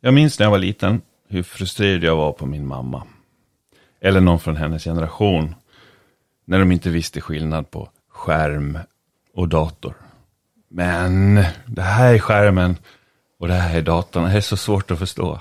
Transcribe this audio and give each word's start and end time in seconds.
Jag 0.00 0.14
minns 0.14 0.38
när 0.38 0.46
jag 0.46 0.50
var 0.50 0.58
liten 0.58 1.00
hur 1.28 1.42
frustrerad 1.42 2.04
jag 2.04 2.16
var 2.16 2.32
på 2.32 2.46
min 2.46 2.66
mamma. 2.66 3.02
Eller 4.00 4.20
någon 4.20 4.40
från 4.40 4.56
hennes 4.56 4.84
generation. 4.84 5.54
När 6.44 6.58
de 6.58 6.72
inte 6.72 6.90
visste 6.90 7.20
skillnad 7.20 7.70
på 7.70 7.88
skärm 8.08 8.78
och 9.34 9.48
dator. 9.48 9.94
Men 10.68 11.34
det 11.66 11.82
här 11.82 12.14
är 12.14 12.18
skärmen 12.18 12.76
och 13.38 13.48
det 13.48 13.54
här 13.54 13.78
är 13.78 13.82
datorn. 13.82 14.24
Det 14.24 14.30
är 14.30 14.40
så 14.40 14.56
svårt 14.56 14.90
att 14.90 14.98
förstå. 14.98 15.40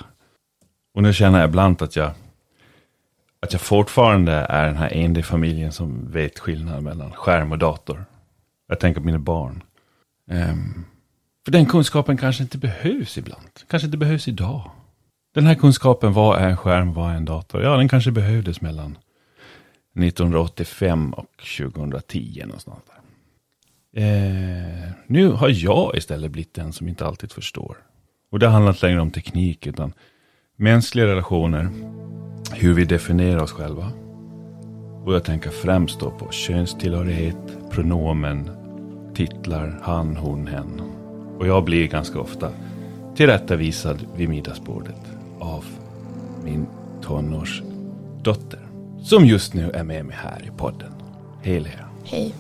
Och 0.94 1.04
nu 1.04 1.14
känner 1.14 1.40
jag 1.40 1.48
ibland 1.48 1.82
att 1.82 1.96
jag, 1.96 2.12
att 3.40 3.54
jag 3.54 3.62
fortfarande 3.62 4.34
är 4.34 4.66
den 4.66 4.78
här 4.78 4.94
enda 4.94 5.20
i 5.20 5.24
familjen 5.24 5.72
som 5.72 6.12
vet 6.12 6.40
skillnad 6.40 6.84
mellan 6.84 7.12
skärm 7.12 7.52
och 7.52 7.58
dator. 7.58 8.06
Jag 8.68 8.80
tänker 8.80 9.02
på 9.02 9.06
mina 9.06 9.20
barn. 9.20 9.64
Um 10.32 10.86
för 11.48 11.52
den 11.52 11.66
kunskapen 11.66 12.18
kanske 12.18 12.44
inte 12.44 12.58
behövs 12.58 13.18
ibland. 13.18 13.50
Kanske 13.68 13.86
inte 13.86 13.98
behövs 13.98 14.28
idag. 14.28 14.72
Den 15.34 15.46
här 15.46 15.56
kunskapen, 15.56 16.14
vad 16.14 16.40
är 16.40 16.50
en 16.50 16.58
skärm, 16.58 16.94
vad 16.94 17.12
är 17.12 17.16
en 17.16 17.26
dator? 17.26 17.62
Ja, 17.62 17.78
den 17.78 17.90
kanske 17.90 18.12
behövdes 18.12 18.62
mellan 18.62 18.98
1985 19.96 21.14
och 21.14 21.26
2010 21.58 22.42
någonstans 22.46 22.80
där. 22.88 24.04
Eh, 24.04 24.92
nu 25.08 25.28
har 25.32 25.50
jag 25.50 25.98
istället 25.98 26.32
blivit 26.32 26.54
den 26.54 26.74
som 26.74 26.88
inte 26.88 27.06
alltid 27.06 27.32
förstår. 27.32 27.78
Och 28.32 28.40
det 28.40 28.48
handlar 28.48 28.72
inte 28.72 28.86
längre 28.86 29.02
om 29.02 29.12
teknik, 29.12 29.68
utan 29.68 29.94
mänskliga 30.56 31.06
relationer, 31.06 31.70
hur 32.54 32.74
vi 32.74 32.86
definierar 32.86 33.44
oss 33.44 33.52
själva. 33.52 33.92
Och 35.06 35.14
jag 35.14 35.24
tänker 35.24 35.50
främst 35.50 36.00
då 36.00 36.12
på 36.12 36.32
könstillhörighet, 36.32 37.72
pronomen, 37.72 38.50
titlar, 39.16 39.80
han, 39.84 40.18
hon, 40.18 40.48
hen. 40.48 40.97
Och 41.40 41.48
jag 41.48 41.64
blir 41.64 41.88
ganska 41.88 42.20
ofta 42.20 42.50
tillrättavisad 43.16 44.08
vid 44.16 44.30
middagsbordet 44.30 45.02
av 45.40 45.66
min 46.44 46.68
tonårsdotter. 47.02 48.68
Som 49.04 49.26
just 49.26 49.54
nu 49.54 49.72
är 49.72 49.84
med 49.84 50.06
mig 50.06 50.16
här 50.20 50.46
i 50.48 50.58
podden. 50.58 50.92
Hej 51.42 51.60
Lea. 51.60 51.86
Hej. 52.04 52.34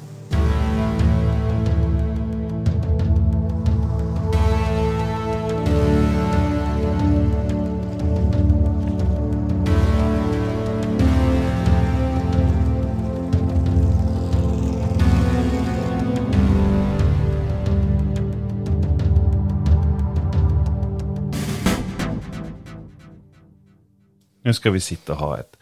Nu 24.47 24.53
ska 24.53 24.71
vi 24.71 24.79
sitta 24.79 25.13
och 25.13 25.19
ha 25.19 25.39
ett 25.39 25.57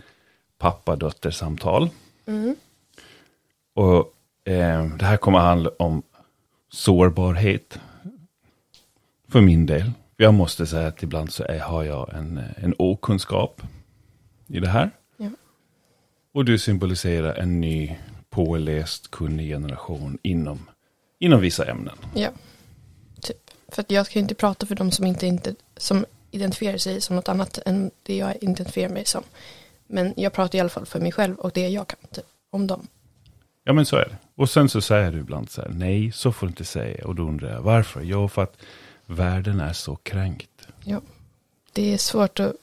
pappa-dotter-samtal. 0.57 1.89
Och 3.73 4.13
eh, 4.51 4.85
det 4.85 5.05
här 5.05 5.17
kommer 5.17 5.39
handla 5.39 5.69
om 5.79 6.03
sårbarhet. 6.71 7.79
För 9.27 9.41
min 9.41 9.65
del. 9.65 9.91
Jag 10.17 10.33
måste 10.33 10.67
säga 10.67 10.87
att 10.87 11.03
ibland 11.03 11.31
så 11.33 11.43
är, 11.43 11.59
har 11.59 11.83
jag 11.83 12.13
en, 12.13 12.41
en 12.57 12.73
okunskap 12.77 13.61
i 14.47 14.59
det 14.59 14.69
här. 14.69 14.91
Ja. 15.17 15.29
Och 16.33 16.45
du 16.45 16.57
symboliserar 16.57 17.33
en 17.33 17.61
ny, 17.61 17.97
påläst, 18.29 19.11
kunnig 19.11 19.49
generation 19.49 20.17
inom, 20.21 20.69
inom 21.19 21.41
vissa 21.41 21.65
ämnen. 21.65 21.95
Ja. 22.13 22.29
Typ. 23.21 23.51
För 23.67 23.81
att 23.81 23.91
jag 23.91 24.05
ska 24.05 24.19
ju 24.19 24.21
inte 24.21 24.35
prata 24.35 24.65
för 24.65 24.75
de 24.75 24.91
som 24.91 25.05
inte, 25.05 25.27
inte 25.27 25.55
som 25.77 26.05
identifierar 26.35 26.77
sig 26.77 27.01
som 27.01 27.15
något 27.15 27.29
annat 27.29 27.59
än 27.65 27.91
det 28.03 28.17
jag 28.17 28.35
identifierar 28.41 28.93
mig 28.93 29.05
som. 29.05 29.23
Men 29.87 30.13
jag 30.17 30.33
pratar 30.33 30.57
i 30.57 30.61
alla 30.61 30.69
fall 30.69 30.85
för 30.85 30.99
mig 30.99 31.11
själv 31.11 31.35
och 31.35 31.51
det 31.53 31.69
jag 31.69 31.87
kan 31.87 31.99
typ, 32.11 32.25
om 32.49 32.67
dem. 32.67 32.87
Ja 33.63 33.73
men 33.73 33.85
så 33.85 33.95
är 33.95 34.05
det. 34.05 34.17
Och 34.35 34.49
sen 34.49 34.69
så 34.69 34.81
säger 34.81 35.11
du 35.11 35.19
ibland 35.19 35.49
så 35.49 35.61
här, 35.61 35.69
nej 35.69 36.11
så 36.11 36.31
får 36.31 36.47
du 36.47 36.51
inte 36.51 36.65
säga. 36.65 37.07
Och 37.07 37.15
då 37.15 37.23
undrar 37.23 37.53
jag, 37.53 37.61
varför? 37.61 38.01
Jo, 38.01 38.27
för 38.27 38.43
att 38.43 38.57
världen 39.05 39.59
är 39.59 39.73
så 39.73 39.95
kränkt. 39.95 40.67
Ja. 40.83 41.01
Det 41.73 41.93
är 41.93 41.97
svårt 41.97 42.39
att, 42.39 42.53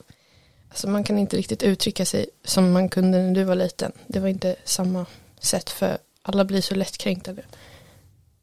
alltså 0.68 0.88
man 0.88 1.04
kan 1.04 1.18
inte 1.18 1.36
riktigt 1.36 1.62
uttrycka 1.62 2.04
sig 2.04 2.26
som 2.44 2.72
man 2.72 2.88
kunde 2.88 3.22
när 3.22 3.34
du 3.34 3.44
var 3.44 3.54
liten. 3.54 3.92
Det 4.06 4.20
var 4.20 4.28
inte 4.28 4.56
samma 4.64 5.06
sätt 5.38 5.70
för 5.70 5.98
alla 6.22 6.44
blir 6.44 6.60
så 6.60 6.74
lättkränkta. 6.74 7.34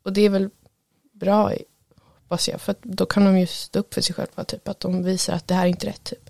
Och 0.03 0.13
det 0.13 0.21
är 0.21 0.29
väl 0.29 0.49
bra, 1.11 1.53
hoppas 2.29 2.49
jag, 2.49 2.61
för 2.61 2.71
att 2.71 2.81
då 2.81 3.05
kan 3.05 3.25
de 3.25 3.39
ju 3.39 3.47
stå 3.47 3.79
upp 3.79 3.93
för 3.93 4.01
sig 4.01 4.15
själva, 4.15 4.43
typ 4.43 4.67
att 4.67 4.79
de 4.79 5.03
visar 5.03 5.33
att 5.33 5.47
det 5.47 5.53
här 5.53 5.63
är 5.63 5.69
inte 5.69 5.87
rätt, 5.87 6.03
typ. 6.03 6.29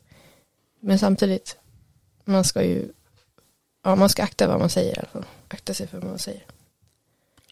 Men 0.82 1.00
samtidigt, 1.00 1.58
man 2.26 2.44
ska 2.44 2.64
ju, 2.64 2.88
ja 3.84 3.96
man 3.96 4.10
ska 4.10 4.24
akta 4.24 4.48
vad 4.48 4.60
man 4.60 4.70
säger 4.70 4.96
i 4.96 5.00
alla 5.00 5.08
fall. 5.08 5.26
Akta 5.48 5.74
sig 5.74 5.88
för 5.88 5.98
vad 5.98 6.10
man 6.10 6.20
säger. 6.20 6.42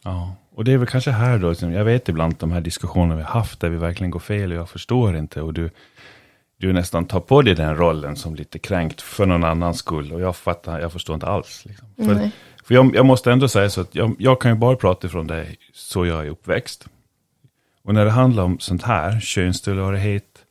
Ja, 0.03 0.35
och 0.55 0.63
det 0.63 0.73
är 0.73 0.77
väl 0.77 0.87
kanske 0.87 1.11
här 1.11 1.37
då, 1.37 1.55
som 1.55 1.73
jag 1.73 1.85
vet 1.85 2.09
ibland 2.09 2.35
de 2.39 2.51
här 2.51 2.61
diskussionerna 2.61 3.15
vi 3.15 3.21
har 3.21 3.29
haft 3.29 3.59
där 3.59 3.69
vi 3.69 3.77
verkligen 3.77 4.11
går 4.11 4.19
fel 4.19 4.51
och 4.51 4.57
jag 4.57 4.69
förstår 4.69 5.17
inte 5.17 5.41
och 5.41 5.53
du, 5.53 5.69
du 6.57 6.73
nästan 6.73 7.05
tar 7.05 7.19
på 7.19 7.41
dig 7.41 7.55
den 7.55 7.77
rollen 7.77 8.15
som 8.15 8.35
lite 8.35 8.59
kränkt 8.59 9.01
för 9.01 9.25
någon 9.25 9.43
annans 9.43 9.77
skull 9.77 10.13
och 10.13 10.21
jag 10.21 10.35
fattar, 10.35 10.79
jag 10.79 10.91
förstår 10.91 11.13
inte 11.13 11.27
alls. 11.27 11.65
Liksom. 11.65 11.87
För, 11.95 12.31
för 12.63 12.75
jag, 12.75 12.95
jag 12.95 13.05
måste 13.05 13.31
ändå 13.31 13.47
säga 13.47 13.69
så 13.69 13.81
att 13.81 13.95
jag, 13.95 14.15
jag 14.19 14.41
kan 14.41 14.51
ju 14.51 14.57
bara 14.57 14.75
prata 14.75 15.07
ifrån 15.07 15.27
det 15.27 15.47
så 15.73 16.05
jag 16.05 16.25
är 16.25 16.29
uppväxt. 16.29 16.87
Och 17.87 17.93
när 17.93 18.05
det 18.05 18.11
handlar 18.11 18.43
om 18.43 18.59
sånt 18.59 18.83
här, 18.83 19.19
könstillhörighet, 19.19 20.45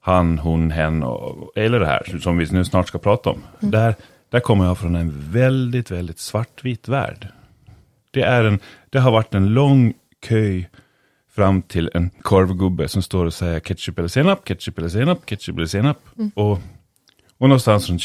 han, 0.00 0.38
hon, 0.38 0.70
hen 0.70 1.02
och, 1.02 1.52
eller 1.56 1.80
det 1.80 1.86
här 1.86 2.18
som 2.18 2.38
vi 2.38 2.46
nu 2.50 2.64
snart 2.64 2.88
ska 2.88 2.98
prata 2.98 3.30
om. 3.30 3.42
Där, 3.60 3.94
där 4.30 4.40
kommer 4.40 4.64
jag 4.64 4.78
från 4.78 4.96
en 4.96 5.30
väldigt, 5.30 5.90
väldigt 5.90 6.18
svartvit 6.18 6.88
värld. 6.88 7.28
Det, 8.10 8.22
är 8.22 8.44
en, 8.44 8.58
det 8.90 8.98
har 8.98 9.10
varit 9.10 9.34
en 9.34 9.46
lång 9.46 9.94
kö 10.20 10.62
fram 11.30 11.62
till 11.62 11.90
en 11.94 12.10
korvgubbe 12.22 12.88
som 12.88 13.02
står 13.02 13.26
och 13.26 13.34
säger 13.34 13.60
ketchup 13.60 13.98
eller 13.98 14.08
senap, 14.08 14.44
ketchup 14.44 14.78
eller 14.78 14.88
senap, 14.88 15.26
ketchup 15.26 15.56
eller 15.56 15.66
senap. 15.66 15.98
Och, 16.34 16.52
och 17.38 17.48
någonstans 17.48 17.88
runt 17.88 18.02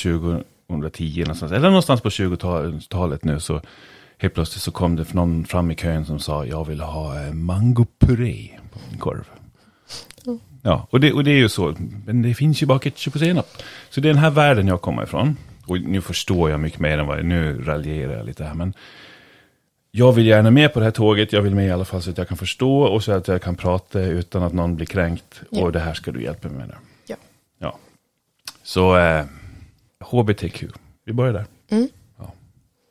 2010, 0.68 1.19
någonstans, 1.19 1.52
eller 1.52 1.68
någonstans 1.69 2.02
på 2.02 2.09
20-talet 2.09 3.24
nu 3.24 3.40
så 3.40 3.62
helt 4.18 4.34
plötsligt 4.34 4.64
så 4.64 4.72
kom 4.72 4.96
det 4.96 5.14
någon 5.14 5.46
fram 5.46 5.72
i 5.72 5.76
kön 5.76 6.06
som 6.06 6.20
sa 6.20 6.46
jag 6.46 6.66
vill 6.68 6.81
ha 6.81 7.26
eh, 7.26 7.34
mangopuré 7.34 8.50
på 8.74 8.80
min 8.90 9.00
korv. 9.00 9.26
Ja, 10.62 10.88
och 10.90 11.00
det, 11.00 11.14
och 11.14 11.24
det 11.24 11.31
är 11.31 11.38
ju 11.38 11.50
så. 11.50 11.76
Men 12.06 12.22
det 12.22 12.34
finns 12.34 12.64
ju 12.64 12.66
bara 12.66 12.80
ketchup 12.80 13.16
och 13.16 13.20
senap. 13.20 13.48
Så 13.90 14.02
det 14.02 14.09
är 14.09 14.14
den 14.14 14.24
här 14.24 14.30
världen 14.30 14.68
jag 14.68 14.81
kommer 14.81 15.03
ifrån. 15.03 15.38
Och 15.66 15.81
nu 15.81 16.02
förstår 16.02 16.50
jag 16.50 16.59
mycket 16.59 16.80
mer 16.80 16.98
än 16.98 17.08
vad 17.08 17.18
jag, 17.18 17.26
nu 17.26 17.62
raljerar 17.64 18.18
jag 18.18 18.26
lite 18.26 18.44
här. 18.44 18.53
Men 18.53 18.74
jag 19.92 20.12
vill 20.12 20.26
gärna 20.26 20.52
med 20.52 20.74
på 20.74 20.80
det 20.80 20.86
här 20.86 20.92
tåget. 20.92 21.34
Jag 21.34 21.42
vill 21.42 21.56
med 21.56 21.68
i 21.68 21.72
alla 21.72 21.86
fall 21.86 22.02
så 22.02 22.09
att 22.09 22.18
jag 22.18 22.28
kan 22.28 22.38
förstå 22.38 22.82
och 22.82 23.03
så 23.03 23.12
att 23.12 23.28
jag 23.28 23.42
kan 23.42 23.56
prata 23.56 24.02
utan 24.02 24.44
att 24.44 24.53
någon 24.53 24.76
blir 24.76 24.86
kränkt. 24.86 25.42
Ja. 25.50 25.62
Och 25.62 25.72
det 25.72 25.80
här 25.80 25.94
ska 25.94 26.12
du 26.12 26.24
hjälpa 26.24 26.47
mig 26.47 26.58
med. 26.58 26.68
Nu. 26.68 26.76
Ja. 27.08 27.16
Ja. 27.59 27.78
Så 28.64 28.97
eh, 28.97 29.26
HBTQ, 30.00 30.64
vi 31.06 31.14
börjar 31.14 31.34
där. 31.34 31.46
Mm. 31.70 31.90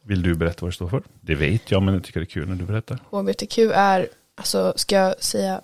Vill 0.06 0.22
du 0.22 0.34
berätta 0.34 0.58
vad 0.60 0.70
det 0.70 0.74
står 0.74 0.88
för? 0.88 1.02
Det 1.20 1.34
vet 1.34 1.70
jag, 1.70 1.82
men 1.82 1.94
jag 1.94 2.04
tycker 2.04 2.20
det 2.20 2.24
är 2.24 2.26
kul 2.26 2.48
när 2.48 2.54
du 2.56 2.64
berättar. 2.64 2.98
HBTQ 3.10 3.58
är, 3.74 4.08
alltså 4.34 4.72
ska 4.76 4.96
jag 4.96 5.22
säga 5.22 5.60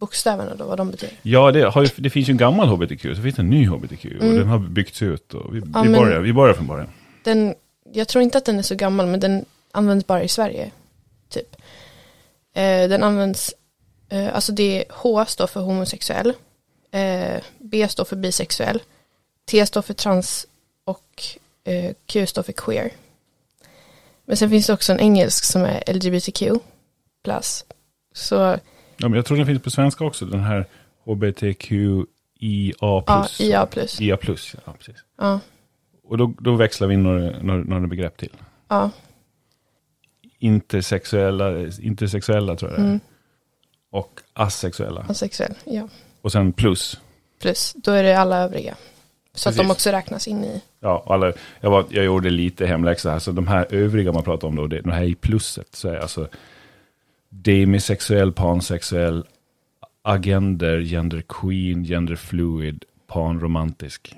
bokstäverna 0.00 0.54
då, 0.54 0.64
vad 0.66 0.78
de 0.78 0.90
betyder? 0.90 1.16
Ja, 1.22 1.52
det, 1.52 1.62
har 1.62 1.82
ju, 1.82 1.88
det 1.96 2.10
finns 2.10 2.28
ju 2.28 2.30
en 2.30 2.36
gammal 2.36 2.68
HBTQ, 2.68 3.02
så 3.16 3.22
finns 3.22 3.34
det 3.36 3.42
en 3.42 3.50
ny 3.50 3.66
HBTQ. 3.66 4.04
Och 4.04 4.22
Mm. 4.24 4.36
den 4.38 4.48
har 4.48 4.58
byggts 4.58 5.02
ut. 5.02 5.34
Och 5.34 5.56
vi, 5.56 5.62
Ja, 5.74 5.82
vi, 5.82 5.88
börjar, 5.88 6.20
vi 6.20 6.32
börjar 6.32 6.54
från 6.54 6.66
början. 6.66 6.88
Den, 7.24 7.54
jag 7.92 8.08
tror 8.08 8.22
inte 8.22 8.38
att 8.38 8.44
den 8.44 8.58
är 8.58 8.62
så 8.62 8.74
gammal, 8.74 9.06
men 9.06 9.20
den 9.20 9.44
används 9.72 10.06
bara 10.06 10.22
i 10.22 10.28
Sverige. 10.28 10.70
Typ. 11.28 11.56
Eh, 12.54 12.88
den 12.88 13.02
används, 13.02 13.54
eh, 14.08 14.34
alltså 14.34 14.52
det 14.52 14.84
H 14.90 15.24
står 15.24 15.46
för 15.46 15.60
homosexuell, 15.60 16.32
eh, 16.90 17.40
B 17.58 17.88
står 17.88 18.04
för 18.04 18.16
bisexuell, 18.16 18.82
T 19.50 19.66
står 19.66 19.82
för 19.82 19.94
trans 19.94 20.46
och 20.84 21.22
eh, 21.64 21.92
Q 22.06 22.26
står 22.26 22.42
för 22.42 22.52
queer. 22.52 22.90
Men 24.30 24.36
sen 24.36 24.50
finns 24.50 24.66
det 24.66 24.72
också 24.72 24.92
en 24.92 25.00
engelsk 25.00 25.44
som 25.44 25.62
är 25.64 25.92
LGBTQ 25.92 26.42
plus. 27.24 27.64
Så 28.14 28.34
Ja, 28.34 29.08
men 29.08 29.12
jag 29.12 29.26
tror 29.26 29.36
den 29.36 29.46
finns 29.46 29.62
på 29.62 29.70
svenska 29.70 30.04
också, 30.04 30.24
den 30.26 30.40
här 30.40 30.66
HBTQIA+. 31.04 32.74
ja, 32.80 33.26
IA. 33.38 33.68
IA+, 33.68 33.68
ja 33.98 34.16
precis. 34.16 34.50
Ja, 35.18 35.40
Och 36.04 36.18
då, 36.18 36.34
då 36.40 36.54
växlar 36.56 36.88
vi 36.88 36.94
in 36.94 37.02
några, 37.02 37.42
några, 37.42 37.64
några 37.64 37.86
begrepp 37.86 38.16
till. 38.16 38.36
ja, 38.68 38.90
Intersexuella, 40.38 41.50
intersexuella 41.80 42.56
tror 42.56 42.70
jag 42.70 42.80
det 42.80 42.84
är. 42.84 42.88
mm, 42.88 43.00
Och 43.90 44.20
asexuella. 44.32 45.06
asexuell, 45.08 45.54
ja. 45.64 45.88
Och 46.22 46.32
sen 46.32 46.52
plus. 46.52 47.00
Plus, 47.40 47.72
då 47.76 47.90
är 47.92 48.02
det 48.02 48.14
alla 48.18 48.38
övriga. 48.38 48.76
Så 49.34 49.48
att 49.48 49.54
de 49.54 49.58
Precis. 49.58 49.72
också 49.72 49.90
räknas 49.90 50.28
in 50.28 50.44
i, 50.44 50.62
Ja, 50.80 51.04
alla, 51.06 51.32
jag, 51.60 51.70
var, 51.70 51.84
jag 51.90 52.04
gjorde 52.04 52.30
lite 52.30 52.66
hemläxa 52.66 53.10
här, 53.10 53.18
så 53.18 53.32
de 53.32 53.46
här 53.46 53.66
övriga 53.70 54.12
man 54.12 54.22
pratar 54.22 54.48
om 54.48 54.56
då, 54.56 54.66
det, 54.66 54.80
de 54.80 54.90
här 54.90 55.02
i 55.04 55.14
plusset, 55.14 55.68
så 55.74 55.88
är 55.88 55.96
alltså 55.98 56.28
demisexuell, 57.28 58.32
pansexuell, 58.32 59.24
agender, 60.02 60.80
gender 60.80 61.22
queen, 61.28 61.84
gender 61.84 62.16
fluid, 62.16 62.84
panromantisk. 63.06 64.16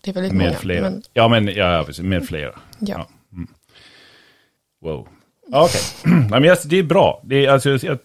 Det 0.00 0.10
är 0.10 0.14
väldigt 0.14 0.32
Med 0.32 0.46
många. 0.46 0.58
flera. 0.58 0.82
Men, 0.82 1.02
Ja, 1.12 1.28
men 1.28 1.46
ja, 1.46 1.76
ja, 1.76 1.84
precis, 1.84 2.04
med 2.04 2.26
flera. 2.26 2.52
ja. 2.78 3.08
Mm. 3.32 3.48
Wow. 4.82 5.08
Ja, 5.46 5.64
Okej, 5.64 5.80
men 6.30 6.44
jag- 6.44 6.58
det 6.64 6.78
är 6.78 6.82
bra. 6.82 7.20
Det, 7.24 7.46
är, 7.46 7.50
alltså, 7.50 7.70
jag, 7.86 7.98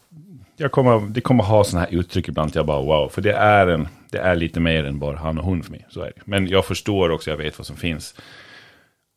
jag 0.58 0.72
kommer, 0.72 1.00
det 1.10 1.22
kommer 1.22 1.44
ha 1.44 1.64
sådana 1.64 1.86
här 1.86 1.96
uttryck 2.00 2.28
ibland. 2.28 2.52
Jag 2.56 2.66
bara 2.66 2.82
wow, 2.82 3.10
för 3.10 3.22
det 3.22 3.34
är, 3.34 3.68
en, 3.68 3.88
det 4.12 4.18
är 4.18 4.36
lite 4.36 4.60
mer 4.60 4.84
än 4.84 5.00
bara 5.00 5.18
han 5.18 5.38
och 5.38 5.46
hon 5.46 5.64
för 5.64 5.72
mig. 5.72 5.86
Så 5.90 6.02
är 6.02 6.12
det. 6.16 6.22
Men 6.26 6.48
jag 6.48 6.66
förstår 6.66 7.10
också, 7.10 7.30
jag 7.30 7.38
vet 7.38 7.58
vad 7.58 7.68
som 7.68 7.76
finns. 7.76 8.16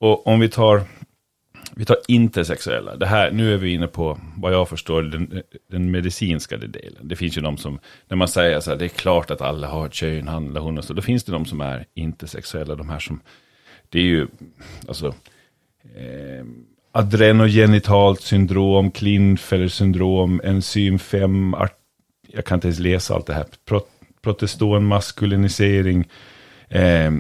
Och 0.01 0.27
om 0.27 0.41
vi 0.41 0.49
tar, 0.49 0.83
vi 1.75 1.85
tar 1.85 1.97
intersexuella. 2.09 2.97
Det 2.97 3.07
här, 3.07 3.31
nu 3.31 3.55
är 3.55 3.59
vi 3.59 3.73
inne 3.73 3.87
på, 3.87 4.19
vad 4.37 4.53
jag 4.53 4.69
förstår, 4.69 5.03
den, 5.03 5.43
den 5.71 5.91
medicinska 5.91 6.57
delen. 6.57 7.09
Det 7.09 7.17
finns 7.17 7.37
ju 7.37 7.41
de 7.41 7.57
som, 7.57 7.79
när 8.09 8.17
man 8.17 8.29
säger 8.29 8.61
så 8.61 8.71
här, 8.71 8.79
det 8.79 8.85
är 8.85 8.89
klart 8.89 9.31
att 9.31 9.41
alla 9.41 9.69
har 9.69 9.87
ett 9.87 9.95
kön, 9.95 10.29
han 10.29 10.49
eller 10.49 10.61
hon 10.61 10.79
och 10.79 10.85
så. 10.85 10.93
Då 10.93 11.03
finns 11.03 11.25
det 11.25 11.33
de 11.33 11.45
som 11.45 11.61
är 11.61 11.87
intersexuella, 11.95 12.75
de 12.75 12.89
här 12.89 12.99
som, 12.99 13.21
det 13.89 13.99
är 13.99 14.05
ju, 14.05 14.27
alltså, 14.89 15.15
eh, 15.97 16.45
adrenogenitalt 16.93 18.21
syndrom, 18.21 18.91
Klinfeller 18.91 19.69
syndrom, 19.69 20.41
enzym 20.45 20.99
5, 20.99 21.55
art, 21.55 21.79
jag 22.29 22.45
kan 22.45 22.57
inte 22.57 22.69
ens 22.69 22.79
läsa 22.79 23.15
allt 23.15 23.27
det 23.27 23.35
här, 23.35 23.47
Pro, 24.23 24.33
protestonmaskulinisering, 24.33 26.09
eh, 26.69 27.13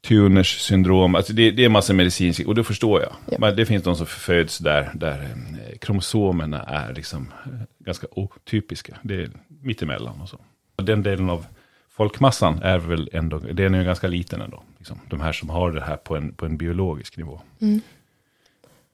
Tuners 0.00 0.60
syndrom, 0.60 1.14
alltså 1.14 1.32
det, 1.32 1.50
det 1.50 1.62
är 1.62 1.66
en 1.66 1.72
massa 1.72 1.92
medicinskt, 1.92 2.46
och 2.46 2.54
det 2.54 2.64
förstår 2.64 3.00
jag. 3.00 3.12
Ja. 3.30 3.36
Men 3.40 3.56
det 3.56 3.66
finns 3.66 3.82
de 3.82 3.96
som 3.96 4.06
föds 4.06 4.58
där, 4.58 4.90
där 4.94 5.22
eh, 5.22 5.78
kromosomerna 5.78 6.62
är 6.62 6.94
liksom 6.94 7.32
eh, 7.44 7.50
ganska 7.78 8.06
otypiska. 8.10 8.96
Det 9.02 9.14
är 9.14 9.30
mittemellan 9.62 10.20
och 10.20 10.28
så. 10.28 10.38
Den 10.76 11.02
delen 11.02 11.30
av 11.30 11.46
folkmassan 11.90 12.62
är 12.62 12.78
väl 12.78 13.10
ändå, 13.12 13.38
den 13.38 13.74
är 13.74 13.78
ju 13.78 13.84
ganska 13.84 14.08
liten 14.08 14.40
ändå. 14.40 14.62
Liksom. 14.78 15.00
De 15.08 15.20
här 15.20 15.32
som 15.32 15.48
har 15.48 15.72
det 15.72 15.80
här 15.80 15.96
på 15.96 16.16
en, 16.16 16.34
på 16.34 16.46
en 16.46 16.56
biologisk 16.56 17.16
nivå. 17.16 17.40
Mm. 17.60 17.80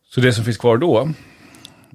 Så 0.05 0.21
det 0.21 0.33
som 0.33 0.45
finns 0.45 0.57
kvar 0.57 0.77
då, 0.77 1.13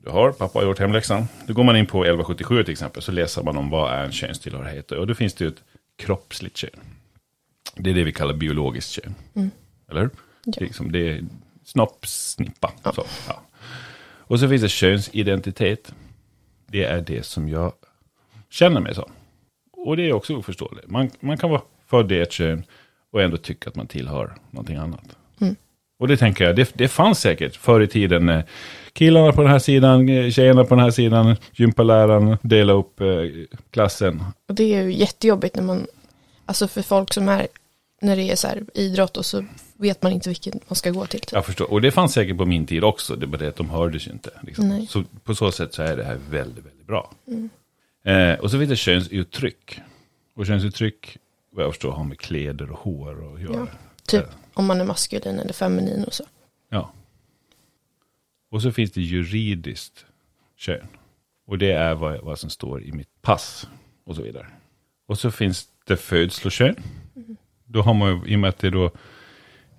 du 0.07 0.13
har, 0.13 0.31
pappa 0.31 0.59
har 0.59 0.65
gjort 0.65 0.79
hemläxan. 0.79 1.27
Då 1.47 1.53
går 1.53 1.63
man 1.63 1.75
in 1.75 1.85
på 1.85 2.03
1177 2.03 2.63
till 2.63 2.71
exempel, 2.71 3.01
så 3.01 3.11
läser 3.11 3.43
man 3.43 3.57
om 3.57 3.69
vad 3.69 3.93
är 3.93 4.03
en 4.03 4.11
könstillhörighet. 4.11 4.91
Och 4.91 5.07
då 5.07 5.15
finns 5.15 5.33
det 5.33 5.45
ju 5.45 5.49
ett 5.49 5.63
kroppsligt 5.95 6.57
kön. 6.57 6.79
Det 7.75 7.89
är 7.89 7.93
det 7.93 8.03
vi 8.03 8.13
kallar 8.13 8.33
biologiskt 8.33 8.91
kön. 8.91 9.15
Mm. 9.33 9.51
Eller 9.89 10.01
hur? 10.01 10.09
Ja. 10.43 10.51
Det 10.55 10.61
är, 10.61 10.65
liksom, 10.65 10.91
det 10.91 11.09
är 11.09 11.23
snopp, 11.63 12.07
snippa. 12.07 12.71
Ja. 12.83 12.93
Så, 12.93 13.03
ja. 13.27 13.41
Och 14.29 14.39
så 14.39 14.49
finns 14.49 14.61
det 14.61 14.69
könsidentitet. 14.69 15.93
Det 16.67 16.83
är 16.83 17.01
det 17.01 17.25
som 17.25 17.49
jag 17.49 17.73
känner 18.49 18.81
mig 18.81 18.95
som. 18.95 19.11
Och 19.71 19.97
det 19.97 20.03
är 20.09 20.13
också 20.13 20.35
oförståeligt. 20.35 20.87
Man, 20.87 21.09
man 21.19 21.37
kan 21.37 21.49
vara 21.49 21.61
född 21.85 22.11
i 22.11 22.19
ett 22.19 22.31
kön 22.31 22.63
och 23.11 23.21
ändå 23.21 23.37
tycka 23.37 23.69
att 23.69 23.75
man 23.75 23.87
tillhör 23.87 24.35
någonting 24.51 24.75
annat. 24.75 25.17
Och 25.99 26.07
det 26.07 26.17
tänker 26.17 26.45
jag, 26.45 26.55
det, 26.55 26.71
det 26.73 26.87
fanns 26.87 27.19
säkert 27.19 27.55
förr 27.55 27.81
i 27.81 27.87
tiden. 27.87 28.29
eh, 28.29 28.43
Killarna 28.93 29.31
på 29.31 29.41
den 29.41 29.51
här 29.51 29.59
sidan, 29.59 30.09
eh, 30.09 30.29
tjejerna 30.29 30.63
på 30.63 30.75
den 30.75 30.83
här 30.83 30.91
sidan, 30.91 31.35
gympaläraren, 31.53 32.37
dela 32.41 32.73
upp 32.73 33.01
eh, 33.01 33.07
klassen. 33.71 34.23
Och 34.49 34.55
det 34.55 34.73
är 34.73 34.83
ju 34.83 34.93
jättejobbigt 34.93 35.55
när 35.55 35.63
man, 35.63 35.87
alltså 36.45 36.67
för 36.67 36.81
folk 36.81 37.13
som 37.13 37.29
är, 37.29 37.47
när 38.01 38.15
det 38.15 38.31
är 38.31 38.35
så 38.35 38.47
här 38.47 38.63
idrott 38.73 39.17
och 39.17 39.25
så 39.25 39.45
vet 39.77 40.01
man 40.03 40.11
inte 40.11 40.29
vilken 40.29 40.59
man 40.67 40.75
ska 40.75 40.89
gå 40.91 41.05
till. 41.05 41.19
Typ. 41.19 41.31
Jag 41.31 41.45
förstår, 41.45 41.71
och 41.71 41.81
det 41.81 41.91
fanns 41.91 42.13
säkert 42.13 42.37
på 42.37 42.45
min 42.45 42.65
tid 42.65 42.83
också, 42.83 43.15
det 43.15 43.27
bara 43.27 43.37
det 43.37 43.47
att 43.47 43.55
de 43.55 43.69
hördes 43.69 44.07
ju 44.07 44.11
inte. 44.11 44.29
Liksom. 44.41 44.87
Så 44.89 45.03
på 45.23 45.35
så 45.35 45.51
sätt 45.51 45.73
så 45.73 45.81
är 45.83 45.97
det 45.97 46.03
här 46.03 46.17
väldigt, 46.29 46.65
väldigt 46.65 46.87
bra. 46.87 47.11
Mm. 47.27 47.49
Eh, 48.05 48.39
och 48.39 48.51
så 48.51 48.57
finns 48.57 48.69
det 48.69 48.75
könsuttryck. 48.75 49.79
Och 50.35 50.45
könsuttryck, 50.45 51.17
vad 51.51 51.65
jag 51.65 51.71
förstår, 51.73 51.91
har 51.91 52.03
med 52.03 52.19
kläder 52.19 52.71
och 52.71 52.79
hår 52.79 53.33
att 53.35 53.41
göra. 53.41 53.53
Ja. 53.53 53.67
Typ 54.07 54.25
om 54.57 54.65
man 54.65 54.81
är 54.81 54.85
maskulin 54.85 55.39
eller 55.39 55.53
feminin 55.53 56.03
och 56.03 56.13
så. 56.13 56.23
Ja. 56.69 56.91
Och 58.49 58.61
så 58.61 58.71
finns 58.71 58.91
det 58.91 59.01
juridiskt 59.01 60.05
kön. 60.55 60.87
Och 61.45 61.57
det 61.57 61.71
är 61.71 61.95
vad, 61.95 62.21
vad 62.21 62.39
som 62.39 62.49
står 62.49 62.83
i 62.83 62.91
mitt 62.91 63.21
pass 63.21 63.67
och 64.03 64.15
så 64.15 64.21
vidare. 64.21 64.47
Och 65.05 65.19
så 65.19 65.31
finns 65.31 65.67
det 65.85 65.97
födslokön. 65.97 66.75
Då 67.65 67.81
har 67.81 67.93
man 67.93 68.09
ju, 68.09 68.31
i 68.31 68.35
och 68.35 68.39
med 68.39 68.49
att 68.49 68.57
det 68.57 68.69
då, 68.69 68.91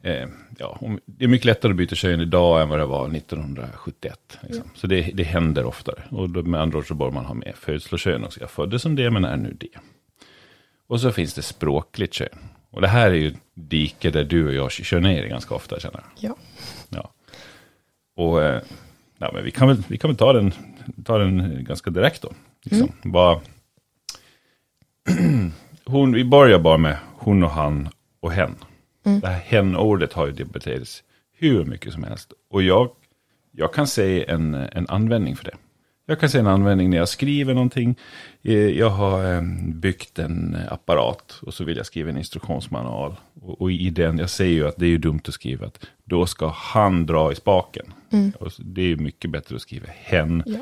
eh, 0.03 0.29
ja, 0.59 0.81
det 1.07 1.25
är 1.25 1.29
mycket 1.29 1.45
lättare 1.45 1.71
att 1.71 1.77
byta 1.77 1.95
kön 1.95 2.21
idag 2.21 2.63
än 2.63 2.69
vad 2.69 2.79
det 2.79 2.87
var 2.87 3.17
1971. 3.17 4.39
Liksom. 4.43 4.71
Så 4.75 4.87
det, 4.87 5.03
det 5.15 5.23
händer 5.23 5.65
oftare. 5.65 6.03
Och 6.11 6.31
då, 6.31 6.43
med 6.43 6.61
andra 6.61 6.79
ord 6.79 6.89
så 6.89 6.95
bör 6.95 7.11
man 7.11 7.25
ha 7.25 7.35
med 7.35 7.55
födslokön 7.57 8.25
också. 8.25 8.41
Jag 8.41 8.51
föddes 8.51 8.83
som 8.83 8.97
det 8.97 9.11
men 9.11 9.25
är 9.25 9.37
nu 9.37 9.57
det. 9.61 9.79
Och 10.87 11.01
så 11.01 11.13
finns 11.13 11.35
det 11.35 11.43
språkligt 11.43 12.15
kön. 12.15 12.39
Och 12.71 12.81
det 12.81 12.89
här 12.89 13.11
är 13.11 13.15
ju 13.15 13.35
dike 13.55 14.11
där 14.11 14.25
du 14.25 14.49
och 14.49 14.55
jag 14.55 14.73
kör 14.73 15.01
ner 15.01 15.27
ganska 15.27 15.55
ofta 15.55 15.81
känner 15.81 16.01
jag. 16.01 16.31
Ja. 16.31 16.37
Ja. 16.89 17.11
Och 18.17 18.43
eh, 18.43 18.63
ja, 19.19 19.31
men 19.35 19.45
vi, 19.45 19.51
kan 19.51 19.69
väl, 19.69 19.83
vi 19.89 19.99
kan 19.99 20.11
väl 20.11 20.17
ta 20.17 20.33
den, 20.33 20.53
ta 21.05 21.19
den 21.19 21.65
ganska 21.65 21.91
direkt 21.91 22.23
då. 22.23 22.33
Liksom. 22.65 22.93
Bara, 23.03 23.41
hon, 25.85 26.13
vi 26.13 26.25
börjar 26.25 26.59
bara 26.59 26.79
med 26.79 26.97
hon 27.15 27.45
och 27.45 27.51
han 27.51 27.89
och 28.21 28.33
hen. 28.33 28.55
Mm. 29.05 29.21
Det 29.21 29.29
här 29.29 29.39
hen-ordet 29.39 30.13
har 30.13 30.27
ju 30.27 30.33
debatterats 30.33 31.03
hur 31.33 31.65
mycket 31.65 31.93
som 31.93 32.05
helst. 32.05 32.33
Och 32.51 32.63
jag, 32.63 32.91
jag 33.53 33.75
kan 33.75 33.87
se 33.87 34.31
en, 34.31 34.55
en 34.55 34.89
användning 34.89 35.37
för 35.37 35.45
det. 35.45 35.57
Jag 36.11 36.21
kan 36.21 36.29
se 36.31 36.39
en 36.39 36.47
användning 36.47 36.91
när 36.91 36.97
jag 36.97 37.09
skriver 37.09 37.55
någonting. 37.55 37.99
Eh, 38.43 38.55
Jag 38.55 38.91
har 38.91 39.35
eh, 39.35 39.43
byggt 39.75 40.19
en 40.19 40.57
apparat 40.71 41.39
och 41.43 41.55
så 41.55 41.65
vill 41.65 41.77
jag 41.77 41.87
skriva 41.87 42.11
en 42.11 42.19
instruktionsmanual. 42.19 43.17
Och, 43.43 43.73
i 43.73 43.91
den, 43.91 44.19
jag 44.19 44.31
säger 44.31 44.55
ju 44.55 44.69
att 44.69 44.77
det 44.77 44.87
är 44.87 44.91
ju 44.91 44.99
dumt 44.99 45.21
att 45.29 45.35
skriva 45.35 45.67
att 45.67 45.87
då 46.05 46.27
ska 46.27 46.49
han 46.49 47.07
dra 47.07 47.33
i 47.33 47.35
spaken. 47.35 47.93
Mm. 48.11 48.33
Det 48.59 48.83
är 48.83 48.97
mycket 48.97 49.31
bättre 49.31 49.57
att 49.57 49.63
skriva 49.63 49.87
hen. 49.89 50.43
Ja. 50.47 50.59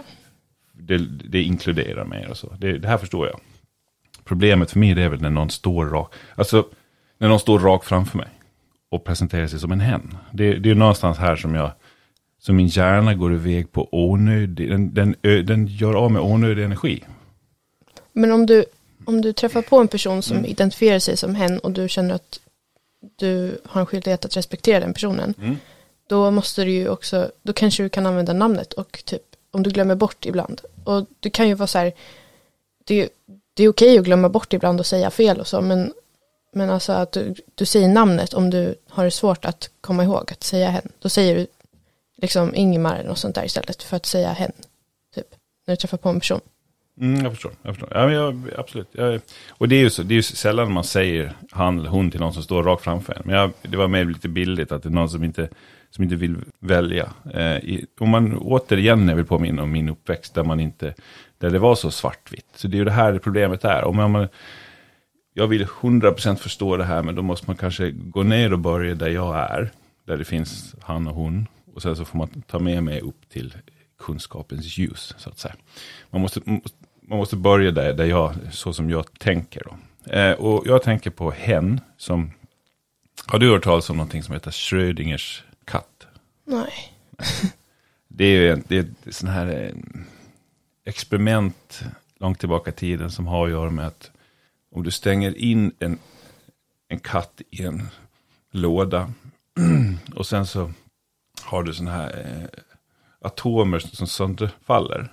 Det, 0.72 0.98
det 1.28 1.43
inkluderar 1.43 2.04
mer 2.04 2.31
och 2.31 2.37
så. 2.37 2.54
Det, 2.58 2.78
det 2.78 2.88
här 2.88 2.98
förstår 2.98 3.26
jag. 3.26 3.40
Problemet 4.25 4.70
för 4.70 4.78
mig 4.78 4.90
är 4.90 5.08
väl 5.08 5.20
när 5.20 5.31
någon 5.31 5.50
står 5.50 5.87
rak, 5.87 6.14
alltså 6.34 6.69
när 7.19 7.28
någon 7.28 7.40
står 7.40 7.58
rak 7.58 7.84
framför 7.84 8.19
mig 8.19 8.28
och 8.90 9.04
presenterar 9.04 9.46
sig 9.46 9.58
som 9.58 9.72
en 9.72 9.81
hen. 9.81 10.16
Det, 10.32 10.54
det 10.54 10.70
är 10.70 10.75
någonstans 10.75 11.19
här 11.19 11.37
som 11.37 11.54
jag, 11.54 11.72
som 12.46 12.56
min 12.56 12.66
hjärna 12.66 13.14
går 13.14 13.34
iväg 13.34 13.72
på 13.72 13.88
onödig, 13.93 14.70
den, 14.70 14.94
den, 14.94 15.16
den 15.22 15.66
gör 15.66 15.94
av 15.94 16.10
med 16.10 16.22
onödig 16.22 16.64
energi. 16.64 17.04
Men 18.12 18.32
om 18.32 18.46
du, 18.46 18.64
om 19.04 19.20
du 19.20 19.32
träffar 19.32 19.62
på 19.62 19.78
en 19.78 19.88
person 19.88 20.22
som 20.22 20.44
identifierar 20.44 20.98
sig 20.98 21.17
som 21.17 21.34
hen 21.34 21.58
och 21.58 21.70
du 21.72 21.88
känner 21.88 22.15
att 22.15 22.41
du 23.17 23.60
har 23.65 23.81
en 23.81 23.86
skyldighet 23.86 24.24
att 24.24 24.36
respektera 24.36 24.81
den 24.81 24.93
personen. 24.93 25.34
Mm. 25.43 25.56
Då 26.08 26.31
måste 26.31 26.65
du 26.65 26.70
ju 26.70 26.88
också, 26.88 27.31
då 27.43 27.53
kanske 27.53 27.82
du 27.82 27.88
kan 27.88 28.06
använda 28.06 28.32
namnet 28.32 28.72
och 28.72 29.03
typ 29.05 29.22
om 29.50 29.62
du 29.62 29.70
glömmer 29.70 29.94
bort 29.94 30.26
ibland. 30.26 30.60
Och 30.84 31.06
det 31.20 31.31
kan 31.31 31.48
ju 31.48 31.55
vara 31.55 31.67
så 31.67 31.79
här, 31.79 31.93
det, 32.84 32.94
är- 33.03 33.08
det 33.55 33.62
är 33.65 33.69
okej 33.69 33.98
att 33.98 34.05
glömma 34.05 34.29
bort 34.29 34.53
ibland 34.53 34.81
och 34.81 34.86
säga 34.86 35.10
fel 35.10 35.41
och 35.41 35.46
så, 35.46 35.60
men, 35.60 35.93
men 36.53 36.70
alltså 36.70 36.93
att 36.93 37.12
du, 37.12 37.34
du 37.55 37.67
säger 37.67 37.88
namnet 37.88 38.34
om 38.34 38.50
du 38.50 38.74
har 38.88 39.05
det 39.05 39.10
svårt 39.10 39.44
att 39.44 39.70
komma 39.81 40.05
ihåg 40.05 40.32
att 40.32 40.43
säga 40.43 40.70
hen. 40.70 40.88
Då 40.98 41.08
säger 41.08 41.36
du 41.36 41.46
liksom 42.23 42.55
Ingemar 42.55 42.96
eller 42.96 43.08
något 43.08 43.19
sånt 43.19 43.35
där 43.35 43.44
istället 43.44 43.82
för 43.82 43.96
att 43.96 44.06
säga 44.06 44.32
hen. 44.32 44.53
Typ, 45.15 45.27
när 45.67 45.73
du 45.73 45.77
träffar 45.77 45.99
på 45.99 46.08
en 46.08 46.20
person. 46.20 46.41
Mm, 47.01 47.25
jag 47.25 47.32
förstår. 47.32 47.53
Jag 47.63 47.75
förstår. 47.75 47.93
Ja, 47.94 48.06
men 48.06 48.15
jag, 48.15 48.51
absolut. 48.56 48.89
Jag, 48.93 49.20
och 49.51 49.69
det 49.69 49.77
är 49.77 49.81
ju 49.81 49.91
så, 49.91 50.03
det 50.03 50.15
är 50.15 50.17
ju 50.17 50.23
sällan 50.23 50.73
man 50.73 50.85
säger 50.85 51.32
han 51.51 51.79
eller 51.79 51.91
hon 51.91 52.11
till 52.11 52.20
någon 52.20 52.32
som 52.32 52.43
står 52.43 52.63
rakt 52.63 52.85
framför 52.85 53.13
en. 53.13 53.23
Men 53.25 53.35
jag, 53.35 53.51
det 53.63 53.77
var 53.77 53.89
mer 53.89 54.05
lite 54.05 54.29
billigt 54.29 54.73
att 54.73 54.82
det 54.82 54.89
är 54.89 54.91
någon 54.91 55.11
som 55.11 55.25
inte, 55.25 55.49
som 55.91 56.05
inte 56.05 56.17
vill 56.17 56.37
välja. 56.61 57.13
Eh, 57.35 57.56
i, 57.56 57.87
om 58.01 58.08
man 58.08 58.39
återigen, 58.39 59.08
jag 59.08 59.17
vill 59.17 59.25
påminna 59.25 59.63
om 59.63 59.73
min 59.73 59.89
uppväxt, 59.89 60.35
där 60.35 60.44
man 60.44 60.61
inte, 60.61 60.94
där 61.39 61.51
det 61.51 61.58
var 61.58 61.75
så 61.75 61.91
svartvitt. 61.91 62.46
Så 62.55 62.69
det 62.69 62.77
är 62.77 62.79
ju 62.79 62.85
det 62.85 62.91
här 62.91 63.19
problemet 63.19 63.65
är. 63.65 63.85
Om 63.85 63.96
man, 63.96 64.29
jag 65.35 65.46
vill 65.46 65.67
100% 65.67 66.37
förstå 66.37 66.77
det 66.77 66.85
här, 66.85 67.03
men 67.03 67.15
då 67.15 67.23
måste 67.23 67.46
man 67.46 67.56
kanske 67.56 67.91
gå 67.91 68.23
ner 68.23 68.53
och 68.53 68.58
börja 68.58 68.94
där 68.94 69.08
jag 69.08 69.37
är. 69.37 69.70
Där 70.06 70.17
det 70.17 70.25
finns 70.25 70.75
han 70.81 71.08
och 71.08 71.15
hon. 71.15 71.46
Och 71.77 71.83
sen 71.83 71.97
så 71.97 72.05
får 72.05 72.19
man 72.19 72.43
ta 72.47 72.59
med 72.59 72.85
mig 72.85 73.01
upp 73.01 73.29
till 73.29 73.55
kunskapens 73.99 74.79
ljus, 74.79 75.15
så 75.19 75.31
att 75.31 75.39
säga. 75.39 75.55
Man 76.11 76.21
måste, 76.21 76.41
man 77.01 77.19
måste 77.19 77.37
börja 77.37 77.71
där, 77.71 77.93
där 77.93 78.05
jag, 78.05 78.35
så 78.53 78.73
som 78.73 78.91
jag 78.91 79.19
tänker. 79.19 79.63
Då. 79.65 79.77
Eh, 80.13 80.33
och 80.33 80.67
jag 80.67 80.83
tänker 80.83 81.11
på 81.11 81.31
hen 81.31 81.81
som, 81.97 82.33
har 83.27 83.39
du 83.39 83.51
hört 83.51 83.65
talas 83.65 83.91
om 83.91 83.97
någonting 83.97 84.23
som 84.23 84.35
heter 84.35 84.51
Schrödingers 84.51 85.45
katt? 85.65 86.06
Nej. 86.45 86.93
Det 88.09 88.25
är 88.25 88.41
ju 88.41 88.51
en, 88.51 88.65
det 88.69 88.77
är 88.77 88.87
ett 89.06 89.15
sån 89.15 89.29
här 89.29 89.47
eh, 89.47 90.01
experiment 90.85 91.85
långt 92.21 92.39
tillbaka 92.39 92.71
i 92.71 92.75
tiden 92.75 93.11
som 93.11 93.27
har 93.27 93.45
att 93.45 93.51
göra 93.51 93.71
med 93.71 93.87
att 93.87 94.11
om 94.71 94.83
du 94.83 94.91
stänger 94.91 95.39
in 95.39 95.73
en, 95.79 95.99
en 96.89 96.99
katt 96.99 97.41
i 97.51 97.63
en 97.63 97.89
låda 98.51 99.13
och 100.15 100.27
sen 100.27 100.47
så 100.47 100.73
har 101.46 101.62
du 101.62 101.74
sådana 101.74 101.96
här 101.96 102.41
eh, 102.43 102.60
atomer 103.20 103.79
som 103.79 104.06
sönderfaller 104.06 105.12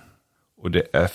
och 0.56 0.70
det 0.70 0.86
är 0.92 1.10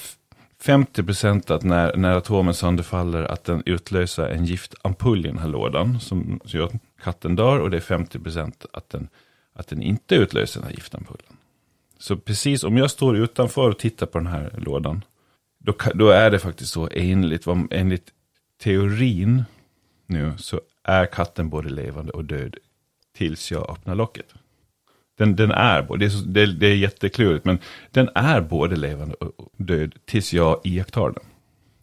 50 0.62 1.04
procent 1.04 1.52
att 1.52 1.64
när, 1.64 1.98
när 1.98 2.16
atomen 2.16 2.54
sönderfaller 2.54 3.24
att 3.24 3.44
den 3.44 3.64
utlöser 3.66 4.28
en 4.28 4.46
giftampull 4.46 5.26
i 5.26 5.30
den 5.30 5.38
här 5.38 5.48
lådan 5.48 6.00
som, 6.00 6.40
som 6.46 6.60
gör 6.60 6.66
att 6.66 6.74
katten 7.04 7.36
dör 7.36 7.60
och 7.60 7.70
det 7.70 7.78
är 7.78 7.82
50 7.82 8.20
procent 8.20 8.66
att 8.74 8.90
den, 8.90 9.08
att 9.54 9.68
den 9.68 9.82
inte 9.82 10.16
utlöser 10.16 10.60
den 10.60 10.70
här 10.70 10.76
giftampullen. 10.76 11.38
Så 11.98 12.18
precis 12.18 12.64
om 12.64 12.78
jag 12.78 12.92
står 12.92 13.18
utanför 13.18 13.70
och 13.70 13.80
tittar 13.80 14.06
på 14.06 14.18
den 14.18 14.28
här 14.28 14.54
lådan, 14.58 15.04
då, 15.58 15.74
då 15.94 16.10
är 16.10 16.32
det 16.32 16.40
faktiskt 16.40 16.74
så 16.74 16.90
enligt, 16.92 17.48
enligt 17.72 18.10
teorin 18.62 19.44
nu 20.06 20.34
så 20.38 20.62
är 20.84 21.06
katten 21.06 21.50
både 21.50 21.70
levande 21.70 22.12
och 22.12 22.26
död 22.26 22.58
tills 23.18 23.52
jag 23.52 23.70
öppnar 23.70 23.96
locket. 23.96 24.34
Den, 25.20 25.36
den 25.36 25.52
är, 25.52 25.98
det 25.98 26.06
är, 26.06 26.26
det, 26.26 26.46
det 26.46 26.68
är 26.68 26.76
jätteklurigt, 26.76 27.46
men 27.46 27.60
den 27.92 28.10
är 28.16 28.42
både 28.42 28.76
levande 28.76 29.16
och 29.16 29.52
död 29.58 29.96
tills 30.06 30.34
jag 30.34 30.62
iakttar 30.64 31.12
den. 31.12 31.24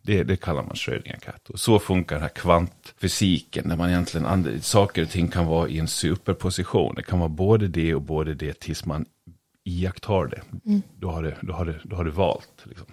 Det, 0.02 0.22
det 0.22 0.36
kallar 0.36 0.62
man 0.62 0.76
Schrödinger-katt. 0.76 1.50
Och 1.50 1.60
så 1.60 1.78
funkar 1.78 2.16
den 2.16 2.22
här 2.22 2.28
kvantfysiken, 2.28 3.68
där 3.68 3.76
man 3.76 3.88
egentligen, 3.88 4.60
saker 4.62 5.02
och 5.02 5.10
ting 5.10 5.28
kan 5.28 5.46
vara 5.46 5.68
i 5.68 5.78
en 5.78 5.88
superposition. 5.88 6.94
Det 6.94 7.02
kan 7.02 7.18
vara 7.18 7.28
både 7.28 7.68
det 7.68 7.94
och 7.94 8.02
både 8.02 8.34
det 8.34 8.60
tills 8.60 8.84
man 8.84 9.06
iakttar 9.64 10.26
det. 10.26 10.42
Mm. 10.70 10.82
Då, 10.98 11.10
har 11.10 11.22
det 11.22 11.36
då, 11.40 11.52
har 11.52 11.64
det, 11.64 11.76
då 11.82 11.96
har 11.96 12.04
du 12.04 12.10
valt. 12.10 12.62
Liksom. 12.64 12.86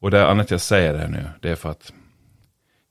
Och 0.00 0.10
det 0.10 0.26
annat 0.26 0.50
jag 0.50 0.60
säger 0.60 0.94
här 0.94 1.08
nu, 1.08 1.24
det 1.40 1.50
är 1.50 1.56
för 1.56 1.70
att 1.70 1.92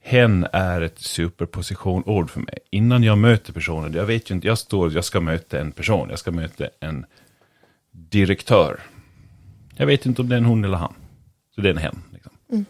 hen 0.07 0.47
är 0.53 0.81
ett 0.81 0.99
superpositionord 0.99 2.29
för 2.29 2.39
mig. 2.39 2.57
Innan 2.71 3.03
jag 3.03 3.17
möter 3.17 3.53
personen, 3.53 3.93
jag 3.93 4.05
vet 4.05 4.31
ju 4.31 4.35
inte, 4.35 4.47
jag 4.47 4.57
står, 4.57 4.93
jag 4.93 5.05
ska 5.05 5.21
möta 5.21 5.59
en 5.59 5.71
person, 5.71 6.09
jag 6.09 6.19
ska 6.19 6.31
möta 6.31 6.67
en 6.79 7.05
direktör. 7.91 8.79
Jag 9.75 9.85
vet 9.85 10.05
inte 10.05 10.21
om 10.21 10.29
det 10.29 10.35
är 10.35 10.37
en 10.37 10.45
hon 10.45 10.63
eller 10.63 10.77
han. 10.77 10.93
Så 11.55 11.61
det 11.61 11.69
är 11.69 11.73
en 11.73 11.77
hen. 11.77 12.01
Liksom. 12.13 12.31
Mm. 12.51 12.65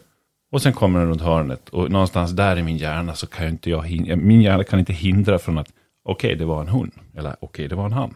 Och 0.52 0.62
sen 0.62 0.74
kommer 0.74 1.00
den 1.00 1.10
runt 1.10 1.22
hörnet 1.22 1.70
och 1.70 1.92
någonstans 1.92 2.32
där 2.32 2.58
i 2.58 2.64
min 2.64 2.78
hjärna 2.78 3.16
så 3.16 3.28
kan 3.28 3.48
inte 3.48 3.70
jag, 3.70 4.18
min 4.18 4.42
hjärna 4.42 4.64
kan 4.64 4.80
inte 4.80 4.94
hindra 4.94 5.40
från 5.40 5.58
att 5.58 5.70
okej, 6.04 6.28
okay, 6.28 6.40
det 6.40 6.46
var 6.46 6.62
en 6.62 6.68
hon, 6.68 6.92
eller 7.18 7.30
okej, 7.30 7.48
okay, 7.48 7.68
det 7.68 7.76
var 7.76 7.86
en 7.86 7.94
han. 7.94 8.14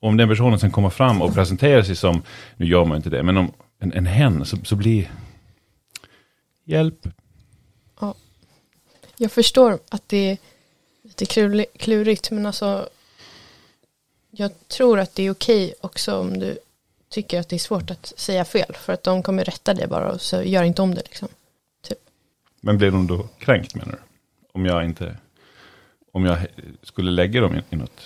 Och 0.00 0.08
om 0.08 0.16
den 0.16 0.28
personen 0.28 0.58
sen 0.58 0.70
kommer 0.70 0.90
fram 0.90 1.22
och 1.22 1.34
presenterar 1.34 1.82
sig 1.82 1.96
som, 1.96 2.22
nu 2.56 2.66
gör 2.66 2.84
man 2.84 2.96
inte 2.96 3.10
det, 3.10 3.22
men 3.22 3.36
om 3.36 3.52
en, 3.80 3.92
en 3.92 4.06
hen 4.06 4.44
så, 4.44 4.56
så 4.56 4.76
blir, 4.76 5.10
hjälp, 6.64 7.08
jag 9.18 9.32
förstår 9.32 9.78
att 9.88 10.08
det 10.08 10.30
är 10.30 10.38
lite 11.02 11.26
klurigt, 11.78 12.30
men 12.30 12.46
alltså 12.46 12.88
jag 14.30 14.68
tror 14.68 14.98
att 14.98 15.14
det 15.14 15.22
är 15.22 15.30
okej 15.30 15.74
också 15.80 16.18
om 16.18 16.38
du 16.38 16.58
tycker 17.08 17.40
att 17.40 17.48
det 17.48 17.56
är 17.56 17.60
svårt 17.60 17.90
att 17.90 18.12
säga 18.16 18.44
fel, 18.44 18.74
för 18.74 18.92
att 18.92 19.02
de 19.02 19.22
kommer 19.22 19.44
rätta 19.44 19.74
det 19.74 19.86
bara 19.86 20.12
och 20.12 20.20
så 20.20 20.42
gör 20.42 20.62
inte 20.62 20.82
om 20.82 20.94
det 20.94 21.02
liksom. 21.04 21.28
Typ. 21.82 21.98
Men 22.60 22.78
blir 22.78 22.90
de 22.90 23.06
då 23.06 23.28
kränkt 23.38 23.74
menar 23.74 23.92
du? 23.92 23.98
Om 24.52 24.66
jag 24.66 24.84
inte, 24.84 25.16
om 26.12 26.24
jag 26.24 26.38
skulle 26.82 27.10
lägga 27.10 27.40
dem 27.40 27.60
i 27.70 27.76
något 27.76 28.00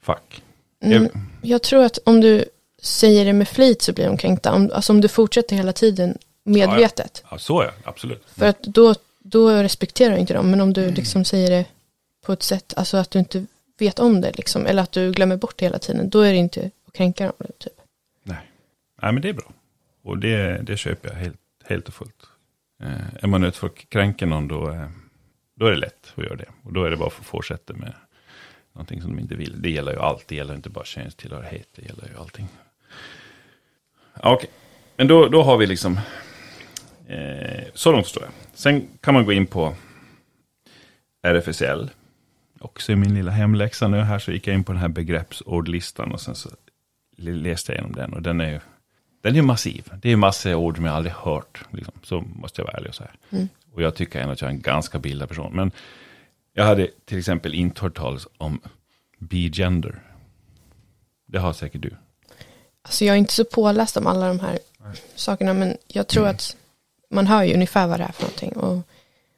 fack? 0.00 0.42
Mm, 0.80 1.08
jag 1.42 1.62
tror 1.62 1.84
att 1.84 1.98
om 2.04 2.20
du 2.20 2.44
säger 2.82 3.24
det 3.24 3.32
med 3.32 3.48
flit 3.48 3.82
så 3.82 3.92
blir 3.92 4.06
de 4.06 4.16
kränkta. 4.16 4.52
Om, 4.52 4.70
alltså 4.74 4.92
om 4.92 5.00
du 5.00 5.08
fortsätter 5.08 5.56
hela 5.56 5.72
tiden 5.72 6.18
medvetet. 6.44 7.20
Ja, 7.22 7.28
ja. 7.30 7.34
ja 7.34 7.38
så 7.38 7.60
är 7.60 7.72
absolut. 7.84 8.24
För 8.26 8.46
att 8.46 8.62
då 8.62 8.94
då 9.24 9.50
respekterar 9.50 10.14
du 10.14 10.20
inte 10.20 10.34
dem. 10.34 10.50
Men 10.50 10.60
om 10.60 10.72
du 10.72 10.82
mm. 10.82 10.94
liksom 10.94 11.24
säger 11.24 11.50
det 11.50 11.66
på 12.26 12.32
ett 12.32 12.42
sätt, 12.42 12.74
alltså 12.76 12.96
att 12.96 13.10
du 13.10 13.18
inte 13.18 13.46
vet 13.78 13.98
om 13.98 14.20
det 14.20 14.36
liksom, 14.36 14.66
eller 14.66 14.82
att 14.82 14.92
du 14.92 15.12
glömmer 15.12 15.36
bort 15.36 15.54
det 15.56 15.66
hela 15.66 15.78
tiden, 15.78 16.10
då 16.10 16.20
är 16.20 16.32
det 16.32 16.38
inte 16.38 16.70
att 16.86 16.92
kränka 16.92 17.24
dem. 17.24 17.32
Typ. 17.58 17.72
Nej. 18.22 18.38
Nej, 19.02 19.12
men 19.12 19.22
det 19.22 19.28
är 19.28 19.32
bra. 19.32 19.52
Och 20.02 20.18
det, 20.18 20.62
det 20.62 20.76
köper 20.76 21.08
jag 21.08 21.16
helt, 21.16 21.36
helt 21.64 21.88
och 21.88 21.94
fullt. 21.94 22.22
Eh, 22.82 23.24
är 23.24 23.26
man 23.26 23.44
ute 23.44 23.58
för 23.58 23.66
att 23.66 23.88
kränka 23.88 24.26
någon, 24.26 24.48
då, 24.48 24.70
eh, 24.70 24.88
då 25.54 25.66
är 25.66 25.70
det 25.70 25.76
lätt 25.76 26.12
att 26.14 26.24
göra 26.24 26.36
det. 26.36 26.48
Och 26.62 26.72
då 26.72 26.84
är 26.84 26.90
det 26.90 26.96
bara 26.96 27.10
för 27.10 27.20
att 27.20 27.26
fortsätta 27.26 27.74
med 27.74 27.92
någonting 28.72 29.02
som 29.02 29.16
de 29.16 29.22
inte 29.22 29.34
vill. 29.34 29.62
Det 29.62 29.70
gäller 29.70 29.92
ju 29.92 29.98
allt, 29.98 30.28
det 30.28 30.34
gäller 30.34 30.54
inte 30.54 30.70
bara 30.70 30.84
könstillhörighet, 30.84 31.68
det 31.76 31.82
gäller 31.82 32.08
ju 32.08 32.20
allting. 32.20 32.48
Okej, 34.16 34.34
okay. 34.34 34.48
men 34.96 35.06
då, 35.06 35.28
då 35.28 35.42
har 35.42 35.56
vi 35.56 35.66
liksom 35.66 35.98
Eh, 37.12 37.64
så 37.74 37.92
långt 37.92 38.06
förstår 38.06 38.22
jag. 38.22 38.32
Sen 38.54 38.88
kan 39.00 39.14
man 39.14 39.24
gå 39.24 39.32
in 39.32 39.46
på 39.46 39.74
RFSL. 41.22 41.90
Också 42.60 42.92
i 42.92 42.96
min 42.96 43.14
lilla 43.14 43.30
hemläxa 43.30 43.88
nu 43.88 44.00
här 44.00 44.18
så 44.18 44.32
gick 44.32 44.46
jag 44.46 44.54
in 44.54 44.64
på 44.64 44.72
den 44.72 44.80
här 44.80 44.88
begreppsordlistan 44.88 46.12
och 46.12 46.20
sen 46.20 46.34
så 46.34 46.50
läste 47.16 47.72
jag 47.72 47.78
igenom 47.78 47.92
den. 47.92 48.12
Och 48.12 48.22
den 48.22 48.40
är 48.40 48.50
ju 48.50 48.60
den 49.22 49.36
är 49.36 49.42
massiv. 49.42 49.92
Det 50.02 50.10
är 50.10 50.16
massor 50.16 50.52
av 50.52 50.60
ord 50.60 50.76
som 50.76 50.84
jag 50.84 50.94
aldrig 50.94 51.14
hört. 51.14 51.64
Liksom. 51.70 51.94
Så 52.02 52.20
måste 52.20 52.60
jag 52.60 52.66
vara 52.66 52.76
ärlig 52.76 52.88
och 52.88 52.94
säga. 52.94 53.10
Mm. 53.30 53.48
Och 53.72 53.82
jag 53.82 53.94
tycker 53.94 54.20
ändå 54.20 54.32
att 54.32 54.40
jag 54.40 54.48
är 54.48 54.54
en 54.54 54.60
ganska 54.60 54.98
bildad 54.98 55.28
person. 55.28 55.52
Men 55.56 55.72
jag 56.52 56.64
hade 56.64 56.88
till 57.04 57.18
exempel 57.18 57.54
inte 57.54 57.80
hört 57.80 57.96
talas 57.96 58.28
om 58.38 58.60
B-gender. 59.18 60.02
Det 61.26 61.38
har 61.38 61.52
säkert 61.52 61.82
du. 61.82 61.90
Alltså 62.82 63.04
jag 63.04 63.14
är 63.14 63.18
inte 63.18 63.32
så 63.32 63.44
påläst 63.44 63.96
om 63.96 64.06
alla 64.06 64.28
de 64.28 64.40
här 64.40 64.58
Nej. 64.78 64.96
sakerna. 65.14 65.54
Men 65.54 65.76
jag 65.86 66.08
tror 66.08 66.22
mm. 66.22 66.34
att 66.34 66.56
man 67.12 67.26
hör 67.26 67.42
ju 67.42 67.54
ungefär 67.54 67.86
vad 67.86 68.00
det 68.00 68.04
är 68.04 68.12
för 68.12 68.22
någonting. 68.22 68.52
Och 68.52 68.78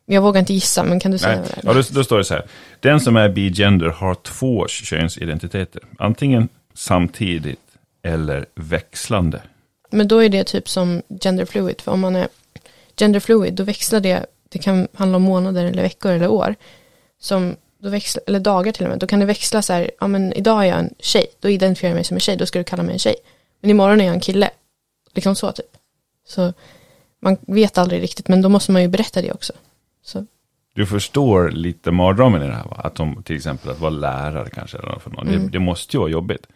jag 0.07 0.23
vågar 0.23 0.41
inte 0.41 0.55
gissa, 0.55 0.85
men 0.85 1.01
kan 1.01 1.11
du 1.11 1.19
säga 1.19 1.33
Nej. 1.33 1.41
vad 1.41 1.49
det 1.49 1.69
är? 1.71 1.75
Ja, 1.77 1.83
då, 1.83 1.95
då 1.95 2.05
står 2.05 2.19
det 2.19 2.25
så 2.25 2.35
här. 2.35 2.47
Den 2.81 3.01
som 3.01 3.17
är 3.17 3.29
bi-gender 3.29 3.87
har 3.87 4.15
två 4.15 4.69
könsidentiteter. 4.69 5.83
Antingen 5.99 6.49
samtidigt 6.75 7.61
eller 8.03 8.47
växlande. 8.55 9.43
Men 9.91 10.09
då 10.09 10.19
är 10.19 10.29
det 10.29 10.45
typ 10.45 10.69
som 10.69 11.03
gender 11.21 11.45
fluid. 11.45 11.81
För 11.81 11.93
om 11.93 12.01
man 12.01 12.17
är 12.17 12.29
gender 12.97 13.21
fluid, 13.21 13.55
då 13.55 13.63
växlar 13.63 14.01
det. 14.01 14.27
Det 14.49 14.59
kan 14.59 14.89
handla 14.95 15.17
om 15.17 15.23
månader 15.23 15.65
eller 15.65 15.83
veckor 15.83 16.13
eller 16.13 16.29
år. 16.29 16.55
Som 17.21 17.57
då 17.79 17.89
växlar, 17.89 18.25
eller 18.27 18.41
dagar 18.41 18.73
till 18.73 18.85
och 18.85 18.91
med. 18.91 18.99
Då 18.99 19.07
kan 19.07 19.21
det 19.21 19.27
växla 19.27 19.63
så 19.63 19.73
här, 19.73 19.91
ja 20.01 20.07
men 20.07 20.33
idag 20.33 20.63
är 20.63 20.69
jag 20.69 20.79
en 20.79 20.95
tjej. 20.99 21.27
Då 21.41 21.49
identifierar 21.49 21.91
jag 21.91 21.95
mig 21.95 22.05
som 22.05 22.17
en 22.17 22.21
tjej. 22.21 22.37
Då 22.37 22.47
ska 22.47 22.59
du 22.59 22.65
kalla 22.65 22.83
mig 22.83 22.93
en 22.93 22.99
tjej. 22.99 23.15
Men 23.61 23.71
imorgon 23.71 24.01
är 24.01 24.05
jag 24.05 24.15
en 24.15 24.21
kille. 24.21 24.51
Liksom 25.15 25.35
så 25.35 25.53
typ. 25.53 25.77
Så 26.27 26.53
man 27.25 27.37
vet 27.41 27.79
aldrig 27.79 28.03
riktigt, 28.03 28.29
men 28.29 28.43
då 28.43 28.49
måste 28.49 28.73
man 28.73 28.83
ju 28.83 28.89
berätta 28.89 29.23
det 29.23 29.33
också. 29.33 29.53
Så. 30.03 30.27
Du 30.75 30.87
förstår 30.87 31.51
lite 31.51 31.91
mardrömmen 31.91 32.43
i 32.43 32.47
det 32.47 32.53
här, 32.53 32.65
va? 32.65 32.81
Att 32.85 32.95
de, 32.95 33.23
till 33.23 33.37
exempel 33.37 33.71
att 33.71 33.81
vara 33.81 33.91
lärare 33.91 34.49
kanske, 34.51 34.79
eller 34.79 34.99
för 34.99 35.11
någon. 35.11 35.29
Mm. 35.29 35.43
Det, 35.43 35.49
det, 35.49 35.59
måste 35.59 35.97
ju 35.97 36.01
vara 36.01 36.11
jobbigt. 36.11 36.47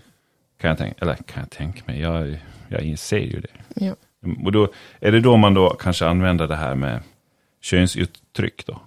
Kan 0.60 0.68
jag 0.68 0.78
tänka, 0.78 0.96
eller 1.00 1.14
kan 1.14 1.40
jag 1.40 1.50
tänka 1.50 1.82
mig, 1.86 2.00
jag, 2.00 2.38
jag 2.68 2.82
inser 2.82 3.18
ju 3.18 3.40
det. 3.40 3.84
Ja. 3.86 3.94
Och 4.44 4.52
då, 4.52 4.72
är 5.00 5.12
det 5.12 5.20
då 5.20 5.36
man 5.36 5.54
då 5.54 5.70
kanske 5.70 6.06
använder 6.06 6.46
det 6.46 6.56
här 6.56 6.74
med 6.74 7.00
könsuttryck 7.62 8.66
då? 8.66 8.80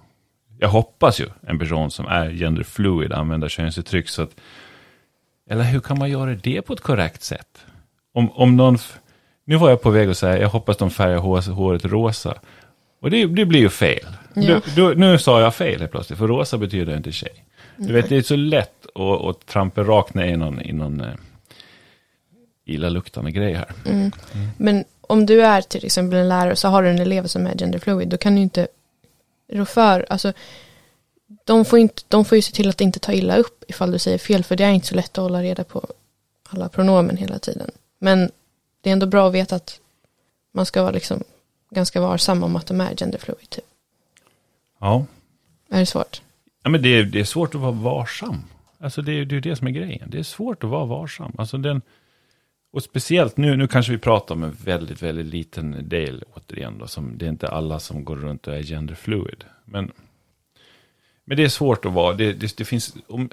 Jag 0.60 0.70
hoppas 0.70 1.20
ju 1.20 1.28
en 1.42 1.60
person 1.60 1.92
som 1.92 2.06
är 2.06 2.32
genderfluid 2.32 3.14
använder 3.14 3.50
könsuttryck 3.50 4.10
så 4.10 4.22
att, 4.22 4.42
eller 5.50 5.64
hur 5.64 5.80
kan 5.80 6.00
man 6.00 6.10
göra 6.10 6.36
det 6.36 6.62
på 6.62 6.74
ett 6.74 6.82
korrekt 6.82 7.24
sätt? 7.24 7.66
Om, 8.14 8.32
om 8.32 8.58
någon, 8.58 8.78
nu 9.46 9.56
var 9.56 9.70
jag 9.70 9.82
på 9.82 9.90
väg 9.90 10.10
att 10.10 10.18
säga, 10.18 10.40
jag 10.40 10.50
hoppas 10.50 10.78
de 10.78 10.92
färgar 10.92 11.18
håret 11.54 11.86
rosa. 11.86 12.36
Och 13.02 13.10
det, 13.12 13.26
det 13.26 13.46
blir 13.46 13.60
ju 13.60 13.70
fel. 13.70 14.08
Ja. 14.34 14.42
Du, 14.42 14.62
du, 14.76 14.96
nu 14.96 15.18
sa 15.18 15.42
jag 15.42 15.56
fel 15.56 15.80
helt 15.80 15.92
plötsligt, 15.92 16.20
för 16.20 16.28
rosa 16.28 16.58
betyder 16.58 16.98
inte 16.98 17.12
tjej. 17.12 17.46
Du 17.78 17.94
vet, 17.94 18.10
det 18.10 18.18
är 18.18 18.22
så 18.22 18.36
lätt 18.36 18.86
att, 18.96 19.22
att 19.26 19.46
trampa 19.46 19.84
rakt 19.84 20.14
ner 20.14 20.26
i 20.26 20.38
någon, 20.38 20.62
i 20.62 20.74
någon 20.74 21.02
eh, 21.02 21.14
illaluktande 22.66 23.32
grej 23.32 23.54
här. 23.54 23.72
Mm. 23.86 24.00
Mm. 24.00 24.12
Men 24.58 24.84
om 25.02 25.26
du 25.26 25.42
är 25.42 25.62
till 25.62 25.86
exempel 25.86 26.20
en 26.20 26.30
lärare 26.30 26.56
så 26.56 26.68
har 26.68 26.84
du 26.84 26.90
en 26.90 27.00
elev 27.00 27.28
som 27.28 27.48
är 27.48 27.58
genderfluid, 27.58 28.08
då 28.08 28.18
kan 28.18 28.36
du 28.36 28.42
inte 28.42 28.68
rå 29.54 29.66
för, 29.66 30.06
alltså 30.10 30.34
de 31.44 31.66
får, 31.66 31.80
inte, 31.80 32.02
de 32.08 32.26
får 32.26 32.36
ju 32.36 32.42
se 32.42 32.52
till 32.52 32.70
att 32.70 32.82
inte 32.82 33.00
ta 33.00 33.14
illa 33.14 33.36
upp 33.36 33.64
ifall 33.68 33.92
du 33.92 34.00
säger 34.00 34.18
fel, 34.18 34.44
för 34.44 34.56
det 34.56 34.64
är 34.64 34.72
inte 34.72 34.88
så 34.88 34.96
lätt 34.96 35.18
att 35.18 35.22
hålla 35.24 35.42
reda 35.44 35.64
på 35.64 35.88
alla 36.50 36.70
pronomen 36.70 37.18
hela 37.18 37.40
tiden. 37.40 37.72
Men 38.00 38.32
det 38.82 38.90
är 38.90 38.94
ändå 38.94 39.06
bra 39.06 39.28
att 39.28 39.34
veta 39.34 39.56
att 39.56 39.80
man 40.52 40.66
ska 40.66 40.82
vara 40.82 40.92
liksom 40.92 41.24
ganska 41.70 42.02
varsam 42.02 42.44
om 42.44 42.56
att 42.56 42.68
de 42.68 42.82
är 42.82 42.96
genderfluid. 42.96 43.50
Typ. 43.50 43.66
Ja. 44.80 45.06
Är 45.70 45.80
det 45.80 45.86
svårt? 45.86 46.22
Ja, 46.64 46.70
men 46.70 46.82
det 46.82 46.90
är, 46.90 47.04
det 47.04 47.20
är 47.20 47.24
svårt 47.24 47.56
att 47.56 47.62
vara 47.62 47.72
varsam. 47.72 48.44
Alltså 48.80 49.02
det 49.02 49.12
är 49.12 49.16
ju 49.16 49.42
det 49.42 49.56
som 49.56 49.68
är 49.68 49.72
grejen. 49.72 50.10
Det 50.10 50.20
är 50.20 50.24
svårt 50.24 50.64
att 50.64 50.70
vara 50.70 50.86
varsam. 50.86 51.36
Alltså 51.38 51.58
den, 51.58 51.82
och 52.72 52.84
speciellt 52.84 53.38
nu, 53.38 53.58
nu 53.58 53.68
kanske 53.68 53.92
vi 53.92 53.98
pratar 53.98 54.36
om 54.36 54.44
en 54.44 54.58
väldigt, 54.64 55.02
väldigt 55.02 55.26
liten 55.26 55.90
del 55.90 56.24
återigen. 56.34 56.78
Då, 56.78 56.88
som, 56.88 57.18
det 57.18 57.26
är 57.26 57.30
inte 57.30 57.48
alla 57.48 57.80
som 57.80 58.06
går 58.06 58.16
runt 58.16 58.48
och 58.48 58.56
är 58.56 58.64
genderfluid. 58.64 59.44
Men, 59.66 59.92
men 61.26 61.38
det 61.38 61.44
är 61.44 61.50
svårt 61.50 61.86
att 61.86 61.94
vara, 61.94 62.14
det, 62.14 62.34
det, 62.34 62.58
det 62.58 62.66
finns, 62.66 62.96
om, 63.08 63.30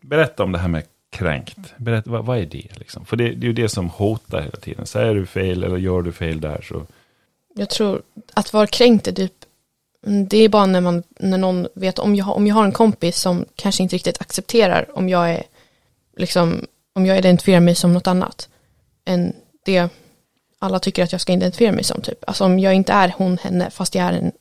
berätta 0.00 0.44
om 0.44 0.52
det 0.52 0.58
här 0.58 0.68
med 0.68 0.84
kränkt. 1.12 1.58
Berätta, 1.76 2.10
vad, 2.10 2.24
vad 2.24 2.38
är 2.38 2.46
det 2.46 2.78
liksom? 2.78 3.04
För 3.04 3.16
det, 3.16 3.24
det 3.24 3.44
är 3.44 3.48
ju 3.48 3.52
det 3.52 3.68
som 3.68 3.90
hotar 3.90 4.40
hela 4.40 4.56
tiden. 4.56 4.86
Säger 4.86 5.14
du 5.14 5.26
fel 5.26 5.64
eller 5.64 5.76
gör 5.76 6.02
du 6.02 6.12
fel 6.12 6.40
där 6.40 6.62
så. 6.62 6.86
Jag 7.54 7.70
tror 7.70 8.02
att 8.34 8.52
vara 8.52 8.66
kränkt 8.66 9.06
är 9.06 9.12
typ, 9.12 9.32
det 10.28 10.38
är 10.38 10.48
bara 10.48 10.66
när 10.66 10.80
man, 10.80 11.02
när 11.20 11.38
någon 11.38 11.66
vet, 11.74 11.98
om 11.98 12.14
jag, 12.14 12.36
om 12.36 12.46
jag 12.46 12.54
har 12.54 12.64
en 12.64 12.72
kompis 12.72 13.16
som 13.16 13.44
kanske 13.54 13.82
inte 13.82 13.94
riktigt 13.94 14.20
accepterar 14.20 14.98
om 14.98 15.08
jag 15.08 15.30
är, 15.30 15.42
liksom, 16.16 16.66
om 16.92 17.06
jag 17.06 17.18
identifierar 17.18 17.60
mig 17.60 17.74
som 17.74 17.92
något 17.92 18.06
annat 18.06 18.48
än 19.04 19.32
det 19.64 19.88
alla 20.58 20.78
tycker 20.78 21.04
att 21.04 21.12
jag 21.12 21.20
ska 21.20 21.32
identifiera 21.32 21.72
mig 21.72 21.84
som 21.84 22.02
typ. 22.02 22.24
Alltså 22.26 22.44
om 22.44 22.58
jag 22.58 22.74
inte 22.74 22.92
är 22.92 23.14
hon, 23.16 23.38
henne, 23.38 23.70
fast 23.70 23.94
jag 23.94 24.06
är, 24.06 24.12
en, 24.12 24.32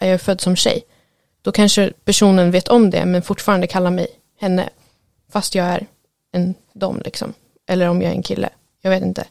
jag 0.00 0.08
är 0.08 0.18
född 0.18 0.40
som 0.40 0.56
tjej. 0.56 0.82
Då 1.42 1.52
kanske 1.52 1.92
personen 2.04 2.50
vet 2.50 2.68
om 2.68 2.90
det 2.90 3.04
men 3.06 3.22
fortfarande 3.22 3.66
kallar 3.66 3.90
mig 3.90 4.06
henne. 4.40 4.68
Fast 5.32 5.54
jag 5.54 5.66
är 5.66 5.86
en 6.34 6.54
dom 6.72 7.00
liksom. 7.04 7.32
Eller 7.66 7.88
om 7.88 8.02
jag 8.02 8.10
är 8.10 8.16
en 8.16 8.22
kille. 8.22 8.48
Jag 8.80 8.90
vet 8.90 9.02
inte. 9.02 9.26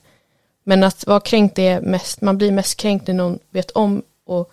Men 0.63 0.83
att 0.83 1.07
vara 1.07 1.19
kränkt 1.19 1.59
är 1.59 1.81
mest, 1.81 2.21
man 2.21 2.37
blir 2.37 2.51
mest 2.51 2.79
kränkt 2.79 3.07
när 3.07 3.13
någon 3.13 3.39
vet 3.49 3.71
om 3.71 4.03
och 4.25 4.51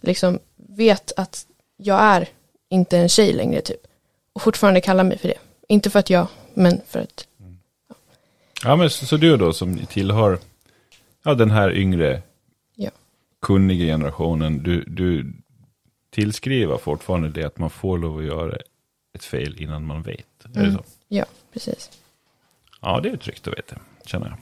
liksom 0.00 0.38
vet 0.56 1.12
att 1.16 1.46
jag 1.76 2.00
är 2.00 2.28
inte 2.68 2.98
en 2.98 3.08
tjej 3.08 3.32
längre 3.32 3.60
typ. 3.60 3.86
Och 4.32 4.42
fortfarande 4.42 4.80
kallar 4.80 5.04
mig 5.04 5.18
för 5.18 5.28
det. 5.28 5.38
Inte 5.68 5.90
för 5.90 5.98
att 5.98 6.10
jag, 6.10 6.26
men 6.54 6.80
för 6.86 7.00
att. 7.00 7.26
Ja, 7.38 7.94
ja 8.64 8.76
men 8.76 8.90
så, 8.90 9.06
så, 9.06 9.16
du 9.16 9.36
då 9.36 9.52
som 9.52 9.78
tillhör 9.86 10.38
ja, 11.24 11.34
den 11.34 11.50
här 11.50 11.76
yngre 11.76 12.22
ja. 12.74 12.90
kunniga 13.40 13.84
generationen. 13.84 14.62
Du, 14.62 14.84
du 14.86 15.32
tillskriver 16.10 16.78
fortfarande 16.78 17.28
det 17.28 17.44
att 17.44 17.58
man 17.58 17.70
får 17.70 17.98
lov 17.98 18.18
att 18.18 18.24
göra 18.24 18.58
ett 19.14 19.24
fel 19.24 19.62
innan 19.62 19.86
man 19.86 20.02
vet. 20.02 20.44
Mm. 20.44 20.58
Är 20.58 20.60
det 20.60 20.68
mm. 20.68 20.76
så? 20.76 20.84
Ja, 21.14 21.24
precis. 21.52 21.90
Ja, 22.80 23.00
det 23.00 23.08
är 23.08 23.16
tryggt 23.16 23.48
att 23.48 23.58
veta, 23.58 23.76
känner 24.04 24.26
jag. 24.26 24.38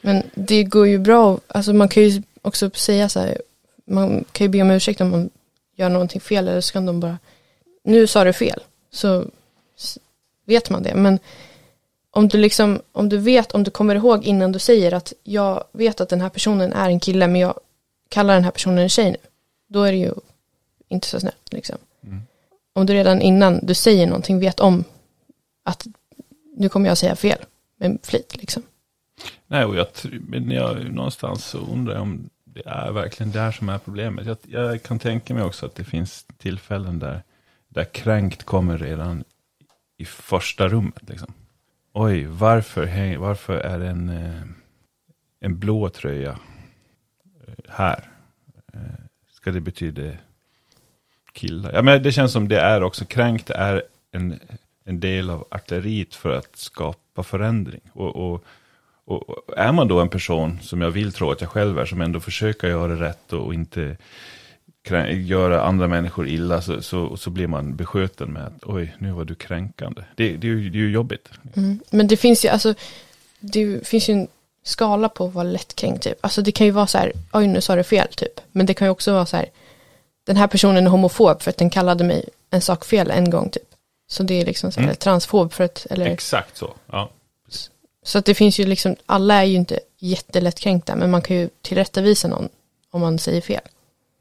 Men 0.00 0.22
det 0.34 0.64
går 0.64 0.86
ju 0.86 0.98
bra, 0.98 1.40
alltså 1.46 1.72
man 1.72 1.88
kan 1.88 2.02
ju 2.02 2.22
också 2.42 2.70
säga 2.70 3.08
så 3.08 3.20
här, 3.20 3.42
man 3.84 4.24
kan 4.32 4.44
ju 4.44 4.48
be 4.48 4.62
om 4.62 4.70
ursäkt 4.70 5.00
om 5.00 5.10
man 5.10 5.30
gör 5.76 5.88
någonting 5.88 6.20
fel 6.20 6.48
eller 6.48 6.60
så 6.60 6.72
kan 6.72 6.86
de 6.86 7.00
bara, 7.00 7.18
nu 7.84 8.06
sa 8.06 8.24
du 8.24 8.32
fel, 8.32 8.60
så 8.90 9.26
vet 10.44 10.70
man 10.70 10.82
det. 10.82 10.94
Men 10.94 11.18
om 12.10 12.28
du 12.28 12.38
liksom, 12.38 12.82
om 12.92 13.08
du 13.08 13.18
vet, 13.18 13.52
om 13.52 13.64
du 13.64 13.70
kommer 13.70 13.94
ihåg 13.94 14.24
innan 14.24 14.52
du 14.52 14.58
säger 14.58 14.92
att 14.92 15.12
jag 15.22 15.64
vet 15.72 16.00
att 16.00 16.08
den 16.08 16.20
här 16.20 16.28
personen 16.28 16.72
är 16.72 16.88
en 16.88 17.00
kille 17.00 17.26
men 17.26 17.40
jag 17.40 17.54
kallar 18.08 18.34
den 18.34 18.44
här 18.44 18.50
personen 18.50 18.78
en 18.78 18.88
tjej 18.88 19.10
nu, 19.10 19.18
då 19.68 19.82
är 19.82 19.92
det 19.92 19.98
ju 19.98 20.14
inte 20.88 21.06
så 21.06 21.20
snällt 21.20 21.52
liksom. 21.52 21.76
Mm. 22.04 22.22
Om 22.72 22.86
du 22.86 22.94
redan 22.94 23.22
innan 23.22 23.66
du 23.66 23.74
säger 23.74 24.06
någonting 24.06 24.38
vet 24.38 24.60
om 24.60 24.84
att 25.68 25.86
nu 26.56 26.68
kommer 26.68 26.88
jag 26.88 26.98
säga 26.98 27.16
fel 27.16 27.38
med 27.76 27.98
flit 28.02 28.36
liksom. 28.36 28.62
Nej, 29.46 29.64
och 29.64 29.76
jag, 29.76 29.86
men 30.28 30.50
jag 30.50 30.92
någonstans 30.92 31.44
så 31.44 31.58
undrar 31.58 31.94
jag 31.94 32.02
om 32.02 32.30
det 32.44 32.62
är 32.66 32.92
verkligen 32.92 33.32
det 33.32 33.52
som 33.52 33.68
är 33.68 33.78
problemet. 33.78 34.26
Jag, 34.26 34.36
jag, 34.42 34.82
kan 34.82 34.98
tänka 34.98 35.34
mig 35.34 35.42
också 35.42 35.66
att 35.66 35.74
det 35.74 35.84
finns 35.84 36.26
tillfällen 36.38 36.98
där, 36.98 37.22
där 37.68 37.84
kränkt 37.84 38.42
kommer 38.42 38.78
redan 38.78 39.24
i 39.96 40.04
första 40.04 40.68
rummet. 40.68 41.08
Liksom. 41.08 41.32
Oj, 41.92 42.24
varför, 42.24 43.16
varför 43.16 43.54
är 43.54 43.80
en, 43.80 44.08
eh, 44.08 44.42
en 45.40 45.58
blå 45.58 45.88
tröja 45.88 46.38
eh, 47.46 47.54
här? 47.68 48.10
Eh, 48.72 48.80
ska 49.30 49.50
det 49.50 49.60
betyda 49.60 50.12
killar? 51.32 51.72
Ja, 51.72 51.82
men 51.82 52.02
det 52.02 52.12
känns 52.12 52.32
som 52.32 52.48
det 52.48 52.60
är 52.60 52.82
också, 52.82 53.04
kränkt 53.04 53.50
är 53.50 53.82
en, 54.12 54.40
en 54.88 55.00
del 55.00 55.30
av 55.30 55.46
artilleriet 55.50 56.14
för 56.14 56.30
att 56.30 56.56
skapa 56.56 57.22
förändring. 57.22 57.80
Och, 57.92 58.16
och 58.16 58.44
och 59.10 59.24
är 59.56 59.72
man 59.72 59.88
då 59.88 60.00
en 60.00 60.08
person, 60.08 60.58
som 60.62 60.80
jag 60.80 60.90
vill 60.90 61.12
tro 61.12 61.30
att 61.30 61.40
jag 61.40 61.50
själv 61.50 61.78
är, 61.78 61.84
som 61.84 62.00
ändå 62.00 62.20
försöker 62.20 62.68
göra 62.68 63.00
rätt 63.08 63.32
och 63.32 63.54
inte 63.54 63.96
göra 65.12 65.62
andra 65.62 65.88
människor 65.88 66.28
illa, 66.28 66.62
så, 66.62 66.82
så, 66.82 67.16
så 67.16 67.30
blir 67.30 67.46
man 67.46 67.76
beskjuten 67.76 68.32
med 68.32 68.42
att 68.46 68.64
oj, 68.64 68.96
nu 68.98 69.12
var 69.12 69.24
du 69.24 69.34
kränkande. 69.34 70.02
Det, 70.14 70.36
det, 70.36 70.46
är, 70.46 70.50
ju, 70.50 70.70
det 70.70 70.78
är 70.78 70.80
ju 70.80 70.90
jobbigt. 70.90 71.28
Mm. 71.56 71.80
Men 71.90 72.06
det 72.06 72.16
finns 72.16 72.44
ju, 72.44 72.48
alltså, 72.48 72.74
det 73.40 73.88
finns 73.88 74.08
ju 74.08 74.14
en 74.14 74.28
skala 74.62 75.08
på 75.08 75.26
att 75.26 75.34
vara 75.34 75.44
lättkränkt, 75.44 76.02
typ. 76.02 76.18
Alltså 76.20 76.42
det 76.42 76.52
kan 76.52 76.66
ju 76.66 76.70
vara 76.70 76.86
så 76.86 76.98
här, 76.98 77.12
oj, 77.32 77.46
nu 77.46 77.60
sa 77.60 77.76
du 77.76 77.82
fel, 77.82 78.08
typ. 78.08 78.40
Men 78.52 78.66
det 78.66 78.74
kan 78.74 78.86
ju 78.86 78.90
också 78.90 79.12
vara 79.12 79.26
så 79.26 79.36
här, 79.36 79.46
den 80.24 80.36
här 80.36 80.46
personen 80.46 80.86
är 80.86 80.90
homofob 80.90 81.42
för 81.42 81.50
att 81.50 81.56
den 81.56 81.70
kallade 81.70 82.04
mig 82.04 82.28
en 82.50 82.60
sak 82.60 82.84
fel 82.84 83.10
en 83.10 83.30
gång, 83.30 83.50
typ. 83.50 83.67
Så 84.10 84.22
det 84.22 84.34
är 84.34 84.44
liksom 84.44 84.72
så 84.72 84.80
här, 84.80 84.86
mm. 84.86 84.96
transfob 84.96 85.52
för 85.52 85.64
att, 85.64 85.86
eller... 85.90 86.06
Exakt 86.06 86.56
så, 86.56 86.74
ja. 86.86 87.10
Så 88.02 88.18
att 88.18 88.24
det 88.24 88.34
finns 88.34 88.60
ju 88.60 88.66
liksom, 88.66 88.96
alla 89.06 89.34
är 89.34 89.44
ju 89.44 89.56
inte 89.56 89.80
jättelättkränkta, 89.98 90.96
men 90.96 91.10
man 91.10 91.22
kan 91.22 91.36
ju 91.36 91.48
tillrättavisa 91.62 92.28
någon 92.28 92.48
om 92.90 93.00
man 93.00 93.18
säger 93.18 93.40
fel. 93.40 93.60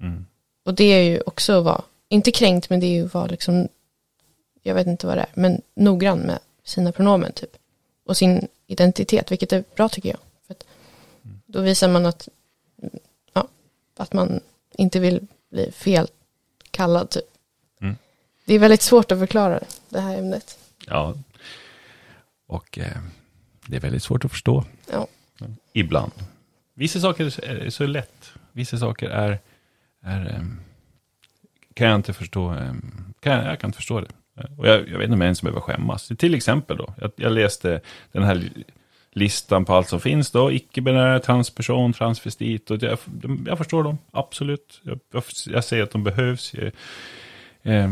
Mm. 0.02 0.26
Och 0.65 0.73
det 0.73 0.84
är 0.84 1.04
ju 1.04 1.21
också 1.26 1.58
att 1.58 1.63
vara, 1.63 1.82
inte 2.10 2.32
kränkt, 2.32 2.69
men 2.69 2.80
det 2.80 2.86
är 2.86 2.91
ju 2.91 3.06
att 3.06 3.13
vara 3.13 3.26
liksom, 3.26 3.67
jag 4.63 4.76
vet 4.76 4.88
inte 4.88 5.08
vad 5.08 5.17
det 5.17 5.21
är, 5.21 5.30
men 5.34 5.62
noggrann 5.73 6.19
med 6.19 6.39
sina 6.63 6.91
pronomen 6.91 7.32
typ. 7.32 7.58
Och 8.06 8.17
sin 8.17 8.47
identitet, 8.67 9.32
vilket 9.32 9.54
är 9.54 9.63
bra 9.76 9.89
tycker 9.89 10.10
jag. 10.10 10.19
För 10.47 10.54
att 10.54 10.63
mm. 11.26 11.41
Då 11.45 11.62
visar 11.62 11.88
man 11.88 12.06
att, 12.06 12.28
ja, 13.34 13.47
att 13.97 14.13
man 14.13 14.39
inte 14.71 15.00
vill 15.00 15.28
bli 15.50 15.71
fel 15.71 16.08
kallad 16.71 17.10
typ. 17.10 17.37
Det 18.47 18.53
är 18.53 18.60
väldigt 18.60 18.81
svårt 18.81 19.12
att 19.12 19.19
förklara 19.19 19.60
det 19.89 19.99
här 19.99 20.17
ämnet. 20.17 20.60
Ja, 20.86 21.15
och 22.47 22.77
eh, 22.77 22.97
det 23.65 23.75
är 23.75 23.79
väldigt 23.79 24.03
svårt 24.03 24.25
att 24.25 24.31
förstå. 24.31 24.63
Ja. 24.91 25.07
Ibland. 25.73 26.12
Vissa 26.73 26.99
saker 26.99 27.25
är 27.43 27.69
så 27.69 27.88
lätt. 27.88 28.31
Vissa 28.51 28.77
saker 28.77 29.10
är, 29.10 29.39
är 30.03 30.36
um, 30.39 30.60
kan 31.73 31.88
jag 31.88 31.95
inte 31.95 32.13
förstå. 32.13 32.49
Um, 32.51 33.13
kan 33.19 33.33
jag, 33.33 33.45
jag, 33.45 33.60
kan 33.60 33.67
inte 33.67 33.77
förstå 33.77 34.01
det. 34.01 34.12
Och 34.57 34.67
jag, 34.67 34.89
jag 34.89 34.97
vet 34.97 35.03
inte 35.03 35.13
om 35.13 35.21
jag 35.21 35.27
ens 35.27 35.41
behöver 35.41 35.62
skämmas. 35.62 36.12
Till 36.17 36.36
exempel 36.36 36.77
då, 36.77 36.93
jag, 37.01 37.12
jag 37.15 37.31
läste 37.31 37.81
den 38.12 38.23
här 38.23 38.49
listan 39.12 39.65
på 39.65 39.73
allt 39.73 39.89
som 39.89 39.99
finns 39.99 40.31
då. 40.31 40.51
Icke-binära, 40.51 41.19
transperson, 41.19 41.93
transvestit. 41.93 42.71
Och 42.71 42.83
jag, 42.83 42.99
jag 43.47 43.57
förstår 43.57 43.83
dem, 43.83 43.97
absolut. 44.12 44.81
Jag, 44.83 45.23
jag, 45.45 45.63
säger 45.63 45.83
att 45.83 45.91
de 45.91 46.03
behövs. 46.03 46.53
Jag, 46.53 46.71
eh, 47.75 47.91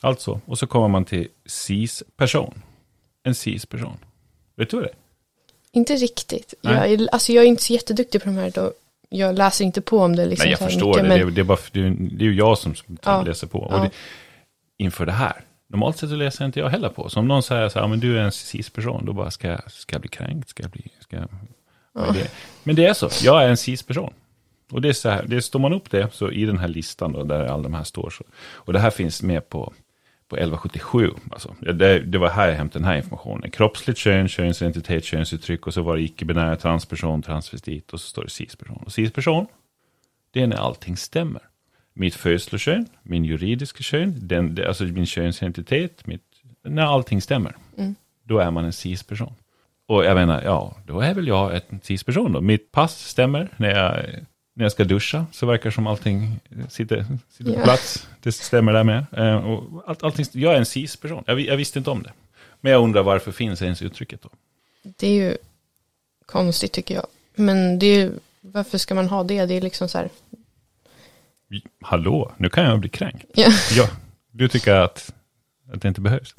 alltså, 0.00 0.40
och 0.46 0.58
så 0.58 0.66
kommer 0.66 0.88
man 0.88 1.04
till 1.04 1.28
cis-person. 1.46 2.62
En 3.22 3.34
cis-person. 3.34 3.98
Vet 4.56 4.70
du 4.70 4.76
vad 4.76 4.84
det 4.84 4.90
är? 4.90 4.96
Inte 5.72 5.96
riktigt. 5.96 6.54
Jag 6.60 6.92
är, 6.92 7.08
alltså 7.12 7.32
jag 7.32 7.44
är 7.44 7.48
inte 7.48 7.62
så 7.62 7.72
jätteduktig 7.72 8.22
på 8.22 8.28
de 8.28 8.36
här 8.36 8.50
då. 8.50 8.72
Jag 9.08 9.38
läser 9.38 9.64
inte 9.64 9.80
på 9.80 9.98
om 9.98 10.16
det. 10.16 10.26
Liksom 10.26 10.44
Nej, 10.44 10.56
jag 10.60 10.70
förstår 10.70 10.88
mycket, 10.88 11.02
det. 11.02 11.08
Men... 11.08 11.18
Det, 11.18 11.24
är, 11.24 11.30
det, 11.30 11.40
är 11.40 11.44
bara, 11.44 11.58
det, 11.72 11.80
är, 11.80 12.28
ju 12.28 12.34
jag 12.34 12.58
som, 12.58 12.74
ja. 13.04 13.22
läser 13.22 13.46
på. 13.46 13.58
Och 13.58 13.80
det, 13.80 13.90
inför 14.78 15.06
det 15.06 15.12
här, 15.12 15.44
normalt 15.68 15.98
sett 15.98 16.10
så 16.10 16.16
läser 16.16 16.44
inte 16.44 16.60
jag 16.60 16.68
heller 16.68 16.88
på. 16.88 17.08
Så 17.08 17.20
om 17.20 17.28
någon 17.28 17.42
säger 17.42 17.68
så 17.68 17.80
här, 17.80 17.88
men 17.88 18.00
du 18.00 18.18
är 18.18 18.22
en 18.22 18.32
cis-person, 18.32 19.04
då 19.06 19.12
bara, 19.12 19.30
ska 19.30 19.48
jag, 19.48 19.72
ska 19.72 19.94
jag 19.94 20.00
bli 20.00 20.08
kränkt? 20.08 20.48
Ska 20.48 20.62
jag 20.62 20.70
bli, 20.70 20.92
ska 21.00 21.16
jag, 21.16 21.28
ja. 21.94 22.14
Men 22.62 22.76
det 22.76 22.86
är 22.86 22.94
så, 22.94 23.10
jag 23.22 23.44
är 23.44 23.48
en 23.48 23.56
cis-person. 23.56 24.12
Och 24.70 24.82
det 24.82 24.88
är 24.88 24.92
så 24.92 25.08
här, 25.08 25.24
det 25.26 25.42
står 25.42 25.58
man 25.58 25.72
upp 25.72 25.90
det, 25.90 26.08
så 26.12 26.30
i 26.30 26.44
den 26.44 26.58
här 26.58 26.68
listan 26.68 27.12
då, 27.12 27.24
där 27.24 27.44
alla 27.44 27.62
de 27.62 27.74
här 27.74 27.84
står, 27.84 28.10
så, 28.10 28.24
och 28.38 28.72
det 28.72 28.78
här 28.78 28.90
finns 28.90 29.22
med 29.22 29.48
på 29.48 29.72
på 30.28 30.36
1177. 30.36 31.10
Alltså, 31.30 31.54
det, 31.60 31.98
det 31.98 32.18
var 32.18 32.28
här 32.28 32.48
jag 32.48 32.54
hämtade 32.54 32.82
den 32.82 32.88
här 32.88 32.96
informationen. 32.96 33.50
Kroppsligt 33.50 33.98
kön, 33.98 34.28
könsidentitet, 34.28 35.04
könsuttryck 35.04 35.66
och 35.66 35.74
så 35.74 35.82
var 35.82 35.96
det 35.96 36.02
icke-binära 36.02 36.56
transperson, 36.56 37.22
transvestit 37.22 37.92
och 37.92 38.00
så 38.00 38.06
står 38.06 38.22
det 38.22 38.30
cisperson. 38.30 38.82
Och 38.86 38.92
cisperson, 38.92 39.46
det 40.30 40.42
är 40.42 40.46
när 40.46 40.56
allting 40.56 40.96
stämmer. 40.96 41.42
Mitt 41.94 42.14
födslokön, 42.14 42.86
min 43.02 43.24
juridiska 43.24 43.82
kön, 43.82 44.14
den, 44.18 44.58
alltså 44.66 44.84
min 44.84 45.06
könsidentitet, 45.06 46.06
mitt, 46.06 46.22
när 46.64 46.82
allting 46.82 47.22
stämmer. 47.22 47.56
Mm. 47.78 47.94
Då 48.24 48.38
är 48.38 48.50
man 48.50 48.64
en 48.64 48.72
cisperson. 48.72 49.34
Och 49.88 50.04
jag 50.04 50.14
menar, 50.14 50.42
ja, 50.42 50.76
då 50.86 51.00
är 51.00 51.14
väl 51.14 51.28
jag 51.28 51.60
en 51.68 51.80
cisperson 51.80 52.32
då. 52.32 52.40
Mitt 52.40 52.72
pass 52.72 53.08
stämmer 53.08 53.48
när 53.56 53.68
jag 53.68 54.04
när 54.56 54.64
jag 54.64 54.72
ska 54.72 54.84
duscha 54.84 55.26
så 55.32 55.46
verkar 55.46 55.70
som 55.70 55.86
allting 55.86 56.40
sitter, 56.68 57.06
sitter 57.30 57.52
på 57.52 57.62
plats. 57.62 58.08
Det 58.22 58.32
stämmer 58.32 58.72
där 58.72 58.84
med. 58.84 59.06
Eh, 59.12 59.36
och 59.36 59.82
all, 59.86 59.96
allting, 60.00 60.26
jag 60.32 60.54
är 60.54 60.58
en 60.58 60.66
cis-person. 60.66 61.24
Jag, 61.26 61.40
jag, 61.40 61.56
visste 61.56 61.78
inte 61.78 61.90
om 61.90 62.02
det. 62.02 62.12
Men 62.60 62.72
jag 62.72 62.82
undrar 62.82 63.02
varför 63.02 63.32
finns 63.32 63.62
ens 63.62 63.82
uttrycket 63.82 64.22
då? 64.22 64.28
Det 64.82 65.06
är 65.06 65.12
ju 65.12 65.36
konstigt 66.26 66.72
tycker 66.72 66.94
jag. 66.94 67.06
Men 67.34 67.78
det 67.78 67.86
är 67.86 67.98
ju, 67.98 68.12
varför 68.40 68.78
ska 68.78 68.94
man 68.94 69.08
ha 69.08 69.24
det? 69.24 69.46
Det 69.46 69.54
är 69.54 69.60
liksom 69.60 69.88
så 69.88 69.98
här. 69.98 70.08
Hallå, 71.80 72.32
nu 72.36 72.48
kan 72.48 72.64
jag 72.64 72.80
bli 72.80 72.88
kränkt. 72.88 73.24
Ja. 73.34 73.48
ja 73.76 73.88
du 74.30 74.48
tycker 74.48 74.74
att, 74.74 75.14
att 75.72 75.82
det 75.82 75.88
inte 75.88 76.00
behövs? 76.00 76.34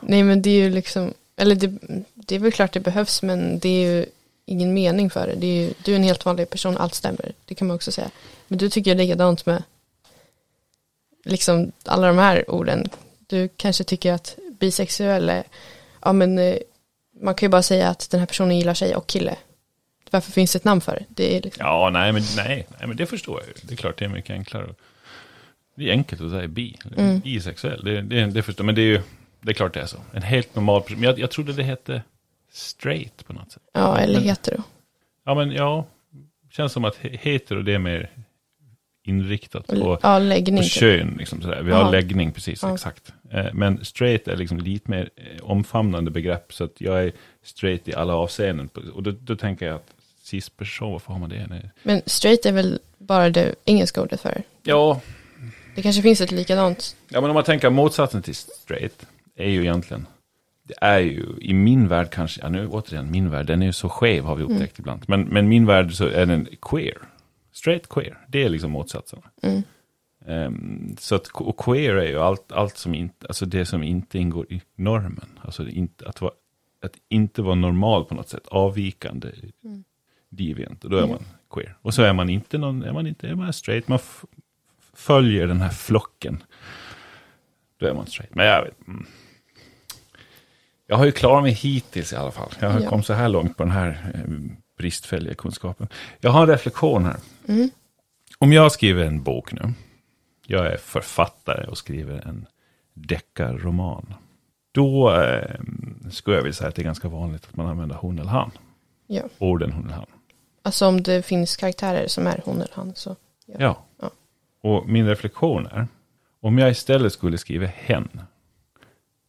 Nej, 0.00 0.22
men 0.22 0.42
det 0.42 0.50
är 0.50 0.64
ju 0.64 0.70
liksom, 0.70 1.14
eller 1.36 1.54
det, 1.54 1.78
det 2.14 2.34
är 2.34 2.38
väl 2.38 2.52
klart 2.52 2.72
det 2.72 2.80
behövs, 2.80 3.22
men 3.22 3.58
det 3.58 3.68
är 3.68 3.94
ju 3.94 4.06
ingen 4.46 4.74
mening 4.74 5.10
för 5.10 5.26
det. 5.26 5.34
det 5.34 5.46
är 5.46 5.62
ju, 5.62 5.74
du 5.84 5.92
är 5.92 5.96
en 5.96 6.02
helt 6.02 6.24
vanlig 6.24 6.50
person, 6.50 6.76
allt 6.76 6.94
stämmer. 6.94 7.32
Det 7.44 7.54
kan 7.54 7.68
man 7.68 7.74
också 7.74 7.92
säga. 7.92 8.10
Men 8.48 8.58
du 8.58 8.70
tycker 8.70 8.94
likadant 8.94 9.46
med 9.46 9.62
liksom 11.24 11.72
alla 11.84 12.06
de 12.06 12.18
här 12.18 12.50
orden. 12.50 12.88
Du 13.26 13.48
kanske 13.56 13.84
tycker 13.84 14.12
att 14.12 14.38
bisexuell 14.58 15.28
är, 15.28 15.44
ja 16.02 16.12
men 16.12 16.38
eh, 16.38 16.56
man 17.20 17.34
kan 17.34 17.46
ju 17.46 17.50
bara 17.50 17.62
säga 17.62 17.88
att 17.88 18.10
den 18.10 18.20
här 18.20 18.26
personen 18.26 18.58
gillar 18.58 18.74
tjej 18.74 18.96
och 18.96 19.06
kille. 19.06 19.36
Varför 20.10 20.32
finns 20.32 20.52
det 20.52 20.56
ett 20.56 20.64
namn 20.64 20.80
för 20.80 20.92
det? 20.92 21.04
det 21.08 21.36
är 21.36 21.42
liksom... 21.42 21.66
Ja, 21.66 21.90
nej 21.92 22.12
men, 22.12 22.22
nej, 22.36 22.66
nej, 22.78 22.88
men 22.88 22.96
det 22.96 23.06
förstår 23.06 23.40
jag 23.40 23.48
ju. 23.48 23.54
Det 23.62 23.74
är 23.74 23.76
klart 23.76 23.98
det 23.98 24.04
är 24.04 24.08
mycket 24.08 24.30
enklare. 24.30 24.74
Det 25.76 25.88
är 25.88 25.92
enkelt 25.92 26.22
att 26.22 26.30
säga 26.30 26.48
bi, 26.48 26.78
mm. 26.96 27.20
bisexuell. 27.20 27.84
Det, 27.84 28.02
det, 28.02 28.26
det 28.26 28.42
förstår 28.42 28.64
men 28.64 28.74
det 28.74 28.80
är 28.80 28.86
ju, 28.86 29.00
det 29.40 29.50
är 29.50 29.54
klart 29.54 29.74
det 29.74 29.80
är 29.80 29.86
så. 29.86 29.98
En 30.12 30.22
helt 30.22 30.54
normal 30.54 30.82
person. 30.82 31.00
Men 31.00 31.10
jag, 31.10 31.18
jag 31.18 31.30
trodde 31.30 31.52
det 31.52 31.62
hette 31.62 32.02
straight 32.54 33.26
på 33.26 33.32
något 33.32 33.52
sätt. 33.52 33.62
Ja, 33.72 33.98
eller 33.98 34.14
men, 34.20 34.28
hetero. 34.28 34.62
Ja, 35.24 35.34
men 35.34 35.50
ja. 35.50 35.86
Känns 36.50 36.72
som 36.72 36.84
att 36.84 36.96
he- 36.98 37.16
hetero 37.18 37.62
det 37.62 37.74
är 37.74 37.78
mer 37.78 38.10
inriktat 39.06 39.66
på, 39.66 39.98
Ja, 40.02 40.18
läggning. 40.18 40.56
på 40.56 40.62
typ. 40.62 40.72
kön. 40.72 41.14
Liksom 41.18 41.42
sådär. 41.42 41.62
Vi 41.62 41.72
har 41.72 41.80
Jaha. 41.80 41.90
läggning, 41.90 42.32
precis, 42.32 42.62
Ja. 42.62 42.74
exakt. 42.74 43.12
Eh, 43.30 43.46
Men 43.52 43.84
straight 43.84 44.28
är 44.28 44.36
liksom 44.36 44.58
lite 44.58 44.90
mer 44.90 45.10
eh, 45.16 45.42
omfamnande 45.42 46.10
begrepp. 46.10 46.52
Så 46.52 46.64
att 46.64 46.80
jag 46.80 47.04
är 47.04 47.12
straight 47.44 47.88
i 47.88 47.94
alla 47.94 48.14
avseenden. 48.14 48.68
Och 48.94 49.02
då, 49.02 49.10
då 49.10 49.36
tänker 49.36 49.66
jag 49.66 49.74
att 49.74 49.90
cis-person, 50.22 50.92
varför 50.92 51.12
har 51.12 51.20
man 51.20 51.28
det? 51.28 51.46
Nej. 51.50 51.70
Men 51.82 52.02
straight 52.06 52.46
är 52.46 52.52
väl 52.52 52.78
bara 52.98 53.30
det 53.30 53.54
engelska 53.64 54.02
ordet 54.02 54.20
för. 54.20 54.42
Ja, 54.62 55.00
Det 55.76 55.82
kanske 55.82 56.02
finns 56.02 56.20
ett 56.20 56.30
likadant. 56.32 56.96
Ja, 57.08 57.20
men 57.20 57.30
om 57.30 57.34
man 57.34 57.44
tänker 57.44 57.70
motsatsen 57.70 58.22
till 58.22 58.34
straight 58.34 59.06
är 59.36 59.48
ju 59.48 59.60
egentligen, 59.60 60.06
det 60.66 60.74
är 60.80 60.98
ju 60.98 61.26
i 61.40 61.54
min 61.54 61.88
värld 61.88 62.10
kanske, 62.10 62.40
ja 62.40 62.48
nu 62.48 62.68
återigen 62.68 63.10
min 63.10 63.30
värld, 63.30 63.46
den 63.46 63.62
är 63.62 63.66
ju 63.66 63.72
så 63.72 63.88
skev 63.88 64.24
har 64.24 64.36
vi 64.36 64.42
upptäckt 64.42 64.78
ibland. 64.78 65.04
Men, 65.08 65.22
men 65.22 65.48
min 65.48 65.66
värld 65.66 65.92
så 65.92 66.06
är 66.06 66.26
den 66.26 66.48
queer. 66.62 66.98
Straight 67.52 67.88
queer, 67.88 68.18
det 68.28 68.42
är 68.42 68.48
liksom 68.48 68.70
motsatsen. 68.70 69.22
Mm. 69.42 69.62
Ehm, 70.26 70.96
så 70.98 71.14
att 71.14 71.26
och 71.26 71.56
queer 71.56 71.94
är 71.94 72.08
ju 72.08 72.18
allt, 72.18 72.52
allt 72.52 72.76
som 72.76 72.94
inte, 72.94 73.26
alltså 73.26 73.46
det 73.46 73.64
som 73.66 73.82
inte 73.82 74.18
ingår 74.18 74.52
i 74.52 74.62
normen. 74.76 75.38
Alltså 75.40 75.68
inte, 75.68 76.08
att, 76.08 76.20
vara, 76.20 76.32
att 76.82 76.96
inte 77.08 77.42
vara 77.42 77.54
normal 77.54 78.04
på 78.04 78.14
något 78.14 78.28
sätt, 78.28 78.46
avvikande, 78.46 79.28
Mm. 79.64 79.84
deviant. 80.28 80.84
Och 80.84 80.90
då 80.90 80.96
är 80.96 81.02
Mm. 81.02 81.10
man 81.14 81.24
queer. 81.50 81.76
Och 81.82 81.94
så 81.94 82.02
är 82.02 82.12
man 82.12 82.30
inte 82.30 82.58
någon, 82.58 82.82
är 82.82 82.92
man 82.92 83.06
inte, 83.06 83.28
är 83.28 83.34
man 83.34 83.52
straight, 83.52 83.88
man 83.88 83.98
följer 84.94 85.46
den 85.46 85.60
här 85.60 85.70
flocken. 85.70 86.42
Då 87.78 87.86
är 87.86 87.94
man 87.94 88.06
straight. 88.06 88.34
Men 88.34 88.46
jag 88.46 88.64
vet, 88.64 88.88
mm. 88.88 89.06
Jag 90.86 90.96
har 90.96 91.04
ju 91.04 91.12
klarat 91.12 91.42
mig 91.42 91.52
hittills 91.52 92.12
i 92.12 92.16
alla 92.16 92.30
fall. 92.30 92.50
Jag 92.60 92.70
har 92.70 92.80
Ja. 92.80 92.88
kommit 92.88 93.06
så 93.06 93.12
här 93.12 93.28
långt 93.28 93.56
på 93.56 93.62
den 93.62 93.72
här 93.72 94.12
eh, 94.14 94.20
bristfälliga 94.78 95.34
kunskapen. 95.34 95.88
Jag 96.20 96.30
har 96.30 96.42
en 96.42 96.48
reflektion 96.48 97.04
här. 97.04 97.16
Mm. 97.48 97.70
Om 98.38 98.52
jag 98.52 98.72
skriver 98.72 99.04
en 99.04 99.22
bok 99.22 99.52
nu, 99.52 99.72
jag 100.46 100.66
är 100.66 100.76
författare 100.76 101.66
och 101.66 101.78
skriver 101.78 102.28
en 102.28 102.46
deckarroman, 102.94 104.14
då 104.72 105.14
eh, 105.14 105.60
skulle 106.10 106.36
jag 106.36 106.42
vilja 106.42 106.54
säga 106.54 106.68
att 106.68 106.74
det 106.74 106.82
är 106.82 106.84
ganska 106.84 107.08
vanligt 107.08 107.44
att 107.50 107.56
man 107.56 107.66
använder 107.66 107.96
hon 107.96 108.18
eller 108.18 108.30
han. 108.30 108.50
Ja. 109.06 109.22
Orden 109.38 109.72
hon 109.72 109.84
eller 109.84 109.94
han. 109.94 110.06
Alltså 110.62 110.86
om 110.86 111.02
det 111.02 111.22
finns 111.26 111.56
karaktärer 111.56 112.08
som 112.08 112.26
är 112.26 112.40
hon 112.44 112.56
eller 112.56 112.70
han 112.74 112.92
så. 112.94 113.16
Ja. 113.46 113.54
Ja. 113.58 113.84
Ja. 114.00 114.10
Och 114.62 114.88
min 114.88 115.06
reflektion 115.08 115.66
är, 115.66 115.86
om 116.40 116.58
jag 116.58 116.70
istället 116.70 117.12
skulle 117.12 117.38
skriva 117.38 117.66
hen, 117.66 118.20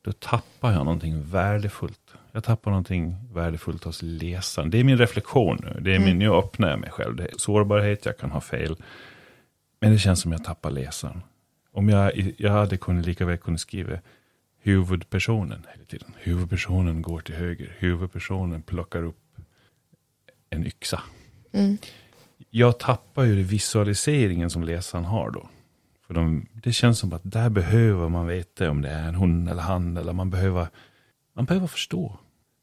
då 0.05 0.11
tappar 0.11 0.71
jag 0.71 0.85
någonting 0.85 1.23
värdefullt. 1.23 2.13
Jag 2.31 2.43
tappar 2.43 2.71
någonting 2.71 3.15
värdefullt 3.33 3.83
hos 3.83 3.99
läsaren. 4.01 4.69
Det 4.69 4.79
är 4.79 4.83
min 4.83 4.97
reflektion 4.97 5.59
nu. 5.63 5.79
Det 5.81 5.95
är 5.95 5.99
min, 5.99 6.07
Mm. 6.07 6.19
nu 6.19 6.29
öppnar 6.29 6.69
jag 6.69 6.79
mig 6.79 6.89
själv. 6.91 7.15
Det 7.15 7.23
är 7.23 7.29
sårbarhet, 7.37 8.05
jag 8.05 8.17
kan 8.17 8.31
ha 8.31 8.41
fel. 8.41 8.75
Men 9.79 9.91
det 9.91 9.99
känns 9.99 10.21
som 10.21 10.31
jag 10.31 10.43
tappar 10.43 10.71
läsaren. 10.71 11.21
Om 11.71 11.89
jag, 11.89 12.33
jag 12.37 12.51
hade 12.51 12.77
kunnat 12.77 13.05
lika 13.05 13.25
väl 13.25 13.37
kunnat 13.37 13.59
skriva 13.59 13.99
huvudpersonen 14.61 15.63
hela 15.73 15.85
tiden. 15.85 16.13
Huvudpersonen 16.17 17.01
går 17.01 17.19
till 17.19 17.35
höger. 17.35 17.75
Huvudpersonen 17.79 18.61
plockar 18.61 19.03
upp 19.03 19.17
en 20.49 20.65
yxa 20.65 21.01
Mm. 21.53 21.77
jag 22.49 22.79
tappar 22.79 23.23
ju 23.23 23.43
visualiseringen 23.43 24.49
som 24.49 24.63
läsaren 24.63 25.05
har 25.05 25.29
då. 25.31 25.49
För 26.07 26.13
de, 26.13 26.45
det 26.63 26.73
känns 26.73 26.99
som 26.99 27.13
att 27.13 27.21
där 27.23 27.49
behöver 27.49 28.09
man 28.09 28.27
veta 28.27 28.69
om 28.69 28.81
det 28.81 28.89
är 28.89 29.07
en 29.07 29.15
hon 29.15 29.47
eller 29.47 29.61
han, 29.61 29.97
eller 29.97 30.13
man 30.13 30.29
behöver, 30.29 30.67
man 31.35 31.45
behöver 31.45 31.67
förstå. 31.67 32.17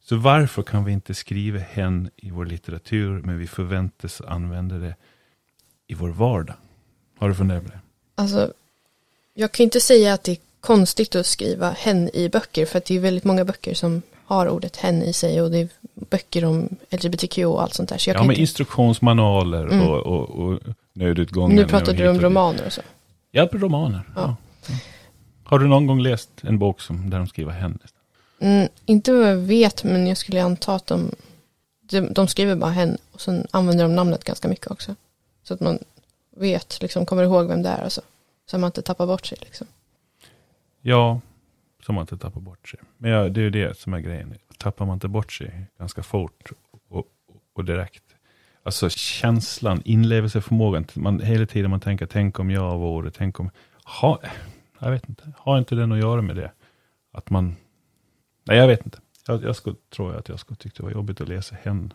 Så 0.05 0.16
varför 0.16 0.62
kan 0.62 0.85
vi 0.85 0.92
inte 0.92 1.14
skriva 1.14 1.59
hen 1.59 2.11
i 2.16 2.31
vår 2.31 2.46
litteratur, 2.46 3.22
men 3.24 3.38
vi 3.38 3.46
förväntas 3.46 4.20
använda 4.20 4.78
det 4.78 4.94
i 5.87 5.94
vår 5.94 6.09
vardag? 6.09 6.55
Har 7.18 7.28
du 7.28 7.35
funderat 7.35 7.64
på 7.64 7.68
det? 7.70 7.81
Alltså, 8.14 8.52
jag 9.35 9.52
kan 9.52 9.64
inte 9.64 9.81
säga 9.81 10.14
att 10.14 10.24
det 10.24 10.33
är 10.33 10.38
konstigt 10.61 11.14
att 11.16 11.26
skriva 11.26 11.70
hen 11.70 12.11
i 12.14 12.28
böcker 12.28 12.66
för 12.66 12.78
att 12.78 12.85
det 12.85 12.96
är 12.96 13.00
väldigt 13.00 13.24
många 13.24 13.44
böcker 13.44 13.74
som 13.74 14.02
har 14.24 14.48
ordet 14.48 14.76
hen 14.76 15.02
i 15.02 15.12
sig 15.12 15.42
och 15.42 15.50
det 15.50 15.59
är 15.59 15.68
böcker 15.94 16.44
om 16.44 16.68
LGBTQ 16.90 17.38
och 17.38 17.62
allt 17.62 17.74
sånt 17.74 17.88
där. 17.88 17.98
Så 17.98 18.11
Ja, 18.11 18.14
men 18.20 18.31
inte, 18.31 18.40
instruktionsmanualer 18.40 19.62
Mm. 19.66 19.88
och, 19.88 19.98
och, 19.98 20.31
och 20.31 20.61
nödutgångar. 20.92 21.57
nu 21.57 21.66
pratar 21.66 21.92
du 21.92 22.09
om 22.09 22.20
romaner 22.20 22.66
och 22.66 22.72
så. 22.72 22.83
Ja, 23.35 23.49
romaner. 23.53 24.03
Ja. 24.14 24.37
Ja. 24.68 24.75
Har 25.45 25.59
du 25.59 25.68
någon 25.68 25.87
gång 25.87 26.01
läst 26.01 26.31
en 26.42 26.59
bok 26.59 26.81
som, 26.81 27.11
där 27.11 27.18
de 27.18 27.27
skriver 27.27 27.53
hen? 27.53 27.79
Mm, 28.38 28.68
inte 28.87 29.12
vad 29.12 29.31
jag 29.31 29.37
vet 29.37 29.85
men 29.85 30.07
jag 30.07 30.16
skulle 30.16 30.42
anta 30.42 30.75
att 30.75 30.87
de, 30.87 31.11
de, 31.81 32.01
de 32.01 32.29
skriver 32.29 32.57
bara 32.57 32.71
hen 32.71 32.99
och 33.12 33.21
sen 33.21 33.47
använder 33.51 33.85
de 33.85 33.95
namnet 33.95 34.25
ganska 34.25 34.49
mycket 34.49 34.71
också. 34.71 34.95
Så 35.42 35.55
att 35.55 35.61
man 35.61 35.79
vet, 36.37 36.83
liksom 36.83 37.07
kommer 37.07 37.23
ihåg 37.23 37.49
vem 37.49 37.62
det 37.62 37.68
är 37.68 37.85
och 37.85 37.92
så. 37.92 38.03
Så 38.47 38.57
att 38.57 38.61
man 38.61 38.68
inte 38.68 38.83
tappar 38.83 39.07
bort 39.07 39.27
sig 39.27 39.38
liksom. 39.40 39.66
Ja, 40.81 41.21
som 41.87 41.95
man 41.95 42.03
inte 42.03 42.18
tappar 42.18 42.40
bort 42.40 42.68
sig. 42.68 42.81
Men 42.99 43.11
ja, 43.11 43.29
det 43.29 43.40
är 43.40 43.45
ju 43.45 43.51
det 43.51 43.79
som 43.79 43.95
är 43.95 44.01
grejen. 44.01 44.35
Tappar 44.59 44.87
man 44.87 44.95
inte 44.95 45.09
bort 45.09 45.33
sig 45.33 45.66
ganska 45.79 46.03
fort 46.03 46.53
och, 46.88 47.07
och 47.55 47.64
direkt. 47.64 48.12
Alltså 48.62 48.90
känslan, 48.90 49.83
inlevelseförmågan. 49.85 50.87
Man, 50.94 51.20
hela 51.20 51.46
tiden 51.46 51.70
man 51.70 51.81
tänker, 51.81 52.07
tänk 52.07 52.38
om 52.38 52.51
jag 52.51 52.79
vore, 52.79 53.11
tänk 53.11 53.40
om... 53.40 53.51
Ha, 54.01 54.20
jag 54.79 54.90
vet 54.90 55.09
inte, 55.09 55.33
har 55.38 55.59
inte 55.59 55.75
den 55.75 55.92
att 55.92 55.98
göra 55.98 56.22
med 56.22 56.37
det? 56.37 56.53
Att 57.12 57.31
man... 57.31 57.57
Nej, 58.44 58.59
jag 58.59 58.68
vet 58.68 58.85
inte. 58.85 58.98
Jag, 59.27 59.44
jag 59.44 59.57
skulle, 59.57 59.77
tror 59.94 60.11
jag 60.11 60.18
att 60.18 60.29
jag 60.29 60.40
skulle 60.40 60.57
tycka 60.57 60.75
det 60.77 60.83
var 60.83 60.90
jobbigt 60.90 61.20
att 61.20 61.29
läsa 61.29 61.57
hen 61.62 61.92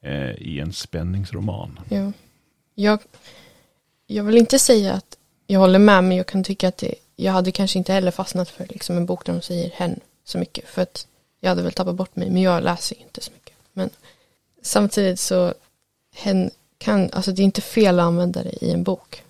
eh, 0.00 0.30
i 0.30 0.60
en 0.60 0.72
spänningsroman. 0.72 1.80
Ja. 1.88 2.12
Jag, 2.74 3.00
jag 4.06 4.24
vill 4.24 4.36
inte 4.36 4.58
säga 4.58 4.92
att 4.92 5.18
jag 5.46 5.60
håller 5.60 5.78
med 5.78 6.04
men 6.04 6.16
jag 6.16 6.26
kan 6.26 6.44
tycka 6.44 6.68
att 6.68 6.76
det, 6.76 6.94
jag 7.16 7.32
hade 7.32 7.52
kanske 7.52 7.78
inte 7.78 7.92
heller 7.92 8.10
fastnat 8.10 8.48
för 8.48 8.66
liksom 8.68 8.96
en 8.96 9.06
bok 9.06 9.26
där 9.26 9.32
de 9.32 9.42
säger 9.42 9.70
hen 9.70 10.00
så 10.24 10.38
mycket 10.38 10.68
för 10.68 10.82
att 10.82 11.06
jag 11.40 11.48
hade 11.48 11.62
väl 11.62 11.72
tappat 11.72 11.94
bort 11.94 12.16
mig 12.16 12.30
men 12.30 12.42
jag 12.42 12.62
läser 12.62 13.00
inte 13.00 13.20
så 13.20 13.32
mycket. 13.32 13.54
Men 13.72 13.90
samtidigt 14.64 15.20
så 15.20 15.54
hen 16.14 16.50
kan, 16.78 17.10
alltså 17.12 17.32
det 17.32 17.42
är 17.42 17.44
inte 17.44 17.60
fel 17.60 17.98
att 18.00 18.04
använda 18.04 18.42
det 18.42 18.64
i 18.64 18.70
en 18.70 18.82
bok. 18.82 19.22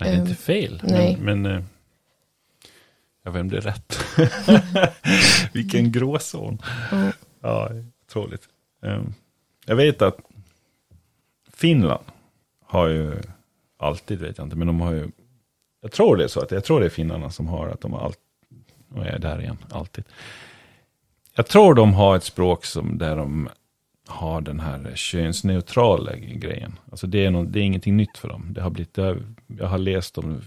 Nej, 0.00 0.10
det 0.10 0.16
är 0.16 0.20
Ehm, 0.20 0.26
inte 0.28 0.42
fel. 0.42 0.80
nej. 0.84 1.16
Men, 1.20 1.42
men 1.42 1.56
eh, 1.58 1.64
ja, 3.24 3.30
vem 3.30 3.48
blir 3.48 3.60
rätt? 3.60 3.98
Vilken 5.52 5.92
gråzon. 5.92 6.62
Mm. 6.92 7.12
Ja, 7.40 7.70
otroligt. 8.06 8.42
Ehm, 8.82 9.14
jag 9.66 9.76
vet 9.76 10.02
att 10.02 10.16
Finland 11.52 12.04
har 12.66 12.88
ju 12.88 13.22
alltid, 13.78 14.18
vet 14.20 14.38
jag 14.38 14.46
inte, 14.46 14.56
men 14.56 14.66
de 14.66 14.80
har 14.80 14.92
ju, 14.92 15.08
jag 15.80 15.92
tror 15.92 16.16
det 16.16 16.24
är 16.24 16.28
så 16.28 16.40
att, 16.40 16.50
jag 16.50 16.64
tror 16.64 16.80
det 16.80 16.86
är 16.86 16.90
finnarna 16.90 17.30
som 17.30 17.46
har 17.48 17.68
att 17.68 17.80
de 17.80 17.92
har 17.92 18.00
allt, 18.00 18.18
och 18.94 18.98
jag 18.98 19.06
är 19.06 19.18
där 19.18 19.40
igen, 19.40 19.58
alltid. 19.70 20.04
Jag 21.34 21.46
tror 21.46 21.74
de 21.74 21.94
har 21.94 22.16
ett 22.16 22.24
språk 22.24 22.64
som 22.64 22.98
där 22.98 23.16
de 23.16 23.48
har 24.08 24.40
den 24.40 24.60
här 24.60 24.92
könsneutrala 24.94 26.16
grejen. 26.16 26.78
Alltså 26.90 27.06
det 27.06 27.24
är, 27.26 27.30
någon, 27.30 27.52
det 27.52 27.58
är 27.60 27.62
ingenting 27.62 27.96
nytt 27.96 28.18
för 28.18 28.28
dem. 28.28 28.46
Det 28.50 28.60
har 28.62 28.70
blivit, 28.70 28.96
jag 29.46 29.66
har 29.66 29.78
läst 29.78 30.18
om 30.18 30.40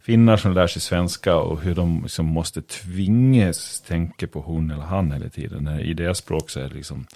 finnar 0.00 0.36
som 0.36 0.52
lär 0.54 0.66
sig 0.66 0.82
svenska 0.82 1.36
och 1.36 1.60
hur 1.60 1.74
de 1.74 2.02
liksom 2.02 2.26
måste 2.26 2.62
tvingas 2.62 3.80
tänka 3.80 4.26
på 4.26 4.40
hon 4.40 4.70
eller 4.70 4.82
han 4.82 5.12
hela 5.12 5.28
tiden. 5.28 5.68
I 5.80 5.94
deras 5.94 6.18
språk 6.18 6.50
så 6.50 6.60
är 6.60 6.68
det 6.68 6.74
liksom, 6.74 7.06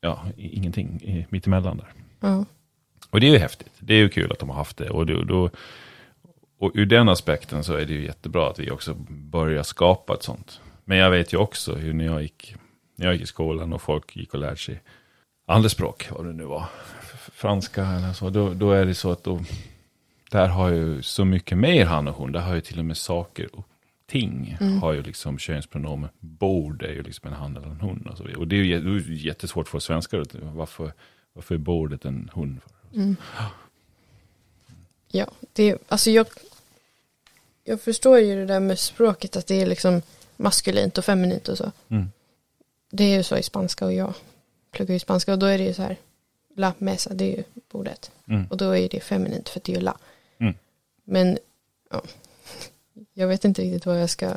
ja, 0.00 0.24
ingenting 0.36 1.00
i- 1.02 1.26
mittemellan 1.28 1.76
där. 1.76 1.88
Ja. 2.20 2.44
Och 3.10 3.20
det 3.20 3.26
är 3.26 3.30
ju 3.32 3.38
häftigt. 3.38 3.72
Det 3.78 3.94
är 3.94 3.98
ju 3.98 4.08
kul 4.08 4.32
att 4.32 4.38
de 4.38 4.48
har 4.48 4.56
haft 4.56 4.76
det. 4.76 4.90
Och, 4.90 5.06
då, 5.06 5.22
då, 5.22 5.50
och 6.58 6.70
ur 6.74 6.86
den 6.86 7.08
aspekten 7.08 7.64
så 7.64 7.74
är 7.74 7.84
det 7.86 7.92
ju 7.92 8.04
jättebra 8.04 8.50
att 8.50 8.58
vi 8.58 8.70
också 8.70 8.94
börjar 9.08 9.62
skapa 9.62 10.14
ett 10.14 10.22
sånt. 10.22 10.60
Men 10.84 10.98
jag 10.98 11.10
vet 11.10 11.32
ju 11.32 11.36
också 11.36 11.74
hur 11.74 11.92
när 11.92 12.04
jag 12.04 12.22
gick, 12.22 12.54
när 12.94 13.06
jag 13.06 13.14
gick 13.14 13.22
i 13.22 13.26
skolan 13.26 13.72
och 13.72 13.82
folk 13.82 14.16
gick 14.16 14.34
och 14.34 14.40
lärde 14.40 14.56
sig 14.56 14.82
andra 15.46 15.68
språk, 15.68 16.08
vad 16.10 16.26
det 16.26 16.32
nu 16.32 16.44
var, 16.44 16.64
franska 17.32 17.86
eller 17.86 18.12
så, 18.12 18.30
då, 18.30 18.54
då 18.54 18.72
är 18.72 18.84
det 18.84 18.94
så 18.94 19.10
att 19.12 19.24
då, 19.24 19.44
där 20.30 20.48
har 20.48 20.70
ju 20.70 21.02
så 21.02 21.24
mycket 21.24 21.58
mer 21.58 21.84
han 21.86 22.08
och 22.08 22.14
hon, 22.14 22.32
där 22.32 22.40
har 22.40 22.54
ju 22.54 22.60
till 22.60 22.78
och 22.78 22.84
med 22.84 22.96
saker 22.96 23.56
och 23.56 23.68
ting 24.06 24.56
Mm. 24.60 24.82
har 24.82 24.92
ju 24.92 25.02
liksom 25.02 25.38
könspronomen. 25.38 26.10
Bord 26.20 26.82
är 26.82 26.92
ju 26.92 27.02
liksom 27.02 27.28
en 27.28 27.34
han 27.34 27.56
eller 27.56 27.66
en 27.66 27.80
hon. 27.80 28.06
Och, 28.10 28.18
så 28.18 28.24
vidare. 28.24 28.40
och 28.40 28.48
det 28.48 28.56
är 28.56 28.64
ju 28.64 29.14
jättesvårt 29.16 29.68
för 29.68 29.78
svenskar, 29.78 30.24
varför, 30.54 30.92
varför 31.32 31.54
är 31.54 31.58
bordet 31.58 32.04
en 32.04 32.30
hon? 32.32 32.60
Mm. 32.94 33.16
Ja, 35.10 35.26
det, 35.52 35.78
alltså 35.88 36.10
jag, 36.10 36.26
jag 37.64 37.80
förstår 37.80 38.18
ju 38.18 38.36
det 38.36 38.46
där 38.46 38.60
med 38.60 38.78
språket 38.78 39.36
att 39.36 39.46
det 39.46 39.62
är 39.62 39.66
liksom 39.66 40.02
maskulint 40.36 40.98
och 40.98 41.04
feminint 41.04 41.48
och 41.48 41.58
så. 41.58 41.72
Mm. 41.88 42.08
Det 42.96 43.04
är 43.04 43.16
ju 43.16 43.22
så 43.22 43.36
i 43.36 43.42
spanska 43.42 43.84
och 43.84 43.92
jag 43.92 44.14
pluggar 44.70 44.92
ju 44.92 44.98
spanska 44.98 45.32
och 45.32 45.38
då 45.38 45.46
är 45.46 45.58
det 45.58 45.64
ju 45.64 45.74
så 45.74 45.82
här 45.82 45.96
la 46.56 46.72
mesa, 46.78 47.14
det 47.14 47.24
är 47.24 47.36
ju 47.36 47.44
bordet. 47.72 48.10
Mm. 48.28 48.46
Och 48.46 48.56
då 48.56 48.76
är 48.76 48.88
det 48.88 49.00
feminint 49.00 49.48
för 49.48 49.60
det 49.64 49.72
är 49.72 49.76
ju 49.76 49.82
la. 49.82 49.98
Mm. 50.38 50.54
Men 51.04 51.38
ja, 51.90 52.02
jag 53.14 53.28
vet 53.28 53.44
inte 53.44 53.62
riktigt 53.62 53.86
vad 53.86 54.02
jag 54.02 54.10
ska 54.10 54.34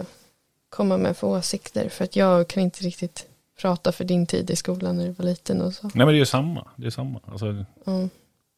komma 0.69 0.97
med 0.97 1.17
för 1.17 1.27
åsikter 1.27 1.89
för 1.89 2.03
att 2.03 2.15
jag 2.15 2.47
kan 2.47 2.63
inte 2.63 2.83
riktigt 2.83 3.27
prata 3.61 3.91
för 3.91 4.03
din 4.03 4.25
tid 4.25 4.49
i 4.49 4.55
skolan 4.55 4.97
när 4.97 5.05
du 5.05 5.11
var 5.11 5.25
liten 5.25 5.61
och 5.61 5.73
så. 5.73 5.83
Nej 5.83 5.91
men 5.93 6.07
det 6.07 6.13
är 6.13 6.19
ju 6.19 6.25
samma. 6.25 6.67
Det 6.75 6.87
är 6.87 6.91
samma. 6.91 7.19
Alltså, 7.25 7.45
Mm. 7.85 8.09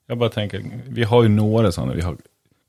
jag 0.06 0.18
bara 0.18 0.30
tänker, 0.30 0.82
vi 0.88 1.04
har 1.04 1.24
ju 1.24 1.30
några 1.30 1.72
sådana. 1.72 1.94
Vi 1.94 2.02
har 2.02 2.18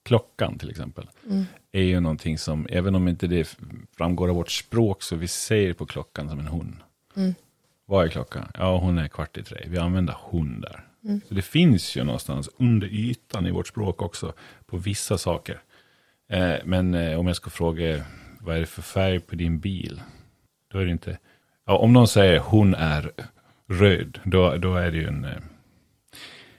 klockan 0.03 0.59
till 0.59 0.71
exempel. 0.71 1.11
Mm. 1.27 1.45
är 1.73 1.83
ju 1.83 2.01
någonting 2.01 2.39
som, 2.39 2.67
även 2.71 2.95
om 2.95 3.09
inte 3.09 3.27
det 3.27 3.57
framgår 3.97 4.29
av 4.29 4.35
vårt 4.35 4.51
språk, 4.51 5.03
så 5.03 5.17
vi 5.17 5.29
ser 5.29 5.73
på 5.73 5.87
klockan 5.87 6.29
som 6.29 6.39
en 6.39 6.47
hon. 6.47 6.83
Mm. 7.17 7.35
Vad 7.87 8.05
är 8.05 8.09
klockan? 8.09 8.49
Ja, 8.59 8.79
hon 8.79 8.99
är 8.99 9.09
kvart 9.09 9.39
i 9.39 9.43
tre. 9.43 9.65
Vi 9.67 9.79
använder 9.79 10.17
hon 10.19 10.61
där. 10.61 10.85
Mm. 11.05 11.21
Så 11.29 11.35
det 11.35 11.43
finns 11.43 11.97
ju 11.97 12.05
någonstans 12.05 12.49
under 12.59 12.87
ytan 12.87 13.47
i 13.47 13.51
vårt 13.51 13.69
språk 13.69 14.03
också, 14.03 14.33
på 14.67 14.77
vissa 14.77 15.19
saker. 15.19 15.61
Eh, 16.31 16.55
men 16.65 16.95
eh, 16.95 17.19
om 17.19 17.27
jag 17.27 17.37
ska 17.37 17.51
fråga, 17.51 18.05
vad 18.41 18.57
är 18.57 18.61
det 18.61 18.67
för 18.67 18.83
färg 18.83 19.21
på 19.21 19.37
din 19.37 19.61
bil? 19.61 20.01
Då 20.73 20.79
är 20.79 20.85
det 20.85 20.91
inte, 20.91 21.19
ja, 21.67 21.77
om 21.77 21.93
någon 21.93 22.09
säger 22.09 22.39
hon 22.39 22.75
är 22.75 23.11
röd, 23.69 24.19
då, 24.25 24.57
då 24.57 24.77
är 24.77 24.91
det 24.91 24.97
ju 24.97 25.07
en, 25.07 25.25
eh, 25.25 25.31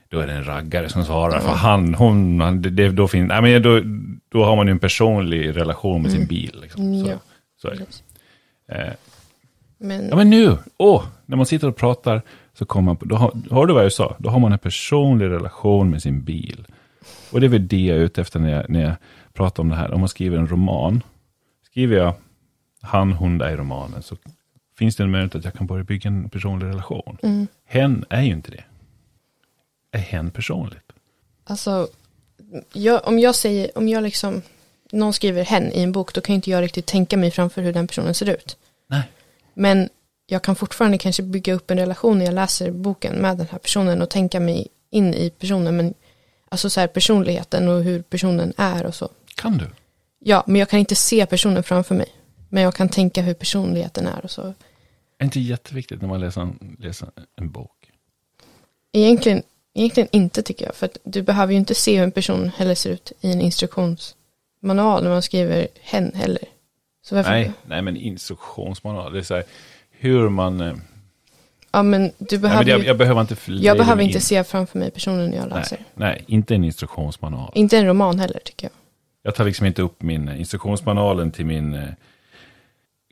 då 0.08 0.18
är 0.18 0.26
det 0.26 0.32
en 0.32 0.44
raggare 0.44 0.88
som 0.88 1.04
svarar. 1.04 1.40
För 1.40 1.52
han, 1.52 1.94
hon, 1.94 2.40
han, 2.40 2.62
det, 2.62 2.88
då, 2.88 3.08
fin, 3.08 3.26
nej, 3.26 3.42
men 3.42 3.62
då, 3.62 3.80
då 4.28 4.44
har 4.44 4.56
man 4.56 4.66
ju 4.66 4.70
en 4.70 4.78
personlig 4.78 5.56
relation 5.56 6.02
med 6.02 6.12
sin 6.12 6.26
bil. 6.26 6.58
Liksom. 6.62 6.82
Mm, 6.82 7.04
Så, 7.04 7.10
ja. 7.10 7.18
så 7.56 7.68
är 7.68 7.76
det. 7.76 8.74
Eh, 8.74 8.92
Men, 9.82 10.08
Ja 10.08 10.16
men 10.16 10.30
nu, 10.30 10.58
åh, 10.76 11.04
när 11.26 11.36
man 11.36 11.46
sitter 11.46 11.68
och 11.68 11.76
pratar 11.76 12.22
så 12.54 12.64
kommer 12.64 12.86
man 12.86 12.96
på, 12.96 13.04
då 13.04 13.16
har, 13.16 13.32
har 13.50 13.66
du 13.66 13.74
vad 13.74 13.84
jag 13.84 13.92
sa? 13.92 14.16
Då 14.18 14.30
har 14.30 14.38
man 14.38 14.52
en 14.52 14.58
personlig 14.58 15.26
relation 15.26 15.90
med 15.90 16.02
sin 16.02 16.24
bil. 16.24 16.66
Och 17.32 17.40
det 17.40 17.46
är 17.46 17.48
väl 17.48 17.68
det 17.68 17.80
jag 17.80 17.96
är 17.96 18.00
ute 18.00 18.20
efter 18.20 18.40
när 18.40 18.50
jag, 18.50 18.70
när 18.70 18.82
jag 18.82 18.94
pratar 19.32 19.62
om 19.62 19.68
det 19.68 19.76
här. 19.76 19.92
Om 19.92 20.00
man 20.00 20.08
skriver 20.08 20.38
en 20.38 20.48
roman, 20.48 21.02
skriver 21.70 21.96
jag 21.96 22.14
han, 22.80 23.12
hon 23.12 23.38
där 23.38 23.50
i 23.50 23.56
romanen, 23.56 24.02
så 24.02 24.16
finns 24.78 24.96
det 24.96 25.02
en 25.02 25.10
möjlighet 25.10 25.34
att 25.34 25.44
jag 25.44 25.54
kan 25.54 25.66
börja 25.66 25.84
bygga 25.84 26.08
en 26.08 26.28
personlig 26.28 26.66
relation. 26.66 27.18
mm, 27.22 27.46
Hen 27.66 28.04
är 28.10 28.22
ju 28.22 28.32
inte 28.32 28.50
det. 28.50 28.64
Är 29.92 29.98
hen 30.00 30.30
personligt? 30.30 30.92
alltså, 31.44 31.88
jag, 32.72 33.00
om 33.08 33.18
jag 33.18 33.34
säger, 33.34 33.78
om 33.78 33.88
jag 33.88 34.02
liksom, 34.02 34.42
någon 34.92 35.12
skriver 35.12 35.44
hen 35.44 35.72
i 35.72 35.82
en 35.82 35.92
bok, 35.92 36.14
då 36.14 36.20
kan 36.20 36.34
inte 36.34 36.50
jag 36.50 36.62
riktigt 36.62 36.86
tänka 36.86 37.16
mig 37.16 37.30
framför 37.30 37.62
hur 37.62 37.72
den 37.72 37.86
personen 37.86 38.14
ser 38.14 38.28
ut. 38.28 38.56
Nej. 38.86 39.02
Men 39.54 39.88
jag 40.26 40.42
kan 40.42 40.56
fortfarande 40.56 40.98
kanske 40.98 41.22
bygga 41.22 41.54
upp 41.54 41.70
en 41.70 41.78
relation 41.78 42.18
när 42.18 42.24
jag 42.24 42.34
läser 42.34 42.70
boken 42.70 43.14
med 43.16 43.38
den 43.38 43.46
här 43.50 43.58
personen 43.58 44.02
och 44.02 44.10
tänka 44.10 44.40
mig 44.40 44.68
in 44.90 45.14
i 45.14 45.30
personen. 45.30 45.76
Men 45.76 45.94
alltså 46.48 46.70
så 46.70 46.80
här 46.80 46.86
personligheten 46.86 47.68
och 47.68 47.82
hur 47.82 48.02
personen 48.02 48.52
är 48.56 48.86
och 48.86 48.94
så. 48.94 49.08
Kan 49.34 49.58
du? 49.58 49.66
Ja, 50.18 50.44
men 50.46 50.56
jag 50.56 50.68
kan 50.68 50.80
inte 50.80 50.94
se 50.94 51.26
personen 51.26 51.62
framför 51.62 51.94
mig. 51.94 52.08
Men 52.48 52.62
jag 52.62 52.74
kan 52.74 52.88
tänka 52.88 53.22
hur 53.22 53.34
personligheten 53.34 54.06
är 54.06 54.24
och 54.24 54.30
så. 54.30 54.42
Är 54.42 54.54
det 55.18 55.24
inte 55.24 55.40
jätteviktigt 55.40 56.00
när 56.00 56.08
man 56.08 56.20
läser 56.20 56.40
en, 56.40 56.76
läser 56.78 57.08
en 57.36 57.50
bok? 57.50 57.90
Egentligen, 58.92 59.42
egentligen 59.74 60.08
inte 60.12 60.42
tycker 60.42 60.66
jag. 60.66 60.74
För 60.74 60.86
att 60.86 60.98
du 61.04 61.22
behöver 61.22 61.52
ju 61.52 61.58
inte 61.58 61.74
se 61.74 61.96
hur 61.96 62.04
en 62.04 62.12
person 62.12 62.50
heller 62.56 62.74
ser 62.74 62.90
ut 62.90 63.12
i 63.20 63.32
en 63.32 63.40
instruktionsmanual 63.40 65.02
när 65.02 65.10
man 65.10 65.22
skriver 65.22 65.68
hen 65.80 66.12
heller. 66.14 66.44
Nej, 67.10 67.52
nej, 67.66 67.82
men 67.82 67.96
instruktionsmanual. 67.96 69.12
Det 69.12 69.18
är 69.18 69.22
så 69.22 69.34
här, 69.34 69.44
hur 69.90 70.28
man... 70.28 70.60
eh, 70.60 70.74
Ja, 71.74 71.82
men 71.82 72.02
du 72.18 72.26
Nej, 72.30 72.38
behöver 72.38 72.64
men 72.64 72.68
jag, 72.72 72.84
jag 72.84 72.98
behöver 72.98 73.20
inte... 73.20 73.36
jag 73.48 73.76
behöver 73.78 74.02
inte 74.02 74.14
in. 74.18 74.20
se 74.22 74.44
framför 74.44 74.78
mig 74.78 74.90
personen 74.90 75.32
jag 75.32 75.48
Nej, 75.48 75.58
läser. 75.58 75.78
nej, 75.94 76.24
inte 76.26 76.54
en 76.54 76.64
instruktionsmanual. 76.64 77.52
Inte 77.54 77.78
en 77.78 77.86
roman 77.86 78.18
heller 78.18 78.38
tycker 78.44 78.64
jag. 78.66 78.72
Jag 79.22 79.34
tar 79.34 79.44
liksom 79.44 79.66
inte 79.66 79.82
upp 79.82 80.02
min 80.02 80.28
eh, 80.28 80.40
instruktionsmanualen 80.40 81.30
till 81.30 81.46
min 81.46 81.74
eh, 81.74 81.88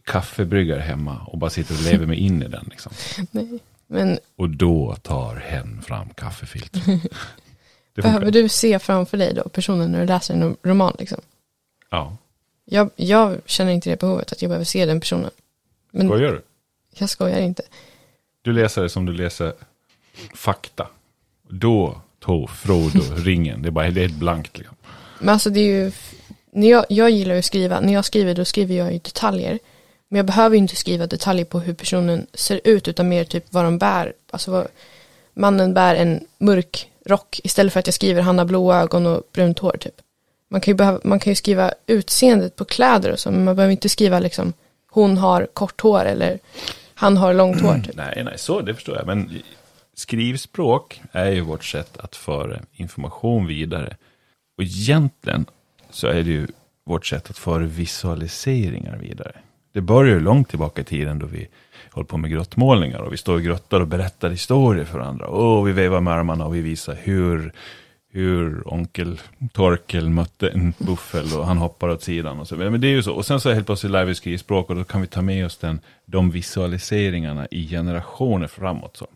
kaffebryggare 0.05 0.81
hemma 0.81 1.18
och 1.26 1.38
bara 1.38 1.50
sitter 1.50 1.74
och 1.74 1.83
lever 1.92 2.07
mig 2.07 2.16
in 2.18 2.42
i 2.42 2.48
den. 2.48 2.66
Liksom. 2.70 2.92
Nej. 3.31 3.59
Men 3.87 4.18
Och 4.37 4.50
då 4.50 4.96
tar 5.03 5.37
hen 5.37 5.83
fram 5.83 6.09
kaffefiltret. 6.11 6.85
Behöver 7.94 8.31
du 8.31 8.48
se 8.48 8.79
framför 8.79 9.16
dig 9.16 9.35
då 9.35 9.48
personen 9.48 9.92
när 9.92 10.00
du 10.00 10.07
läser 10.07 10.35
en 10.35 10.57
roman 10.62 10.96
liksom? 10.98 11.20
Ja, 11.90 12.16
Jag, 12.64 12.90
jag 12.96 13.40
känner 13.46 13.72
inte 13.72 13.90
det 13.90 14.00
behovet 14.00 14.32
att 14.32 14.42
jag 14.42 14.48
behöver 14.48 14.64
se 14.64 14.86
den 14.86 15.00
personen. 15.00 15.30
Men 15.90 16.08
skojar 16.08 16.32
du? 16.32 16.42
jag 16.98 17.10
skojar 17.10 17.40
inte. 17.40 17.62
Du 18.42 18.52
läser 18.52 18.82
det 18.82 18.88
som 18.88 19.06
du 19.06 19.12
läser 19.12 19.52
fakta. 20.34 20.86
Då 21.48 22.00
tog 22.18 22.50
Frodo 22.50 23.00
ringen. 23.16 23.62
Det 23.62 23.68
är 23.68 23.70
bara 23.70 23.90
det 23.90 24.00
är 24.00 24.08
helt 24.08 24.18
blankt. 24.18 24.58
Liksom. 24.58 24.76
Men 25.18 25.28
alltså 25.28 25.50
det 25.50 25.60
är 25.60 25.84
ju, 25.84 25.92
när 26.52 26.70
jag, 26.70 26.84
jag 26.88 27.10
gillar 27.10 27.34
att 27.34 27.44
skriva, 27.44 27.80
när 27.80 27.92
jag 27.92 28.04
skriver 28.04 28.34
då 28.34 28.44
skriver 28.44 28.74
jag 28.74 28.92
ju 28.92 28.98
detaljer. 28.98 29.58
Men 30.08 30.16
jag 30.16 30.26
behöver 30.26 30.56
ju 30.56 30.58
inte 30.58 30.76
skriva 30.76 31.06
detaljer 31.06 31.44
på 31.44 31.60
hur 31.60 31.74
personen 31.74 32.26
ser 32.34 32.60
ut 32.64 32.88
utan 32.88 33.08
mer 33.08 33.24
typ 33.24 33.44
vad 33.50 33.64
de 33.64 33.78
bär. 33.78 34.12
Alltså 34.30 34.50
vad, 34.50 34.66
mannen 35.34 35.74
bär 35.74 35.94
en 35.94 36.26
mörk 36.38 36.90
rock 37.06 37.40
istället 37.44 37.72
för 37.72 37.80
att 37.80 37.86
jag 37.86 37.94
skriver 37.94 38.22
han 38.22 38.38
har 38.38 38.44
blåa 38.44 38.80
ögon 38.80 39.06
och 39.06 39.22
brunt 39.32 39.58
hår 39.58 39.76
typ. 39.80 39.94
Man 40.50 40.60
kan 40.60 40.72
ju, 40.72 40.76
behöva, 40.76 41.00
man 41.04 41.20
kan 41.20 41.30
ju 41.30 41.34
skriva 41.34 41.72
utseendet 41.86 42.56
på 42.56 42.64
kläder 42.64 43.12
och 43.12 43.18
så, 43.18 43.30
men 43.30 43.44
man 43.44 43.56
behöver 43.56 43.72
inte 43.72 43.88
skriva 43.88 44.18
liksom 44.18 44.52
hon 44.90 45.18
har 45.18 45.46
kort 45.52 45.80
hår 45.80 46.04
eller 46.04 46.38
han 46.94 47.16
har 47.16 47.34
långt 47.34 47.60
hår 47.60 47.74
typ. 47.74 47.96
Nej, 47.96 48.22
nej, 48.24 48.34
så 48.38 48.60
det 48.60 48.74
förstår 48.74 48.96
jag. 48.96 49.06
Men 49.06 49.42
skrivspråk 49.94 51.00
är 51.12 51.30
ju 51.30 51.40
vårt 51.40 51.64
sätt 51.64 51.96
att 51.98 52.16
föra 52.16 52.58
information 52.72 53.46
vidare. 53.46 53.96
Och 54.56 54.62
egentligen 54.62 55.46
så 55.90 56.06
är 56.06 56.22
det 56.22 56.30
ju 56.30 56.46
vårt 56.84 57.06
sätt 57.06 57.30
att 57.30 57.38
föra 57.38 57.64
visualiseringar 57.64 58.96
vidare. 58.96 59.32
Det 59.72 59.80
börjar 59.80 60.14
ju 60.14 60.20
långt 60.20 60.48
tillbaka 60.48 60.80
i 60.80 60.84
tiden 60.84 61.18
då 61.18 61.26
vi 61.26 61.48
håller 61.90 62.06
på 62.06 62.16
med 62.16 62.30
grottmålningar 62.30 62.98
och 62.98 63.12
vi 63.12 63.16
står 63.16 63.40
i 63.40 63.42
grottor 63.42 63.80
och 63.80 63.86
berättar 63.86 64.30
historier 64.30 64.84
för 64.84 64.98
varandra. 64.98 65.26
Och 65.26 65.68
vi 65.68 65.72
vevar 65.72 66.00
med 66.00 66.14
armarna 66.14 66.46
och 66.46 66.54
vi 66.54 66.60
visar 66.60 66.98
hur, 67.02 67.52
hur 68.12 68.72
onkel 68.74 69.20
Torkel 69.52 70.08
mötte 70.08 70.48
en 70.48 70.74
buffel 70.78 71.34
och 71.38 71.46
han 71.46 71.58
hoppar 71.58 71.88
åt 71.88 72.02
sidan. 72.02 72.38
Och 72.40 72.48
så. 72.48 72.56
Men 72.56 72.80
det 72.80 72.86
är 72.86 72.92
ju 72.92 73.02
så. 73.02 73.12
Och 73.12 73.26
sen 73.26 73.40
så 73.40 73.52
helt 73.52 73.66
plötsligt 73.66 73.92
lär 73.92 74.04
vi 74.04 74.14
skrivspråk 74.14 74.70
och 74.70 74.76
då 74.76 74.84
kan 74.84 75.00
vi 75.00 75.06
ta 75.06 75.22
med 75.22 75.46
oss 75.46 75.56
den, 75.56 75.80
de 76.04 76.30
visualiseringarna 76.30 77.46
i 77.50 77.68
generationer 77.68 78.46
framåt. 78.46 78.96
Så. 78.96 79.06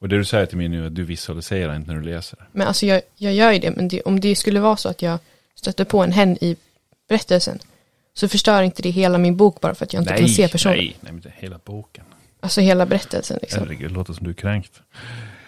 Och 0.00 0.08
det 0.08 0.18
du 0.18 0.24
säger 0.24 0.46
till 0.46 0.56
mig 0.56 0.68
nu 0.68 0.82
är 0.82 0.86
att 0.86 0.94
du 0.94 1.04
visualiserar 1.04 1.76
inte 1.76 1.90
när 1.92 2.00
du 2.00 2.04
läser. 2.04 2.48
Men 2.52 2.66
alltså 2.66 2.86
jag, 2.86 3.02
jag 3.16 3.34
gör 3.34 3.52
ju 3.52 3.58
det, 3.58 3.70
men 3.76 3.88
det, 3.88 4.00
om 4.02 4.20
det 4.20 4.36
skulle 4.36 4.60
vara 4.60 4.76
så 4.76 4.88
att 4.88 5.02
jag 5.02 5.18
stöter 5.54 5.84
på 5.84 6.02
en 6.02 6.12
hen 6.12 6.38
i 6.40 6.56
berättelsen 7.08 7.58
så 8.14 8.28
förstör 8.28 8.62
inte 8.62 8.82
det 8.82 8.90
hela 8.90 9.18
min 9.18 9.36
bok 9.36 9.60
bara 9.60 9.74
för 9.74 9.84
att 9.84 9.92
jag 9.92 10.02
inte 10.02 10.16
kan 10.16 10.28
se 10.28 10.48
personen. 10.48 10.76
nej, 10.76 10.96
nej, 11.00 11.12
men 11.12 11.20
det 11.20 11.32
hela 11.36 11.60
boken. 11.64 12.04
Alltså 12.40 12.60
hela 12.60 12.86
berättelsen 12.86 13.38
liksom. 13.42 13.62
Herregud, 13.62 13.92
låter 13.92 14.12
som 14.12 14.24
du 14.24 14.30
är 14.30 14.34
kränkt. 14.34 14.82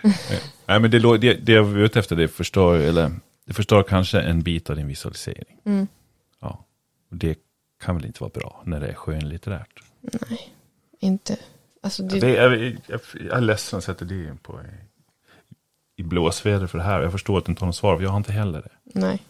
Nej, 0.66 0.80
men 0.80 0.90
det, 0.90 1.18
det, 1.18 1.34
det 1.34 1.52
jag 1.52 1.70
är 1.70 1.78
ute 1.78 1.98
efter, 1.98 2.16
det 2.16 2.28
förstör, 2.28 2.78
eller, 2.78 3.10
det 3.46 3.52
förstör 3.52 3.82
kanske 3.82 4.20
en 4.20 4.42
bit 4.42 4.70
av 4.70 4.76
din 4.76 4.86
visualisering. 4.86 5.60
Mm. 5.64 5.86
Ja. 6.40 6.64
Och 7.10 7.16
det 7.16 7.38
kan 7.80 7.96
väl 7.96 8.06
inte 8.06 8.20
vara 8.20 8.30
bra 8.34 8.62
när 8.64 8.80
det 8.80 8.88
är 8.88 8.94
skönlitterärt. 8.94 9.82
Nej, 10.00 10.54
inte. 10.98 11.36
Alltså 11.82 12.02
det, 12.02 12.16
Ja, 12.16 12.20
det 12.26 12.36
är, 12.36 12.50
jag, 12.50 12.76
jag, 12.86 13.00
jag 13.12 13.36
är 13.36 13.40
ledsen 13.40 13.78
att 13.78 13.84
sätta 13.84 14.04
det 14.04 14.14
in 14.14 14.36
på 14.36 14.60
i, 14.60 16.02
i 16.02 16.02
blåsväder 16.02 16.66
för 16.66 16.78
det 16.78 16.84
här. 16.84 17.02
Jag 17.02 17.12
förstår 17.12 17.38
att 17.38 17.44
du 17.44 17.52
inte 17.52 17.62
har 17.62 17.66
något 17.66 17.76
svar, 17.76 17.96
för 17.96 18.02
jag 18.02 18.10
har 18.10 18.16
inte 18.16 18.32
heller 18.32 18.62
det. 18.62 19.00
nej. 19.00 19.22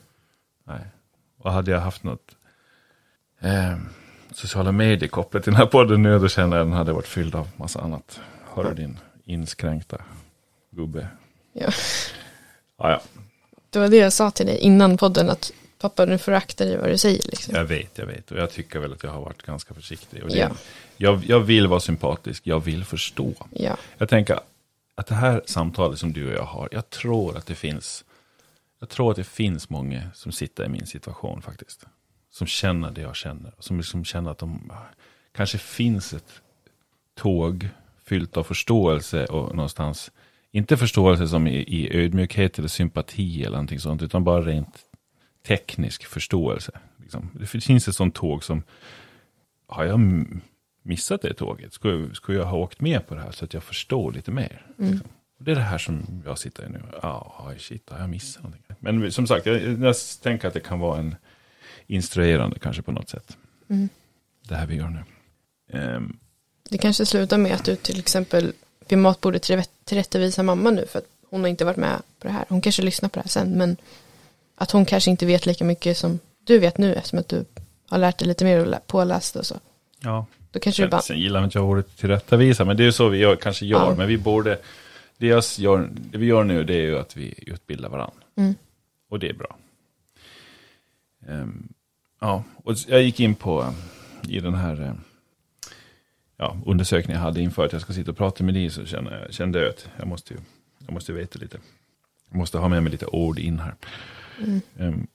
Nej. 0.65 0.81
Och 1.39 1.53
hade 1.53 1.71
jag 1.71 1.81
haft 1.81 2.03
något 2.03 2.37
eh, 3.41 3.79
sociala 4.33 4.73
medier 4.73 5.09
kopplat 5.09 5.43
till 5.43 5.53
den 5.53 5.61
här 5.61 5.67
podden 5.67 6.03
nu, 6.03 6.19
då 6.19 6.29
känner 6.29 6.57
jag 6.57 6.65
att 6.65 6.71
den 6.71 6.79
hade 6.79 6.93
varit 6.93 7.07
fylld 7.07 7.35
av 7.35 7.49
massa 7.57 7.81
annat. 7.81 8.21
Har 8.45 8.65
du 8.65 8.75
din 8.75 8.99
inskränkta 9.25 10.03
gubbe? 10.71 11.09
Ja. 11.53 11.71
Ja, 12.79 12.91
ja. 12.91 13.01
Det 13.71 13.79
var 13.79 13.89
det 13.89 13.97
jag 13.97 14.13
sa 14.13 14.31
till 14.31 14.47
dig 14.47 14.59
innan 14.59 14.97
podden 14.97 15.31
att 15.31 15.53
pappa 15.79 16.05
nu 16.05 16.19
får 16.19 16.33
akta 16.33 16.65
dig 16.65 16.77
vad 16.79 16.89
du 16.89 16.99
säger 16.99 17.23
liksom. 17.25 17.55
Jag 17.55 17.65
vet, 17.65 17.99
jag 17.99 18.07
vet. 18.07 18.31
Och 18.31 18.39
jag 18.39 18.51
tycker 18.51 18.79
väl 18.79 18.93
att 18.93 19.03
jag 19.03 19.11
har 19.11 19.21
varit 19.21 19.43
ganska 19.43 19.75
försiktig. 19.75 20.23
Och 20.23 20.29
det, 20.31 20.39
Ja. 20.39 20.51
jag, 20.97 21.25
jag 21.25 21.41
vill 21.41 21.67
vara 21.67 21.81
sympatisk, 21.81 22.47
jag 22.47 22.61
vill 22.61 22.85
förstå. 22.85 23.33
Ja. 23.51 23.77
Jag 23.99 24.09
tänker 24.09 24.41
att 24.95 25.07
det 25.07 25.15
här 25.15 25.43
samtalet 25.47 25.99
som 25.99 26.13
du 26.13 26.27
och 26.29 26.35
jag 26.35 26.45
har, 26.45 26.69
jag 26.73 26.91
tror 26.91 27.37
att 27.37 27.47
det 27.47 27.55
finns, 27.55 28.05
jag 28.81 28.89
tror 28.89 29.11
att 29.11 29.17
det 29.17 29.25
finns 29.25 29.71
många 29.71 30.03
som 30.15 30.33
sitter 30.33 30.65
i 30.65 30.69
min 30.69 30.87
situation 30.87 31.43
faktiskt. 31.43 31.85
Som 32.31 32.47
känner 32.47 32.91
det 32.91 33.01
jag 33.01 33.17
känner. 33.17 33.53
Som 33.59 33.77
liksom 33.77 34.05
känner 34.05 34.31
att 34.31 34.39
de 34.39 34.73
kanske 35.33 35.59
finns 35.59 36.13
ett 36.13 36.33
tåg 37.15 37.69
fyllt 38.05 38.37
av 38.37 38.45
förståelse 38.45 39.27
och 39.27 39.55
någonstans, 39.57 40.11
inte 40.53 40.77
förståelse 40.77 41.29
som 41.29 41.47
i, 41.47 41.57
i 41.57 41.97
ödmjukhet 42.05 42.59
eller 42.59 42.69
sympati 42.69 43.41
eller 43.41 43.51
någonting 43.51 43.81
sånt, 43.81 44.03
utan 44.03 44.25
bara 44.25 44.43
rent 44.43 44.79
teknisk 45.47 46.05
förståelse. 46.05 46.73
Liksom. 47.03 47.31
Det 47.33 47.47
finns 47.47 47.89
ett 47.89 47.95
sånt 47.95 48.15
tåg 48.15 48.45
som, 48.45 48.63
har 49.67 49.85
jag 49.85 50.01
missat 50.83 51.23
det 51.23 51.35
tåget? 51.35 51.73
Skulle, 51.73 52.15
skulle 52.15 52.39
jag 52.39 52.47
ha 52.47 52.57
åkt 52.57 52.81
med 52.81 53.07
på 53.07 53.15
det 53.15 53.21
här 53.21 53.31
så 53.31 53.45
att 53.45 53.55
jag 53.55 53.63
förstår 53.63 54.13
lite 54.13 54.31
mer? 54.31 54.67
Liksom. 54.77 55.01
Och 55.39 55.45
Det 55.45 55.51
är 55.51 55.55
det 55.55 55.61
här 55.61 55.79
som 55.79 56.23
jag 56.27 56.39
sitter 56.39 56.67
i 56.67 56.69
nu. 56.69 56.83
Ja, 57.03 57.37
oh, 57.39 57.59
shit, 57.59 57.91
har 57.91 57.99
jag 57.99 58.11
missat 58.11 58.43
någonting? 58.43 58.77
Men 58.81 59.13
som 59.13 59.27
sagt, 59.27 59.47
jag, 59.47 59.63
jag 59.83 59.97
tänker 60.23 60.49
att 60.49 60.55
det 60.55 60.61
kan 60.61 60.81
vara 60.81 60.99
en 60.99 61.17
instruerande 61.87 62.59
kanske 62.59 62.83
på 62.83 62.93
något 62.93 63.09
sätt. 63.09 63.37
Mm. 63.69 63.89
Det 64.49 64.55
här 64.55 64.67
vi 64.67 64.77
gör 64.77 64.89
nu. 64.89 65.05
Ehm, 65.79 66.19
Det 66.71 66.79
kanske 66.79 67.07
slutar 67.07 67.39
med 67.39 67.53
att 67.53 67.65
du 67.65 67.77
till 67.77 67.99
exempel 67.99 68.53
vid 68.89 68.99
matbordet 68.99 69.51
till- 69.91 70.05
tillrättavisar 70.05 70.43
mamma 70.43 70.71
nu 70.71 70.87
för 70.87 70.99
att 70.99 71.05
hon 71.31 71.41
har 71.41 71.49
inte 71.49 71.65
varit 71.65 71.77
med 71.77 72.03
på 72.19 72.27
det 72.27 72.33
här. 72.33 72.45
Hon 72.49 72.61
kanske 72.61 72.83
lyssnar 72.83 73.09
på 73.09 73.15
det 73.19 73.23
här 73.23 73.29
sen 73.29 73.51
men 73.59 73.77
att 74.57 74.71
hon 74.71 74.85
kanske 74.85 75.11
inte 75.11 75.27
vet 75.27 75.47
lika 75.47 75.65
mycket 75.65 75.97
som 75.97 76.19
du 76.45 76.59
vet 76.59 76.79
nu 76.79 76.95
eftersom 76.95 77.19
att 77.19 77.29
du 77.29 77.45
har 77.89 77.99
lärt 77.99 78.19
dig 78.19 78.29
lite 78.29 78.45
mer 78.45 78.61
och 78.61 78.67
lä- 78.67 78.81
påläst 78.87 79.37
och 79.37 79.47
så. 79.47 79.57
Ja, 80.01 80.27
Då 80.51 80.61
kanske 80.61 80.83
du 80.83 80.89
bara, 80.89 81.01
Sen 81.03 81.19
gillar 81.21 81.45
inte 81.45 81.59
jag 81.59 81.69
ordet 81.69 81.97
tillrättavisa, 81.97 82.65
men 82.65 82.77
det 82.77 82.83
är 82.83 82.85
ju 82.85 82.93
så 82.93 83.09
vi 83.09 83.19
gör, 83.19 83.37
kanske 83.37 83.67
gör. 83.67 83.79
Ja. 83.91 83.95
Men 83.95 84.09
vi 84.09 84.19
borde, 84.19 84.59
det, 85.19 85.27
jag 85.27 85.45
gör, 85.59 85.89
det 85.93 86.19
vi 86.19 86.27
gör 86.27 86.45
nu 86.45 86.65
det 86.65 86.75
är 86.75 86.83
ju 86.83 86.99
att 86.99 87.17
vi 87.17 87.35
utbildar 87.47 87.89
varandra. 87.89 88.15
Mm. 88.37 88.55
Och 89.11 89.19
det 89.19 89.29
är 89.29 89.35
bra. 89.35 89.57
Ehm, 91.29 91.69
ja, 92.21 92.45
och 92.65 92.75
jag 92.89 93.03
gick 93.03 93.21
in 93.21 93.35
på, 93.35 93.61
eh, 93.63 94.31
i 94.31 94.41
den 94.41 94.55
här 94.55 94.83
eh, 94.83 94.93
ja, 96.41 96.57
undersökningen 96.67 97.21
jag 97.21 97.27
hade 97.27 97.41
inför 97.41 97.65
att 97.65 97.73
jag 97.73 97.83
ska 97.83 97.93
sitta 97.93 98.11
och 98.11 98.17
prata 98.17 98.45
med 98.45 98.55
dig, 98.55 98.71
så 98.71 98.87
kände 98.87 99.21
jag, 99.21 99.35
kände 99.35 99.61
jag 99.61 99.69
att 99.69 99.89
jag 99.97 100.09
måste, 100.09 100.35
ju, 100.35 100.41
jag 100.87 100.93
måste 100.93 101.13
veta 101.13 101.39
lite. 101.39 101.59
Jag 102.31 102.39
måste 102.39 102.59
ha 102.59 102.69
med 102.69 102.83
mig 102.83 102.93
lite 102.93 103.07
ord 103.07 103.39
in 103.39 103.59
här. 103.59 103.75
Mm. 104.39 104.61
Ehm, 104.79 105.07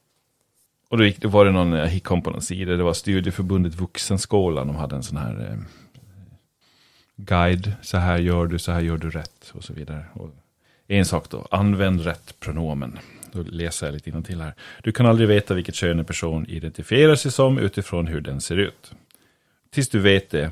och 0.90 0.98
då, 0.98 1.06
gick, 1.06 1.22
då 1.22 1.28
var 1.28 1.46
det 1.46 1.52
någon, 1.52 1.72
jag 1.72 2.04
kom 2.04 2.22
på 2.22 2.30
någon 2.30 2.42
sida, 2.42 2.76
det 2.76 2.84
var 2.84 2.94
Studieförbundet 2.94 3.76
Vuxenskolan, 3.76 4.68
de 4.68 4.76
hade 4.76 4.96
en 4.96 5.04
sån 5.04 5.18
här 5.18 5.52
eh, 5.52 5.58
guide, 7.16 7.74
så 7.82 7.98
här 7.98 8.18
gör 8.18 8.48
du, 8.48 8.60
så 8.60 8.72
här 8.72 8.82
gör 8.82 8.98
du 8.98 9.10
rätt 9.10 9.52
och 9.54 9.64
så 9.64 9.74
vidare. 9.74 10.06
Och 10.14 10.30
en 10.88 11.06
sak 11.06 11.30
då, 11.30 11.48
använd 11.52 12.04
rätt 12.04 12.40
pronomen. 12.40 13.00
Då 13.32 13.42
läser 13.42 13.88
jag 13.88 13.94
lite 13.94 14.22
till 14.22 14.42
här. 14.42 14.54
Du 14.84 14.92
kan 14.92 15.06
aldrig 15.06 15.28
veta 15.28 15.54
vilket 15.54 15.76
kön 15.76 16.00
en 16.00 16.06
person 16.06 16.46
identifierar 16.48 17.16
sig 17.16 17.32
som 17.32 17.58
utifrån 17.58 18.08
hur 18.08 18.22
den 18.22 18.42
ser 18.42 18.58
ut. 18.58 18.92
Tills 19.70 19.90
du 19.90 20.00
vet 20.00 20.30
det, 20.30 20.52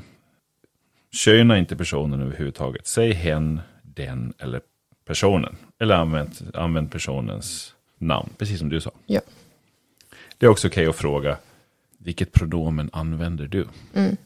köna 1.14 1.58
inte 1.58 1.76
personen 1.76 2.20
överhuvudtaget. 2.22 2.86
Säg 2.86 3.12
hen, 3.12 3.60
den 3.82 4.34
eller 4.38 4.60
personen. 5.06 5.56
Eller 5.80 5.94
använd, 5.94 6.50
använd 6.54 6.92
personens 6.92 7.74
namn, 7.98 8.30
precis 8.38 8.58
som 8.58 8.68
du 8.68 8.80
sa. 8.80 8.90
Ja. 9.06 9.20
Det 10.38 10.46
är 10.46 10.50
också 10.50 10.68
okej 10.68 10.86
att 10.86 10.96
fråga, 10.96 11.36
vilket 11.98 12.32
pronomen 12.32 12.90
använder 12.92 13.46
du? 13.46 13.66
mm. 13.94 14.16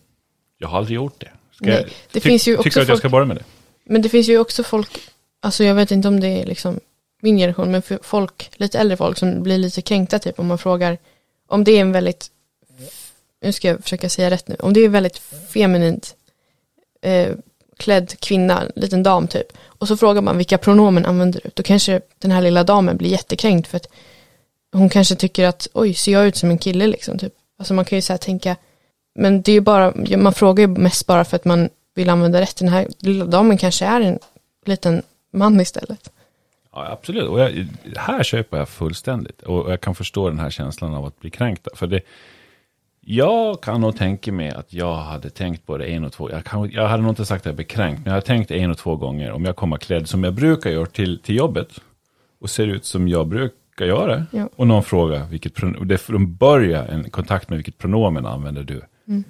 Jag 0.58 0.68
har 0.68 0.78
aldrig 0.78 0.96
gjort 0.96 1.20
det. 1.20 1.30
Ska 1.52 1.64
Nej, 1.66 1.74
jag, 1.74 1.84
det 1.84 2.20
ty- 2.20 2.20
finns 2.20 2.48
ju 2.48 2.56
tycker 2.56 2.68
också 2.68 2.78
du 2.78 2.82
att 2.82 2.88
jag 2.88 2.98
ska 2.98 3.08
börja 3.08 3.26
med 3.26 3.36
det? 3.36 3.44
Men 3.84 4.02
det 4.02 4.08
finns 4.08 4.28
ju 4.28 4.38
också 4.38 4.62
folk, 4.62 4.98
alltså 5.40 5.64
jag 5.64 5.74
vet 5.74 5.90
inte 5.90 6.08
om 6.08 6.20
det 6.20 6.28
är 6.28 6.46
liksom 6.46 6.80
min 7.20 7.36
generation, 7.36 7.70
men 7.70 7.82
folk, 8.02 8.50
lite 8.56 8.78
äldre 8.78 8.96
folk 8.96 9.18
som 9.18 9.42
blir 9.42 9.58
lite 9.58 9.82
kränkta 9.82 10.18
typ 10.18 10.38
om 10.38 10.46
man 10.46 10.58
frågar, 10.58 10.98
om 11.46 11.64
det 11.64 11.72
är 11.72 11.80
en 11.80 11.92
väldigt, 11.92 12.30
nu 13.42 13.52
ska 13.52 13.68
jag 13.68 13.82
försöka 13.82 14.08
säga 14.08 14.30
rätt 14.30 14.48
nu, 14.48 14.56
om 14.58 14.72
det 14.72 14.80
är 14.80 14.88
väldigt 14.88 15.18
feminint 15.52 16.16
eh, 17.00 17.32
klädd 17.76 18.20
kvinna, 18.20 18.62
liten 18.76 19.02
dam 19.02 19.28
typ, 19.28 19.46
och 19.64 19.88
så 19.88 19.96
frågar 19.96 20.22
man 20.22 20.36
vilka 20.36 20.58
pronomen 20.58 21.06
använder 21.06 21.40
du, 21.44 21.50
då 21.54 21.62
kanske 21.62 22.00
den 22.18 22.30
här 22.30 22.42
lilla 22.42 22.64
damen 22.64 22.96
blir 22.96 23.10
jättekränkt 23.10 23.68
för 23.68 23.76
att 23.76 23.88
hon 24.72 24.88
kanske 24.88 25.14
tycker 25.14 25.46
att 25.46 25.68
oj, 25.72 25.94
ser 25.94 26.12
jag 26.12 26.26
ut 26.26 26.36
som 26.36 26.50
en 26.50 26.58
kille 26.58 26.86
liksom 26.86 27.18
typ. 27.18 27.32
Alltså 27.58 27.74
man 27.74 27.84
kan 27.84 27.98
ju 27.98 28.02
så 28.02 28.12
här 28.12 28.18
tänka, 28.18 28.56
men 29.14 29.42
det 29.42 29.52
är 29.52 29.54
ju 29.54 29.60
bara, 29.60 29.92
man 30.16 30.34
frågar 30.34 30.62
ju 30.62 30.68
mest 30.68 31.06
bara 31.06 31.24
för 31.24 31.36
att 31.36 31.44
man 31.44 31.68
vill 31.94 32.10
använda 32.10 32.40
rätt. 32.40 32.56
Den 32.56 32.68
här 32.68 32.88
lilla 32.98 33.24
damen 33.24 33.58
kanske 33.58 33.84
är 33.86 34.00
en 34.00 34.18
liten 34.64 35.02
man 35.32 35.60
istället. 35.60 36.10
Ja, 36.72 36.86
absolut. 36.92 37.28
Och 37.28 37.40
jag, 37.40 37.66
här 37.96 38.22
köper 38.22 38.56
jag 38.56 38.68
fullständigt. 38.68 39.42
Och 39.42 39.72
jag 39.72 39.80
kan 39.80 39.94
förstå 39.94 40.28
den 40.28 40.38
här 40.38 40.50
känslan 40.50 40.94
av 40.94 41.06
att 41.06 41.20
bli 41.20 41.30
kränkt. 41.30 41.68
För 41.74 41.86
det, 41.86 42.00
jag 43.10 43.60
kan 43.60 43.80
nog 43.80 43.96
tänka 43.96 44.32
mig 44.32 44.50
att 44.50 44.72
jag 44.72 44.96
hade 44.96 45.30
tänkt 45.30 45.66
på 45.66 45.78
det 45.78 45.84
en 45.86 46.04
och 46.04 46.12
två. 46.12 46.30
Jag, 46.30 46.44
kan, 46.44 46.70
jag 46.70 46.88
hade 46.88 47.02
nog 47.02 47.10
inte 47.10 47.24
sagt 47.24 47.42
att 47.42 47.46
jag 47.46 47.54
blev 47.54 47.66
kränkt. 47.66 47.98
Men 47.98 48.04
jag 48.04 48.12
hade 48.12 48.26
tänkt 48.26 48.50
en 48.50 48.70
och 48.70 48.78
två 48.78 48.96
gånger. 48.96 49.32
Om 49.32 49.44
jag 49.44 49.56
kommer 49.56 49.76
klädd 49.76 50.08
som 50.08 50.24
jag 50.24 50.34
brukar 50.34 50.70
göra 50.70 50.86
till, 50.86 51.18
till 51.22 51.36
jobbet. 51.36 51.68
Och 52.40 52.50
ser 52.50 52.66
ut 52.66 52.84
som 52.84 53.08
jag 53.08 53.26
brukar 53.26 53.86
göra. 53.86 54.26
Ja. 54.30 54.48
Och 54.56 54.66
någon 54.66 54.82
frågar 54.82 55.26
vilket 55.26 55.54
det, 55.82 56.06
de 56.06 56.36
börjar 56.36 56.86
en 56.86 57.10
kontakt 57.10 57.48
med 57.48 57.56
vilket 57.56 57.78
pronomen 57.78 58.26
använder 58.26 58.62
du. 58.62 58.82
Mm. 59.08 59.24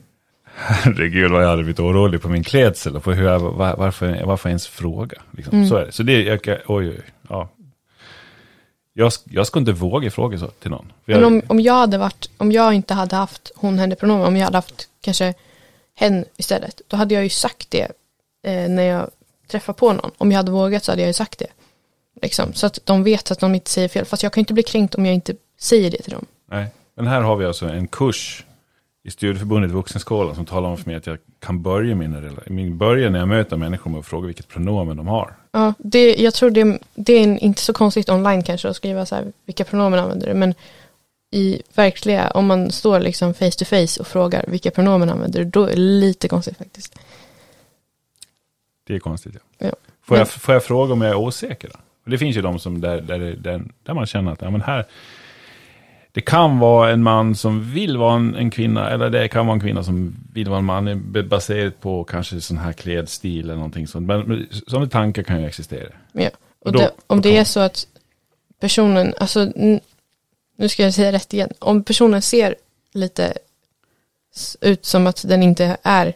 Herregud 0.54 1.30
vad 1.30 1.42
jag 1.42 1.48
hade 1.48 1.62
blivit 1.62 1.80
orolig 1.80 2.22
på 2.22 2.28
min 2.28 2.44
klädsel. 2.44 2.96
Och 2.96 3.04
på 3.04 3.12
hur 3.12 3.24
jag, 3.24 3.40
var, 3.40 3.76
varför, 3.76 4.24
varför 4.24 4.48
ens 4.48 4.66
fråga. 4.66 5.22
Liksom. 5.30 5.54
Mm. 5.54 5.68
Så 5.68 5.76
är 5.76 5.86
det. 5.86 5.92
Så 5.92 6.02
det, 6.02 6.22
jag, 6.22 6.40
oj, 6.46 6.88
oj, 6.88 7.00
ja. 7.28 7.48
Jag, 8.98 9.12
jag 9.24 9.46
skulle 9.46 9.60
inte 9.60 9.72
våga 9.72 10.10
fråga 10.10 10.38
så 10.38 10.46
till 10.46 10.70
någon. 10.70 10.92
För 11.04 11.12
Men 11.12 11.20
jag, 11.20 11.26
om, 11.26 11.42
om 11.48 11.60
jag 11.60 11.74
hade 11.74 11.98
varit, 11.98 12.30
om 12.36 12.52
jag 12.52 12.74
inte 12.74 12.94
hade 12.94 13.16
haft 13.16 13.52
hon, 13.54 13.78
henne 13.78 13.96
pronomen, 13.96 14.26
om 14.26 14.36
jag 14.36 14.44
hade 14.44 14.56
haft 14.56 14.88
kanske 15.00 15.34
hen 15.94 16.24
istället, 16.36 16.80
då 16.88 16.96
hade 16.96 17.14
jag 17.14 17.22
ju 17.22 17.28
sagt 17.28 17.70
det 17.70 17.92
eh, 18.42 18.68
när 18.68 18.82
jag 18.82 19.10
träffar 19.50 19.72
på 19.72 19.92
någon. 19.92 20.10
Om 20.18 20.32
jag 20.32 20.36
hade 20.36 20.50
vågat 20.50 20.84
så 20.84 20.92
hade 20.92 21.02
jag 21.02 21.06
ju 21.06 21.12
sagt 21.12 21.38
det. 21.38 21.46
Liksom, 22.22 22.52
så 22.52 22.66
att 22.66 22.78
de 22.84 23.02
vet 23.02 23.30
att 23.30 23.40
de 23.40 23.54
inte 23.54 23.70
säger 23.70 23.88
fel. 23.88 24.04
Fast 24.04 24.22
jag 24.22 24.32
kan 24.32 24.40
inte 24.40 24.54
bli 24.54 24.62
kränkt 24.62 24.94
om 24.94 25.06
jag 25.06 25.14
inte 25.14 25.34
säger 25.58 25.90
det 25.90 26.02
till 26.02 26.12
dem. 26.12 26.26
nej. 26.50 26.66
Men 26.94 27.06
här 27.06 27.20
har 27.20 27.36
vi 27.36 27.44
alltså 27.44 27.66
en 27.66 27.88
kurs 27.88 28.44
i 29.08 29.10
Studieförbundet 29.10 29.70
Vuxenskolan 29.70 30.34
som 30.34 30.46
talar 30.46 30.68
om 30.68 30.76
för 30.76 30.86
mig 30.86 30.96
att 30.96 31.06
jag 31.06 31.18
kan 31.40 31.62
börja 31.62 31.94
mina 31.94 32.30
min 32.46 32.78
börja 32.78 33.10
när 33.10 33.18
jag 33.18 33.28
möter 33.28 33.56
människor 33.56 33.90
med 33.90 34.00
att 34.00 34.06
fråga 34.06 34.26
vilket 34.26 34.48
pronomen 34.48 34.96
de 34.96 35.06
har. 35.08 35.34
Ja, 35.52 35.74
det, 35.78 36.16
jag 36.16 36.34
tror 36.34 36.50
det, 36.50 36.78
det 36.94 37.12
är 37.12 37.42
inte 37.42 37.62
så 37.62 37.72
konstigt 37.72 38.08
online 38.08 38.42
kanske 38.42 38.68
att 38.68 38.76
skriva 38.76 39.06
så 39.06 39.14
här, 39.14 39.32
vilka 39.44 39.64
pronomen 39.64 39.98
använder 39.98 40.26
du, 40.26 40.34
men 40.34 40.54
i 41.30 41.62
verkliga, 41.74 42.30
om 42.30 42.46
man 42.46 42.70
står 42.70 43.00
liksom 43.00 43.34
face 43.34 43.50
to 43.50 43.64
face 43.64 44.00
och 44.00 44.06
frågar 44.06 44.44
vilka 44.48 44.70
pronomen 44.70 45.10
använder 45.10 45.44
du, 45.44 45.50
då 45.50 45.64
är 45.64 45.70
det 45.70 45.76
lite 45.76 46.28
konstigt 46.28 46.58
faktiskt. 46.58 46.98
Det 48.86 48.94
är 48.94 48.98
konstigt. 48.98 49.34
Ja. 49.34 49.66
Ja. 49.66 49.72
Får, 50.02 50.14
Men- 50.14 50.18
jag, 50.18 50.28
får 50.28 50.54
jag 50.54 50.64
fråga 50.64 50.92
om 50.92 51.02
jag 51.02 51.10
är 51.10 51.16
osäker? 51.16 51.68
Då? 51.68 52.10
Det 52.10 52.18
finns 52.18 52.36
ju 52.36 52.42
de 52.42 52.58
som 52.58 52.80
där, 52.80 53.00
där, 53.00 53.18
där, 53.18 53.62
där 53.82 53.94
man 53.94 54.06
känner 54.06 54.32
att 54.32 54.42
ja, 54.42 54.50
men 54.50 54.60
här, 54.60 54.86
det 56.12 56.20
kan 56.20 56.58
vara 56.58 56.90
en 56.90 57.02
man 57.02 57.34
som 57.34 57.72
vill 57.72 57.96
vara 57.96 58.14
en, 58.16 58.34
en 58.34 58.50
kvinna, 58.50 58.90
eller 58.90 59.10
det 59.10 59.28
kan 59.28 59.46
vara 59.46 59.54
en 59.54 59.60
kvinna 59.60 59.84
som 59.84 60.16
vill 60.32 60.48
vara 60.48 60.58
en 60.58 60.64
man, 60.64 61.12
baserat 61.28 61.80
på 61.80 62.04
kanske 62.04 62.40
sån 62.40 62.58
här 62.58 62.72
klädstil 62.72 63.44
eller 63.44 63.54
någonting 63.54 63.86
sånt. 63.86 64.06
Men, 64.06 64.20
men 64.20 64.46
sådana 64.66 64.88
tankar 64.88 65.22
kan 65.22 65.40
ju 65.40 65.46
existera. 65.46 65.88
Ja. 66.12 66.28
Och 66.60 66.66
Och 66.66 66.72
då- 66.72 66.78
det, 66.78 66.90
om 67.06 67.20
det 67.20 67.36
är 67.36 67.44
så 67.44 67.60
att 67.60 67.86
personen, 68.60 69.14
alltså 69.18 69.44
nu 70.56 70.68
ska 70.68 70.82
jag 70.82 70.94
säga 70.94 71.12
rätt 71.12 71.34
igen, 71.34 71.50
om 71.58 71.84
personen 71.84 72.22
ser 72.22 72.54
lite 72.92 73.34
ut 74.60 74.84
som 74.84 75.06
att 75.06 75.28
den 75.28 75.42
inte 75.42 75.76
är, 75.82 76.12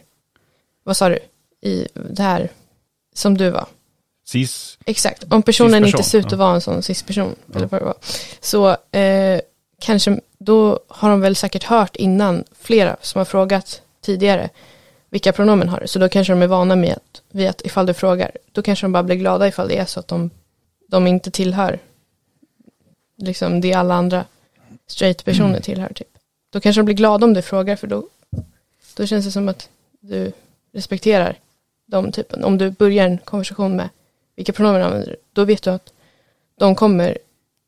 vad 0.83 0.97
sa 0.97 1.09
du, 1.09 1.19
i 1.61 1.87
det 1.93 2.23
här 2.23 2.49
som 3.15 3.37
du 3.37 3.49
var. 3.49 3.65
Cis, 4.25 4.77
Exakt, 4.85 5.23
om 5.33 5.41
personen 5.41 5.71
Cis-person, 5.83 5.99
inte 5.99 6.09
ser 6.09 6.19
ut 6.19 6.25
att 6.25 6.39
vara 6.39 6.55
en 6.55 6.61
sån 6.61 6.83
cis-person, 6.83 7.35
Ja. 7.45 7.55
eller 7.57 7.67
vad 7.67 7.81
det 7.81 7.85
var, 7.85 7.95
så 8.41 8.69
eh, 8.97 9.41
kanske, 9.83 10.19
då 10.37 10.79
har 10.87 11.09
de 11.09 11.21
väl 11.21 11.35
säkert 11.35 11.63
hört 11.63 11.95
innan 11.95 12.43
flera 12.59 12.97
som 13.01 13.19
har 13.19 13.25
frågat 13.25 13.81
tidigare 14.01 14.49
vilka 15.09 15.31
pronomen 15.31 15.69
har 15.69 15.79
du, 15.79 15.87
så 15.87 15.99
då 15.99 16.09
kanske 16.09 16.33
de 16.33 16.41
är 16.41 16.47
vana 16.47 16.75
med 16.75 16.91
att, 16.91 17.21
vid 17.31 17.49
att 17.49 17.61
ifall 17.61 17.85
du 17.85 17.93
frågar, 17.93 18.31
då 18.51 18.61
kanske 18.61 18.85
de 18.85 18.91
bara 18.91 19.03
blir 19.03 19.15
glada 19.15 19.47
ifall 19.47 19.67
det 19.67 19.77
är 19.77 19.85
så 19.85 19.99
att 19.99 20.07
de, 20.07 20.29
de 20.87 21.07
inte 21.07 21.31
tillhör 21.31 21.79
liksom 23.17 23.61
det 23.61 23.73
alla 23.73 23.93
andra 23.93 24.25
straight-personer 24.87 25.49
Mm. 25.49 25.61
tillhör 25.61 25.93
typ. 25.93 26.07
Då 26.49 26.59
kanske 26.59 26.79
de 26.79 26.85
blir 26.85 26.95
glada 26.95 27.25
om 27.25 27.33
du 27.33 27.41
frågar, 27.41 27.75
för 27.75 27.87
då, 27.87 28.03
då 28.95 29.05
känns 29.05 29.25
det 29.25 29.31
som 29.31 29.49
att 29.49 29.69
du 29.99 30.31
respekterar 30.73 31.35
de 31.85 32.11
typen. 32.11 32.43
Om 32.43 32.57
du 32.57 32.69
börjar 32.69 33.05
en 33.05 33.17
konversation 33.17 33.75
med 33.75 33.89
vilka 34.35 34.53
pronomen 34.53 34.81
använder 34.81 35.09
du, 35.09 35.15
då 35.33 35.45
vet 35.45 35.63
du 35.63 35.69
att 35.69 35.93
de 36.59 36.75
kommer 36.75 37.17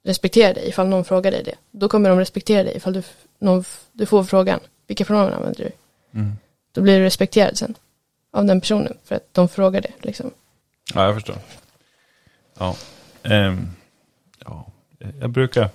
respektera 0.06 0.54
dig 0.54 0.70
ifall 0.70 0.88
någon 0.88 1.06
frågar 1.06 1.32
dig 1.32 1.44
det. 1.44 1.56
Då 1.72 1.90
kommer 1.90 2.10
de 2.10 2.20
respektera 2.20 2.64
dig 2.64 2.78
ifall 2.78 2.94
du, 2.94 3.04
någon, 3.40 3.64
du 3.92 4.06
får 4.06 4.24
frågan, 4.24 4.60
vilka 4.88 5.06
pronomen 5.06 5.34
använder 5.34 5.64
du? 5.64 5.72
mm. 6.20 6.34
Då 6.72 6.82
blir 6.82 7.00
du 7.00 7.06
respekterad 7.06 7.58
sen 7.58 7.76
av 8.32 8.46
den 8.46 8.62
personen 8.62 8.98
för 9.04 9.16
att 9.16 9.34
de 9.34 9.50
frågar 9.50 9.82
det. 9.82 9.92
Liksom. 10.02 10.32
ja 10.94 11.04
jag 11.06 11.14
förstår. 11.14 11.36
Ja. 12.58 12.76
Ehm, 13.24 13.68
ja, 14.46 14.68
jag 15.20 15.30
brukar, 15.30 15.70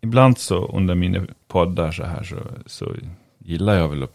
ibland 0.00 0.38
så 0.38 0.66
under 0.66 0.94
mina 0.94 1.26
poddar 1.48 1.92
så 1.92 2.04
här 2.04 2.22
så, 2.22 2.36
så 2.66 2.94
gillar 3.38 3.74
jag 3.74 3.88
väl 3.88 4.02
att, 4.02 4.14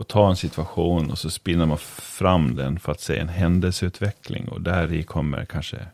att 0.00 0.08
ta 0.08 0.30
en 0.30 0.36
situation 0.36 1.10
och 1.10 1.18
så 1.18 1.30
spinner 1.30 1.66
man 1.66 1.78
fram 1.78 2.56
den 2.56 2.78
för 2.78 2.92
att 2.92 3.00
se 3.00 3.18
en 3.18 3.28
händelseutveckling 3.28 4.48
och 4.48 4.60
där 4.60 4.92
i 4.92 5.02
kommer 5.02 5.44
kanske 5.44 5.86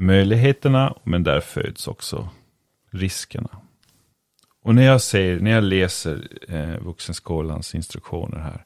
möjligheterna 0.00 0.96
men 1.04 1.22
där 1.22 1.40
föds 1.40 1.88
också 1.88 2.28
riskerna. 2.90 3.50
Och 4.62 4.74
när 4.74 4.82
jag, 4.82 5.00
ser, 5.00 5.40
när 5.40 5.50
jag 5.50 5.64
läser 5.64 6.28
eh, 6.48 6.78
Vuxenskolans 6.78 7.74
instruktioner 7.74 8.38
här 8.38 8.64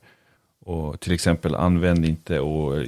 och 0.60 1.00
till 1.00 1.12
exempel 1.12 1.54
använd 1.54 2.04
inte 2.04 2.40
och 2.40 2.84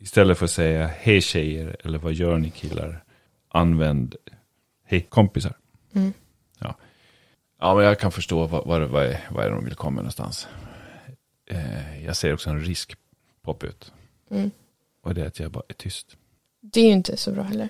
istället 0.00 0.38
för 0.38 0.44
att 0.44 0.50
säga 0.50 0.86
hej 0.86 1.20
tjejer 1.20 1.76
eller 1.84 1.98
vad 1.98 2.12
gör 2.12 2.38
ni 2.38 2.50
killar 2.50 3.04
använd 3.48 4.16
hej 4.84 5.00
kompisar. 5.00 5.56
eh, 11.46 12.04
jag 12.04 12.16
ser 12.16 12.32
också 12.34 12.50
en 12.50 12.60
risk 12.60 12.96
poppa 13.42 13.66
ut. 13.66 13.92
Mm. 14.30 14.50
Och 15.02 15.14
det 15.14 15.22
är 15.22 15.26
att 15.26 15.40
jag 15.40 15.50
bara 15.50 15.64
är 15.68 15.74
tyst. 15.74 16.16
Det 16.72 16.80
är 16.80 16.84
ju 16.84 16.92
inte 16.92 17.16
så 17.16 17.32
bra 17.32 17.42
heller. 17.42 17.68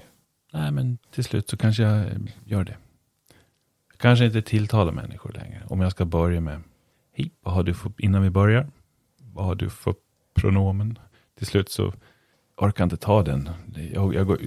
Nej, 0.53 0.71
men 0.71 0.99
till 1.11 1.25
slut 1.25 1.51
så 1.51 1.57
kanske 1.57 1.83
jag 1.83 1.99
eh, 1.99 2.13
gör 2.45 2.65
det. 2.65 2.77
Jag 3.91 3.99
kanske 3.99 4.25
inte 4.25 4.43
tilltalar 4.43 4.93
människor 4.93 5.33
längre. 5.33 5.63
Om 5.69 5.81
jag 5.81 5.93
ska 5.93 6.05
börja 6.05 6.41
med, 6.41 6.61
hej, 7.13 7.31
vad 7.41 7.55
har 7.55 7.63
du 7.63 7.75
för, 7.75 7.93
innan 7.99 8.23
vi 8.23 8.31
börjar, 8.31 8.67
vad 9.19 9.45
har 9.45 9.55
du 9.55 9.71
för 9.71 9.95
pronomen? 10.35 10.99
Till 11.35 11.47
slut 11.47 11.71
så 11.71 11.93
orkar 12.57 12.83
jag 12.83 12.87
inte 12.87 12.97
ta 12.97 13.23
den. 13.23 13.51
Jag, 13.93 14.15
jag 14.15 14.27
går, 14.27 14.39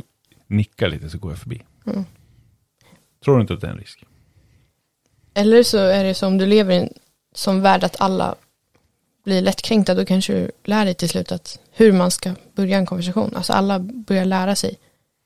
nickar 0.48 0.90
lite 0.90 1.10
så 1.10 1.18
går 1.18 1.32
jag 1.32 1.40
förbi. 1.40 1.62
Mm. 1.86 2.04
Tror 3.24 3.36
du 3.36 3.42
inte 3.42 3.54
att 3.54 3.62
det 3.62 3.68
är 3.68 3.72
en 3.72 3.78
risk? 3.78 4.06
Eller 5.34 5.64
så 5.64 5.78
är 5.78 6.04
det 6.04 6.14
som 6.14 6.38
du 6.38 6.46
lever 6.46 6.74
i 6.74 6.78
en 6.78 6.90
som 7.34 7.62
värld 7.62 7.84
att 7.84 8.02
alla 8.02 8.36
blir 9.24 9.42
lättkränkta. 9.42 9.94
Då 9.96 10.06
kanske 10.06 10.34
du 10.34 10.52
lär 10.64 10.86
dig 10.86 10.94
till 10.94 11.10
slut 11.10 11.32
att 11.32 11.60
hur 11.72 11.92
man 11.92 12.12
ska 12.12 12.36
börja 12.56 12.78
en 12.78 12.86
konversation. 12.86 13.36
Alltså 13.36 13.54
alla 13.54 13.80
börjar 13.80 14.26
lära 14.26 14.56
sig. 14.56 14.78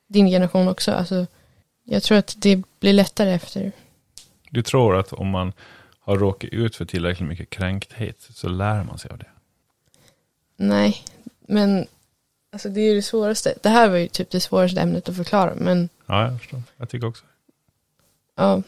Din 0.08 0.28
generation 0.28 0.68
också. 0.68 0.92
Alltså, 0.92 1.26
jag 1.84 2.04
tror 2.04 2.18
att 2.18 2.36
det 2.38 2.62
blir 2.80 2.94
lättare 2.94 3.32
efter. 3.34 3.72
Du 4.50 4.62
tror 4.64 4.96
att 4.96 5.14
om 5.14 5.30
man 5.30 5.54
har 6.00 6.18
råkat 6.18 6.50
ut 6.50 6.76
för 6.76 6.86
tillräckligt 6.86 7.30
mycket 7.30 7.50
kränkthet 7.50 8.18
så 8.34 8.50
lär 8.50 8.84
man 8.84 8.98
sig 8.98 9.12
av 9.12 9.18
det? 9.18 9.30
Nej, 10.58 11.04
men 11.48 11.88
alltså 12.52 12.70
det 12.70 12.82
är 12.82 12.90
ju 12.90 12.96
det 12.96 13.02
svåraste. 13.02 13.54
Det 13.64 13.70
här 13.70 13.90
var 13.90 13.98
ju 13.98 14.08
typ 14.08 14.30
det 14.30 14.40
svåraste 14.40 14.82
ämnet 14.82 15.10
att 15.10 15.16
förklara. 15.16 15.54
Men 15.56 15.90
Ja, 16.06 16.24
jag 16.24 16.40
förstår. 16.40 16.62
Jag 16.78 16.90
tycker 16.90 17.08
också. 17.08 17.26
ja, 18.36 18.62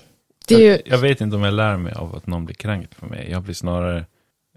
det 0.47 0.55
är 0.55 0.59
ju, 0.59 0.69
Jag, 0.69 0.81
jag 0.85 0.97
vet 0.97 1.21
inte 1.21 1.35
om 1.35 1.43
jag 1.43 1.53
lär 1.53 1.77
mig 1.77 1.93
av 1.93 2.15
att 2.15 2.27
någon 2.27 2.45
blir 2.45 2.55
kränkt 2.55 2.97
på 2.97 3.05
mig. 3.05 3.27
Jag 3.31 3.41
blir 3.43 3.53
snarare 3.53 4.05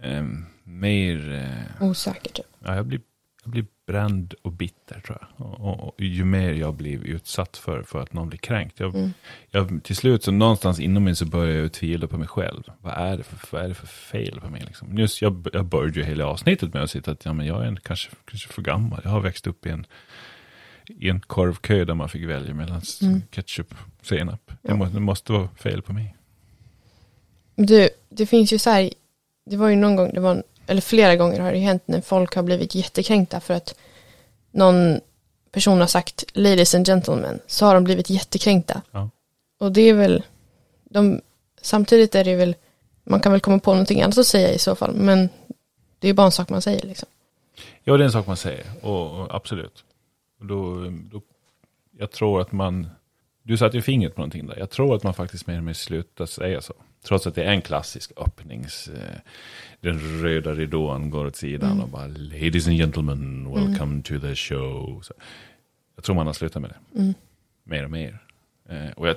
ehm, 0.03 0.47
mer... 0.71 1.33
Eh, 1.81 1.89
osäker 1.89 2.33
typ. 2.33 2.47
ja, 2.65 2.75
jag, 2.77 2.87
blir, 2.87 3.01
jag 3.45 3.51
blir 3.51 3.67
bränd 3.87 4.35
och 4.43 4.53
bitter 4.53 5.01
tror 5.01 5.19
jag. 5.21 5.47
Och, 5.47 5.61
och, 5.61 5.81
och 5.89 5.95
ju 6.01 6.25
mer 6.25 6.53
jag 6.53 6.75
blir 6.75 7.05
utsatt 7.05 7.57
för, 7.57 7.83
för 7.83 8.03
att 8.03 8.13
någon 8.13 8.29
blir 8.29 8.39
kränkt. 8.39 8.81
Jag, 8.81 8.95
Mm. 8.95 9.11
jag, 9.51 9.81
till 9.85 9.97
slut 9.97 10.25
så 10.25 10.31
någonstans 10.33 10.81
inom 10.81 11.05
mig 11.05 11.17
så 11.17 11.25
börjar 11.27 11.63
jag 11.63 11.73
tvivla 11.73 12.07
på 12.07 12.19
mig 12.19 12.29
själv. 12.29 12.63
Vad 12.81 12.93
är 12.95 13.17
det 13.17 13.23
för, 13.23 13.39
vad 13.57 13.65
är 13.65 13.69
det 13.69 13.75
för 13.75 13.87
fel 13.87 14.41
på 14.41 14.49
mig? 14.49 14.63
Liksom? 14.67 14.99
Just, 14.99 15.23
jag, 15.23 15.47
jag 15.53 15.65
började 15.65 15.99
ju 16.01 16.05
hela 16.07 16.27
avsnittet 16.27 16.75
med 16.75 16.83
att 16.83 16.91
sitta 16.91 17.11
att 17.11 17.25
ja, 17.25 17.33
men 17.33 17.47
jag 17.47 17.63
är 17.63 17.67
en, 17.67 17.81
kanske, 17.83 18.11
kanske 18.25 18.49
för 18.49 18.63
gammal. 18.63 19.01
Jag 19.05 19.11
har 19.11 19.21
växt 19.21 19.47
upp 19.47 19.67
i 19.67 19.71
en, 19.71 19.87
i 20.87 21.09
en 21.09 21.21
korvkö 21.21 21.85
där 21.85 21.95
man 21.95 22.09
fick 22.09 22.25
välja 22.29 22.55
mellan 22.55 22.83
Mm. 23.03 23.23
ketchup 23.31 23.75
och 24.01 24.07
senap. 24.07 24.41
Det, 24.47 24.55
Ja. 24.63 24.77
måste, 24.77 24.95
det 24.95 25.01
måste 25.01 25.33
vara 25.33 25.49
fel 25.49 25.83
på 25.83 25.93
mig. 25.93 26.17
Du, 27.55 27.89
det 28.09 28.27
finns 28.27 28.53
ju 28.53 28.59
så 28.59 28.71
här, 28.71 28.91
det 29.47 29.57
var 29.57 29.69
ju 29.69 29.77
någon 29.77 29.97
gång, 29.97 30.11
det 30.15 30.21
var, 30.21 30.43
eller 30.71 30.81
flera 30.81 31.17
gånger 31.17 31.41
har 31.41 31.53
det 31.53 31.59
hänt 31.59 31.83
när 31.87 32.01
folk 32.01 32.35
har 32.35 32.43
blivit 32.43 32.75
jättekränkta 32.75 33.41
för 33.41 33.55
att 33.55 33.75
någon 34.51 35.01
person 35.53 35.81
har 35.81 35.87
sagt 35.87 36.25
ladies 36.33 36.75
and 36.75 36.87
gentlemen, 36.87 37.41
så 37.47 37.67
har 37.67 37.75
de 37.75 37.85
blivit 37.85 38.11
jättekränkta. 38.11 38.83
Ja. 38.91 39.11
Och 39.59 39.73
det 39.73 39.81
är 39.81 39.95
väl, 39.95 40.23
de, 40.85 41.21
samtidigt 41.61 42.15
är 42.15 42.25
det 42.25 42.37
väl, 42.37 42.55
man 43.05 43.21
kan 43.21 43.33
väl 43.33 43.41
komma 43.41 43.59
på 43.59 43.71
någonting 43.73 44.03
annat 44.03 44.19
att 44.19 44.27
säga 44.27 44.53
i 44.53 44.59
så 44.59 44.75
fall, 44.75 44.95
men 44.95 45.29
det 45.99 46.09
är 46.09 46.15
bara 46.15 46.27
en 46.27 46.33
sak 46.33 46.49
man 46.49 46.63
säger 46.63 46.87
liksom. 46.87 47.09
Ja, 47.85 47.97
det 47.97 48.03
är 48.03 48.07
en 48.07 48.13
sak 48.13 48.27
man 48.27 48.37
säger. 48.37 48.67
Och, 48.83 49.21
och 49.21 49.35
absolut. 49.35 49.85
Och 50.41 50.47
då, 50.47 50.75
då, 51.13 51.23
jag 51.99 52.11
tror 52.11 52.41
att 52.41 52.53
man... 52.53 52.91
Du 53.43 53.57
satte 53.57 53.77
ju 53.77 53.83
fingret 53.83 54.15
på 54.15 54.21
någonting 54.21 54.47
där. 54.47 54.59
Jag 54.59 54.71
tror 54.71 54.95
att 54.97 55.03
man 55.03 55.15
faktiskt 55.15 55.47
mer 55.47 55.59
och 55.59 55.65
mer 55.65 55.73
slutar 55.73 56.27
säga 56.27 56.61
så. 56.61 56.75
Trots 57.05 57.27
att 57.27 57.35
det 57.35 57.43
är 57.45 57.53
en 57.53 57.63
klassisk 57.63 58.13
öppnings... 58.17 58.89
Eh, 58.89 59.17
den 59.81 60.23
röda 60.23 60.55
ridån 60.55 61.11
går 61.11 61.27
åt 61.27 61.37
sidan 61.37 61.71
Mm. 61.71 61.83
och 61.85 61.89
bara 61.89 62.07
Ladies 62.07 62.67
and 62.67 62.77
gentlemen, 62.77 63.55
welcome 63.55 64.03
to 64.03 64.21
the 64.21 64.35
show. 64.35 65.01
Så, 65.03 65.15
jag 65.97 66.05
tror 66.05 66.15
man 66.17 66.27
har 66.27 66.33
slutat 66.35 66.63
med 66.63 66.71
det. 66.71 66.99
Mm. 67.01 67.15
Mer 67.65 67.85
och 67.85 67.91
mer. 67.91 68.19
Eh, 68.69 68.91
och 68.97 69.09
jag, 69.09 69.17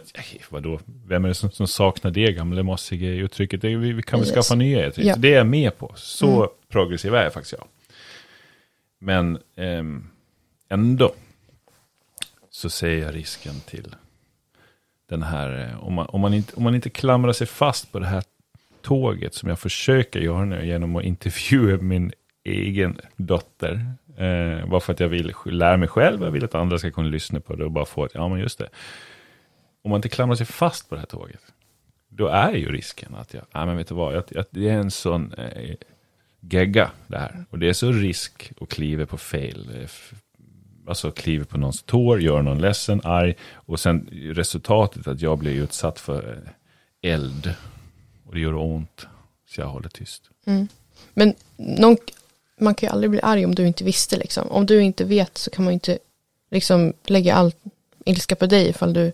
vadå, 0.49 0.79
vem 1.05 1.23
är 1.25 1.27
det 1.29 1.33
som, 1.35 1.51
som 1.51 1.67
saknar 1.67 2.11
det 2.11 2.31
gamla 2.31 2.63
mossiga 2.63 3.09
uttrycket? 3.09 3.61
Det, 3.61 3.75
vi, 3.75 3.91
vi 3.91 4.03
kan 4.03 4.19
väl 4.19 4.27
Yes. 4.27 4.35
skaffa 4.35 4.55
nya 4.55 4.85
uttryck. 4.85 5.05
Ja. 5.05 5.15
Det 5.17 5.33
är 5.33 5.37
jag 5.37 5.47
med 5.47 5.77
på. 5.77 5.93
Så 5.95 6.35
Mm. 6.37 6.49
progressiv 6.69 7.13
är 7.15 7.23
jag 7.23 7.33
faktiskt 7.33 7.53
jag. 7.59 7.67
Men 8.99 9.39
ehm, 9.55 10.07
ändå 10.69 11.13
så 12.49 12.69
ser 12.69 12.97
jag 12.97 13.15
risken 13.15 13.53
till 13.59 13.95
den 15.13 15.23
här, 15.23 15.69
eh, 15.69 15.83
om 15.83 15.93
man, 15.93 16.05
om, 16.05 16.21
man 16.21 16.33
inte, 16.33 16.55
om 16.55 16.63
man 16.63 16.75
inte 16.75 16.89
klamrar 16.89 17.33
sig 17.33 17.47
fast 17.47 17.91
på 17.91 17.99
det 17.99 18.05
här 18.05 18.23
tåget 18.81 19.33
som 19.33 19.49
jag 19.49 19.59
försöker 19.59 20.19
göra 20.19 20.45
nu 20.45 20.65
genom 20.65 20.95
att 20.95 21.03
intervjua 21.03 21.77
min 21.77 22.11
egen 22.43 22.97
dotter. 23.15 23.93
Eh, 24.17 24.69
bara 24.69 24.79
för 24.79 24.93
att 24.93 24.99
jag 24.99 25.09
vill 25.09 25.33
lära 25.45 25.77
mig 25.77 25.87
själv, 25.87 26.23
jag 26.23 26.31
vill 26.31 26.45
att 26.45 26.55
andra 26.55 26.77
ska 26.77 26.91
kunna 26.91 27.09
lyssna 27.09 27.39
på 27.39 27.55
det 27.55 27.65
och 27.65 27.71
bara 27.71 27.85
få 27.85 28.03
att, 28.03 28.13
ja 28.13 28.27
men 28.27 28.39
just 28.39 28.59
det. 28.59 28.69
Om 29.83 29.89
man 29.89 29.97
inte 29.97 30.09
klamrar 30.09 30.35
sig 30.35 30.45
fast 30.45 30.89
på 30.89 30.95
det 30.95 31.01
här 31.01 31.07
tåget, 31.07 31.41
då 32.09 32.27
är 32.27 32.53
ju 32.53 32.71
risken 32.71 33.15
att 33.15 33.33
jag, 33.33 33.43
nej 33.53 33.65
men 33.65 33.77
vet 33.77 33.87
du 33.87 33.95
vad, 33.95 34.15
jag, 34.15 34.23
jag, 34.29 34.45
det 34.49 34.69
är 34.69 34.77
en 34.77 34.91
sån 34.91 35.33
eh, 35.33 35.75
gegga 36.39 36.91
det 37.07 37.17
här. 37.17 37.45
Och 37.49 37.59
det 37.59 37.69
är 37.69 37.73
så 37.73 37.91
risk 37.91 38.51
att 38.61 38.69
kliva 38.69 39.05
på 39.05 39.17
fel, 39.17 39.69
eh, 39.81 39.89
alltså 40.87 41.11
kliva 41.11 41.45
på 41.45 41.57
någons 41.57 41.83
tår, 41.83 42.21
göra 42.21 42.41
någon 42.41 42.61
ledsen, 42.61 43.01
arg. 43.03 43.35
Och 43.53 43.79
sen 43.79 44.09
resultatet 44.11 45.07
att 45.07 45.21
jag 45.21 45.37
blir 45.37 45.53
utsatt 45.53 45.99
för 45.99 46.43
eh, 47.01 47.11
eld. 47.11 47.53
Och 48.25 48.33
det 48.33 48.39
gör 48.39 48.55
ont, 48.55 49.07
så 49.49 49.61
jag 49.61 49.67
håller 49.67 49.89
tyst. 49.89 50.29
Mm. 50.45 50.67
Men 51.13 51.33
någon, 51.55 51.97
man 52.59 52.75
kan 52.75 52.87
ju 52.87 52.93
aldrig 52.93 53.11
bli 53.11 53.21
arg 53.21 53.45
om 53.45 53.55
du 53.55 53.67
inte 53.67 53.83
visste 53.83 54.17
liksom. 54.17 54.47
Om 54.51 54.65
du 54.65 54.81
inte 54.81 55.03
vet 55.03 55.37
så 55.37 55.49
kan 55.49 55.65
man 55.65 55.71
ju 55.71 55.73
inte 55.73 55.97
liksom 56.51 56.93
lägga 57.05 57.35
all 57.35 57.51
ilska 58.05 58.35
på 58.35 58.45
dig 58.45 58.69
ifall 58.69 58.93
du 58.93 59.11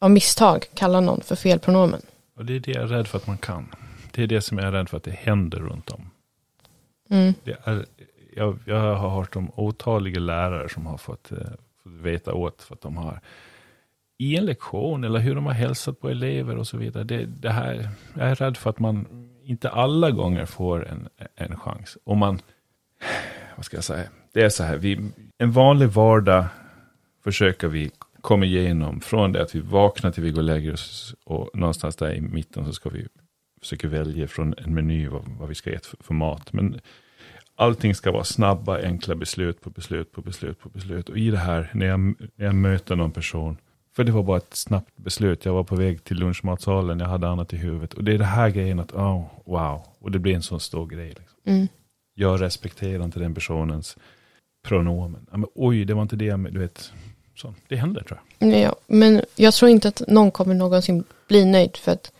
av 0.00 0.10
misstag 0.10 0.66
kallar 0.74 1.00
någon 1.00 1.20
för 1.20 1.36
fel 1.36 1.58
pronomen. 1.58 2.00
Och 2.36 2.44
det 2.44 2.56
är 2.56 2.60
det 2.60 2.72
jag 2.72 2.82
är 2.82 2.86
rädd 2.86 3.08
för 3.08 3.18
att 3.18 3.26
man 3.26 3.38
kan. 3.38 3.74
Det 4.10 4.22
är 4.22 4.26
det 4.26 4.40
som 4.40 4.58
jag 4.58 4.66
är 4.66 4.72
rädd 4.72 4.88
för 4.88 4.96
att 4.96 5.02
det 5.02 5.10
händer 5.10 5.58
runt 5.58 5.90
om. 5.90 6.10
Mm. 7.10 7.34
Det 7.44 7.56
är, 7.64 7.86
jag, 8.38 8.58
jag 8.64 8.96
har 8.96 9.10
hört 9.10 9.36
om 9.36 9.50
otaliga 9.54 10.20
lärare 10.20 10.68
som 10.68 10.86
har 10.86 10.98
fått, 10.98 11.32
eh, 11.32 11.38
fått 11.82 11.92
veta 11.92 12.34
åt 12.34 12.62
för 12.62 12.74
att 12.74 12.80
de 12.80 12.96
har 12.96 13.20
i 14.18 14.36
en 14.36 14.46
lektion 14.46 15.04
eller 15.04 15.18
hur 15.18 15.34
de 15.34 15.46
har 15.46 15.52
hälsat 15.52 16.00
på 16.00 16.08
elever 16.08 16.56
och 16.56 16.66
så 16.66 16.76
vidare. 16.76 17.04
Det, 17.04 17.24
det 17.24 17.50
här, 17.50 17.88
jag 18.14 18.30
är 18.30 18.34
rädd 18.34 18.56
för 18.56 18.70
att 18.70 18.78
man 18.78 19.06
inte 19.42 19.68
alla 19.68 20.10
gånger 20.10 20.46
får 20.46 20.88
en, 20.88 21.08
en 21.34 21.56
chans. 21.56 21.98
Om 22.04 22.18
man, 22.18 22.38
vad 23.56 23.64
ska 23.64 23.76
jag 23.76 23.84
säga, 23.84 24.08
det 24.32 24.42
är 24.42 24.48
så 24.48 24.62
här, 24.62 24.76
vi, 24.76 25.10
en 25.38 25.52
vanlig 25.52 25.88
vardag 25.88 26.44
försöker 27.24 27.68
vi 27.68 27.90
komma 28.20 28.44
igenom 28.44 29.00
från 29.00 29.32
det 29.32 29.42
att 29.42 29.54
vi 29.54 29.60
vaknar 29.60 30.10
till 30.10 30.22
vi 30.22 30.30
går 30.30 30.38
och 30.38 30.44
lägger 30.44 30.72
oss 30.72 31.14
och 31.24 31.50
någonstans 31.54 31.96
där 31.96 32.14
i 32.14 32.20
mitten 32.20 32.64
så 32.64 32.72
ska 32.72 32.90
vi 32.90 33.06
försöka 33.60 33.88
välja 33.88 34.28
från 34.28 34.54
en 34.58 34.74
meny 34.74 35.08
vad, 35.08 35.22
vad 35.28 35.48
vi 35.48 35.54
ska 35.54 35.70
äta 35.70 35.88
för, 35.88 36.04
för 36.04 36.14
mat. 36.14 36.52
Men 36.52 36.80
allting 37.58 37.94
ska 37.94 38.12
vara 38.12 38.24
snabba, 38.24 38.82
enkla 38.82 39.14
beslut 39.14 39.60
på 39.60 39.70
beslut 39.70 40.12
på 40.12 40.20
beslut 40.20 40.60
på 40.60 40.68
beslut. 40.68 41.08
Och 41.08 41.18
i 41.18 41.30
det 41.30 41.38
här, 41.38 41.70
när 41.74 41.86
jag, 41.86 42.00
när 42.36 42.46
jag 42.46 42.54
möter 42.54 42.96
någon 42.96 43.10
person, 43.10 43.56
för 43.96 44.04
det 44.04 44.12
var 44.12 44.22
bara 44.22 44.36
ett 44.36 44.54
snabbt 44.54 44.96
beslut. 44.96 45.44
Jag 45.44 45.52
var 45.52 45.64
på 45.64 45.76
väg 45.76 46.04
till 46.04 46.16
lunchmatsalen, 46.16 47.00
jag 47.00 47.06
hade 47.06 47.28
annat 47.28 47.52
i 47.52 47.56
huvudet. 47.56 47.94
Och 47.94 48.04
det 48.04 48.12
är 48.12 48.18
det 48.18 48.24
här 48.24 48.50
grejen 48.50 48.80
att, 48.80 48.92
oh, 48.92 49.24
wow. 49.44 49.82
Och 49.98 50.10
det 50.10 50.18
blir 50.18 50.34
en 50.34 50.42
sån 50.42 50.60
stor 50.60 50.86
grej. 50.86 51.08
Liksom. 51.08 51.38
Mm. 51.44 51.68
Jag 52.14 52.40
respekterar 52.40 53.04
inte 53.04 53.18
den 53.18 53.34
personens 53.34 53.96
pronomen. 54.66 55.26
Ja, 55.30 55.36
men, 55.36 55.48
oj, 55.54 55.84
det 55.84 55.94
var 55.94 56.02
inte 56.02 56.16
det 56.16 56.24
jag, 56.24 56.52
du 56.52 56.58
vet. 56.58 56.92
Så, 57.36 57.54
det 57.68 57.76
händer 57.76 58.02
tror 58.02 58.20
jag. 58.38 58.60
Ja, 58.60 58.76
men 58.86 59.22
jag 59.36 59.54
tror 59.54 59.70
inte 59.70 59.88
att 59.88 60.02
någon 60.08 60.30
kommer 60.30 60.54
någonsin 60.54 61.04
bli 61.28 61.44
nöjd 61.44 61.76
för 61.76 61.92
att 61.92 62.12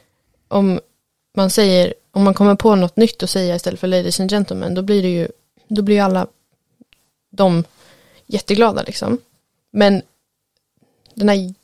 om 0.49 0.81
man 1.37 1.51
säger, 1.51 1.95
om 2.19 2.25
man 2.25 2.35
kommer 2.35 2.55
på 2.55 2.75
något 2.75 2.97
nytt 2.97 3.23
att 3.23 3.31
säga 3.31 3.57
istället 3.57 3.81
för 3.81 3.87
ladies 3.87 4.21
and 4.21 4.31
gentlemen, 4.31 4.75
då 4.75 4.83
blir 4.83 5.03
det 5.03 5.09
ju, 5.09 5.29
då 5.69 5.83
blir 5.83 5.95
ju 5.95 6.01
alla 6.01 6.27
de 7.31 7.65
jätteglada 8.27 8.83
liksom. 8.83 9.19
Men 9.71 10.03
den 11.15 11.29
här 11.29 11.55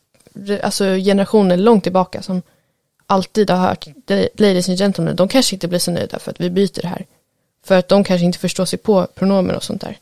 alltså 0.63 0.85
generationen 0.85 1.63
långt 1.63 1.83
tillbaka 1.83 2.23
som 2.23 2.43
alltid 3.07 3.51
har 3.51 3.57
hört 3.57 3.87
ladies 4.35 4.69
and 4.69 4.79
gentlemen, 4.79 5.17
de 5.17 5.29
kanske 5.29 5.57
inte 5.57 5.69
blir 5.69 5.79
så 5.79 5.91
nöjda 5.91 6.19
för 6.19 6.31
att 6.31 6.41
vi 6.41 6.51
byter 6.51 6.83
det 6.83 6.89
här. 6.89 7.07
För 7.65 7.79
att 7.79 7.89
de 7.89 8.05
kanske 8.05 8.25
inte 8.25 8.39
förstår 8.39 8.65
sig 8.65 8.79
på 8.79 9.07
pronomen 9.15 9.57
och 9.57 9.65
sånt 9.65 9.81
där. 9.81 9.99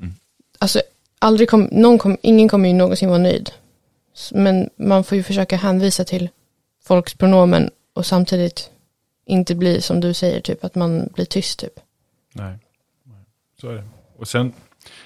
Mm. 0.00 0.14
Alltså, 0.58 0.82
aldrig 1.18 1.50
kom, 1.50 1.68
någon 1.72 1.98
kom, 1.98 2.16
ingen 2.22 2.48
kommer 2.48 2.68
ju 2.68 2.74
någonsin 2.74 3.08
vara 3.08 3.18
nöjd. 3.18 3.50
Men 4.30 4.70
man 4.76 5.04
får 5.04 5.16
ju 5.16 5.22
försöka 5.22 5.56
hänvisa 5.56 6.04
till 6.04 6.28
folks 6.84 7.14
pronomen 7.14 7.70
och 7.92 8.06
samtidigt 8.06 8.71
inte 9.32 9.54
bli 9.54 9.80
som 9.80 10.00
du 10.00 10.14
säger, 10.14 10.40
typ 10.40 10.64
att 10.64 10.74
man 10.74 11.08
blir 11.14 11.24
tyst 11.24 11.58
typ. 11.58 11.80
Nej, 12.32 12.58
så 13.60 13.68
är 13.68 13.74
det. 13.74 13.84
Och 14.16 14.28
sen, 14.28 14.52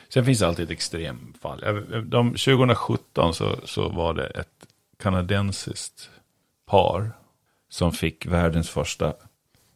sen 0.09 0.25
finns 0.25 0.39
det 0.39 0.47
alltid 0.47 0.65
ett 0.65 0.71
extremfall. 0.71 1.61
De, 2.07 2.31
2017 2.31 3.35
så, 3.35 3.57
så 3.65 3.89
var 3.89 4.15
det 4.15 4.27
ett 4.27 4.67
kanadensiskt 4.99 6.11
par 6.67 7.13
som 7.69 7.93
fick 7.93 8.27
världens 8.27 8.71
första 8.71 9.15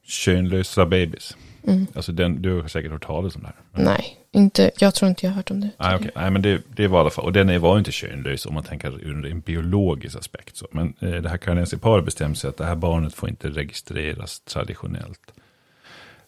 könlösa 0.02 0.86
babys. 0.86 1.36
Mm. 1.66 1.86
Alltså 1.94 2.12
den, 2.12 2.42
du 2.42 2.60
har 2.60 2.68
säkert 2.68 2.92
hört 2.92 3.06
talas 3.06 3.36
om 3.36 3.42
det 3.42 3.46
här. 3.46 3.84
Nej, 3.84 4.19
inte, 4.32 4.70
jag 4.78 4.94
tror 4.94 5.08
inte 5.08 5.26
jag 5.26 5.30
har 5.30 5.36
hört 5.36 5.50
om 5.50 5.60
det. 5.60 5.70
nej, 5.78 5.96
okej. 5.96 6.10
nej, 6.14 6.30
men 6.30 6.42
det, 6.42 6.62
det 6.76 6.88
var 6.88 6.98
i 6.98 7.00
alla 7.00 7.10
fall, 7.10 7.24
och 7.24 7.32
den 7.32 7.60
var 7.60 7.78
inte 7.78 7.92
könlös 7.92 8.46
om 8.46 8.54
man 8.54 8.62
tänker 8.62 9.04
ur 9.04 9.26
en 9.26 9.40
biologisk 9.40 10.16
aspekt. 10.16 10.56
Så. 10.56 10.66
Men 10.70 10.94
eh, 11.00 11.10
det 11.10 11.28
här 11.28 11.76
paret 11.76 12.04
bestämde 12.04 12.36
sig 12.36 12.50
att 12.50 12.56
det 12.56 12.64
här 12.64 12.74
barnet 12.74 13.14
får 13.14 13.28
inte 13.28 13.48
registreras 13.48 14.40
traditionellt. 14.40 15.32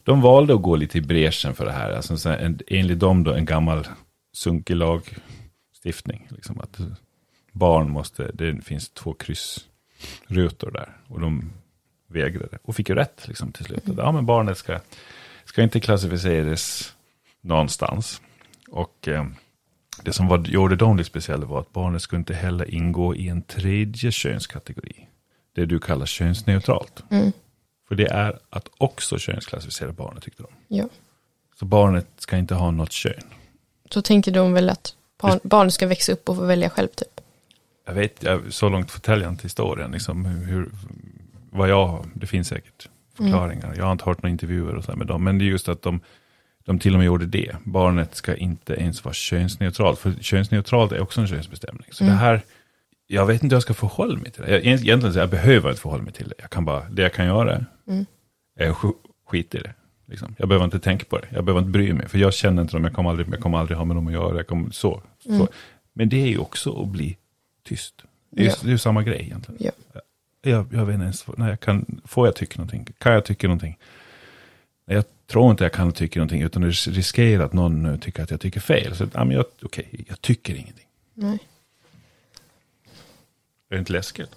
De 0.04 0.20
valde 0.20 0.54
att 0.54 0.62
gå 0.62 0.76
lite 0.76 0.98
i 0.98 1.00
bräschen 1.00 1.54
för 1.54 1.64
det 1.64 1.72
här. 1.72 1.90
Alltså, 1.90 2.16
så 2.16 2.28
här, 2.28 2.38
en, 2.38 2.60
enligt 2.66 2.98
dem 2.98 3.24
då 3.24 3.32
en 3.32 3.44
gammal 3.44 3.86
sunkig 4.32 4.76
lagstiftning. 4.76 6.28
Liksom 6.30 6.60
att 6.60 6.78
barn 7.52 7.90
måste, 7.90 8.30
det 8.34 8.64
finns 8.64 8.90
två 8.90 9.14
kryssrutor 9.14 10.70
där. 10.70 10.96
Och 11.08 11.20
de 11.20 11.52
vägrade. 12.08 12.58
Och 12.62 12.76
fick 12.76 12.88
ju 12.88 12.94
rätt 12.94 13.28
liksom, 13.28 13.52
till 13.52 13.64
slut. 13.64 13.82
Ja, 13.96 14.12
men 14.12 14.26
barnet 14.26 14.58
ska, 14.58 14.78
ska 15.44 15.62
inte 15.62 15.80
klassificeras 15.80 16.94
någonstans. 17.42 18.20
Och 18.68 19.08
eh, 19.08 19.26
det 20.02 20.12
som 20.12 20.28
var, 20.28 20.38
gjorde 20.38 20.76
dem 20.76 20.96
lite 20.96 21.10
speciella 21.10 21.46
var 21.46 21.60
att 21.60 21.72
barnet 21.72 22.02
skulle 22.02 22.18
inte 22.18 22.34
heller 22.34 22.74
ingå 22.74 23.14
i 23.14 23.28
en 23.28 23.42
tredje 23.42 24.12
könskategori. 24.12 25.08
Det 25.54 25.64
du 25.64 25.78
kallar 25.78 26.06
könsneutralt. 26.06 27.02
Mm. 27.10 27.32
För 27.88 27.94
det 27.94 28.06
är 28.06 28.38
att 28.50 28.68
också 28.78 29.18
könsklassificera 29.18 29.92
barnet 29.92 30.22
tyckte 30.22 30.42
de. 30.42 30.76
Ja. 30.76 30.88
Så 31.58 31.64
barnet 31.64 32.06
ska 32.18 32.36
inte 32.36 32.54
ha 32.54 32.70
något 32.70 32.92
kön. 32.92 33.22
Så 33.90 34.02
tänker 34.02 34.32
de 34.32 34.52
väl 34.52 34.70
att 34.70 34.94
barn, 35.22 35.40
barn 35.42 35.70
ska 35.70 35.86
växa 35.86 36.12
upp 36.12 36.28
och 36.28 36.36
få 36.36 36.44
välja 36.44 36.70
själv 36.70 36.88
typ. 36.88 37.20
Jag 37.86 37.94
vet, 37.94 38.22
jag, 38.22 38.52
så 38.52 38.68
långt 38.68 38.90
förtäljer 38.90 39.24
jag 39.24 39.32
inte 39.32 39.42
historien. 39.42 39.90
Liksom, 39.90 40.24
hur, 40.24 40.46
hur, 40.46 40.70
vad 41.50 41.68
jag 41.68 41.86
har, 41.86 42.04
det 42.14 42.26
finns 42.26 42.48
säkert 42.48 42.88
förklaringar. 43.16 43.74
Jag 43.76 43.84
har 43.84 43.92
inte 43.92 44.04
hört 44.04 44.22
några 44.22 44.30
intervjuer 44.30 44.74
och 44.74 44.84
så 44.84 44.90
här 44.90 44.98
med 44.98 45.06
dem. 45.06 45.24
Men 45.24 45.38
det 45.38 45.44
är 45.44 45.46
just 45.46 45.68
att 45.68 45.82
de, 45.82 46.00
de 46.64 46.78
till 46.78 46.92
och 46.92 46.98
med 46.98 47.06
gjorde 47.06 47.26
det. 47.26 47.56
Barnet 47.64 48.14
ska 48.14 48.34
inte 48.36 48.74
ens 48.74 49.04
vara 49.04 49.14
könsneutralt. 49.14 49.98
För 49.98 50.12
könsneutralt 50.20 50.92
är 50.92 51.00
också 51.00 51.20
en 51.20 51.26
könsbestämning. 51.26 51.86
Så 51.90 52.04
det 52.04 52.10
här, 52.10 52.40
jag 53.06 53.26
vet 53.26 53.42
inte 53.42 53.54
hur 53.54 53.56
jag 53.56 53.62
ska 53.62 53.74
förhålla 53.74 54.18
mig 54.18 54.30
till 54.30 54.42
det. 54.42 54.50
Jag, 54.50 54.60
egentligen 54.66 55.12
så 55.12 55.18
jag 55.18 55.30
behöver 55.30 55.68
inte 55.70 55.82
förhålla 55.82 56.02
mig 56.02 56.12
till 56.12 56.28
det. 56.28 56.34
Jag 56.38 56.50
kan 56.50 56.64
bara, 56.64 56.88
det 56.90 57.02
jag 57.02 57.12
kan 57.12 57.26
göra 57.26 57.64
Mm. 57.88 58.06
är 58.58 58.68
att 58.70 58.76
sk- 58.76 58.94
skita 59.26 59.58
i 59.58 59.60
det. 59.60 59.74
Liksom. 60.06 60.34
Jag 60.38 60.48
behöver 60.48 60.64
inte 60.64 60.80
tänka 60.80 61.04
på 61.04 61.18
det. 61.18 61.26
Jag 61.30 61.44
behöver 61.44 61.60
inte 61.60 61.70
bry 61.70 61.92
mig. 61.92 62.08
För 62.08 62.18
jag 62.18 62.34
känner 62.34 62.62
inte 62.62 62.74
dem. 62.76 62.84
Jag 62.84 62.92
kommer 62.92 63.10
aldrig, 63.10 63.28
jag 63.32 63.40
kommer 63.40 63.58
aldrig 63.58 63.78
ha 63.78 63.84
med 63.84 63.96
dem 63.96 64.06
att 64.06 64.12
göra. 64.12 64.36
Jag 64.36 64.46
kommer, 64.46 64.70
så, 64.70 65.02
så. 65.18 65.48
Men 65.92 66.08
det 66.08 66.22
är 66.22 66.26
ju 66.28 66.38
också 66.38 66.82
att 66.82 66.88
bli 66.88 67.16
tyst. 67.64 67.94
Det 68.30 68.40
är, 68.40 68.44
ju- 68.44 68.50
Ja. 68.62 68.68
ju 68.70 68.78
samma 68.78 69.02
grej 69.02 69.20
egentligen. 69.22 69.60
Ja. 69.64 70.00
Jag, 70.50 70.66
jag 70.72 70.84
vet 70.86 70.94
inte 70.94 71.02
ens, 71.04 71.26
när 71.36 71.48
jag 71.48 71.60
kan, 71.60 72.00
får 72.04 72.26
jag 72.26 72.36
tycka 72.36 72.58
någonting? 72.58 72.86
Kan 72.98 73.12
jag 73.12 73.24
tycka 73.24 73.46
någonting? 73.46 73.78
Nej, 74.86 74.94
Jag 74.96 75.04
tror 75.32 75.50
inte 75.50 75.64
jag 75.64 75.72
kan 75.72 75.92
tycka 75.92 76.20
någonting, 76.20 76.42
utan 76.42 76.62
det 76.62 76.68
riskerar 76.70 77.44
att 77.44 77.52
någon 77.52 77.86
eh, 77.86 77.96
tycker 77.96 78.22
att 78.22 78.30
jag 78.30 78.40
tycker 78.40 78.60
fel. 78.60 78.96
Så, 78.96 79.04
ja, 79.14 79.24
men 79.24 79.36
jag, 79.36 79.44
okej, 79.62 80.04
jag 80.08 80.20
tycker 80.20 80.54
ingenting. 80.54 80.86
Nej. 81.14 81.38
Är 83.68 83.74
det 83.74 83.78
inte 83.78 83.92
läskigt? 83.92 84.30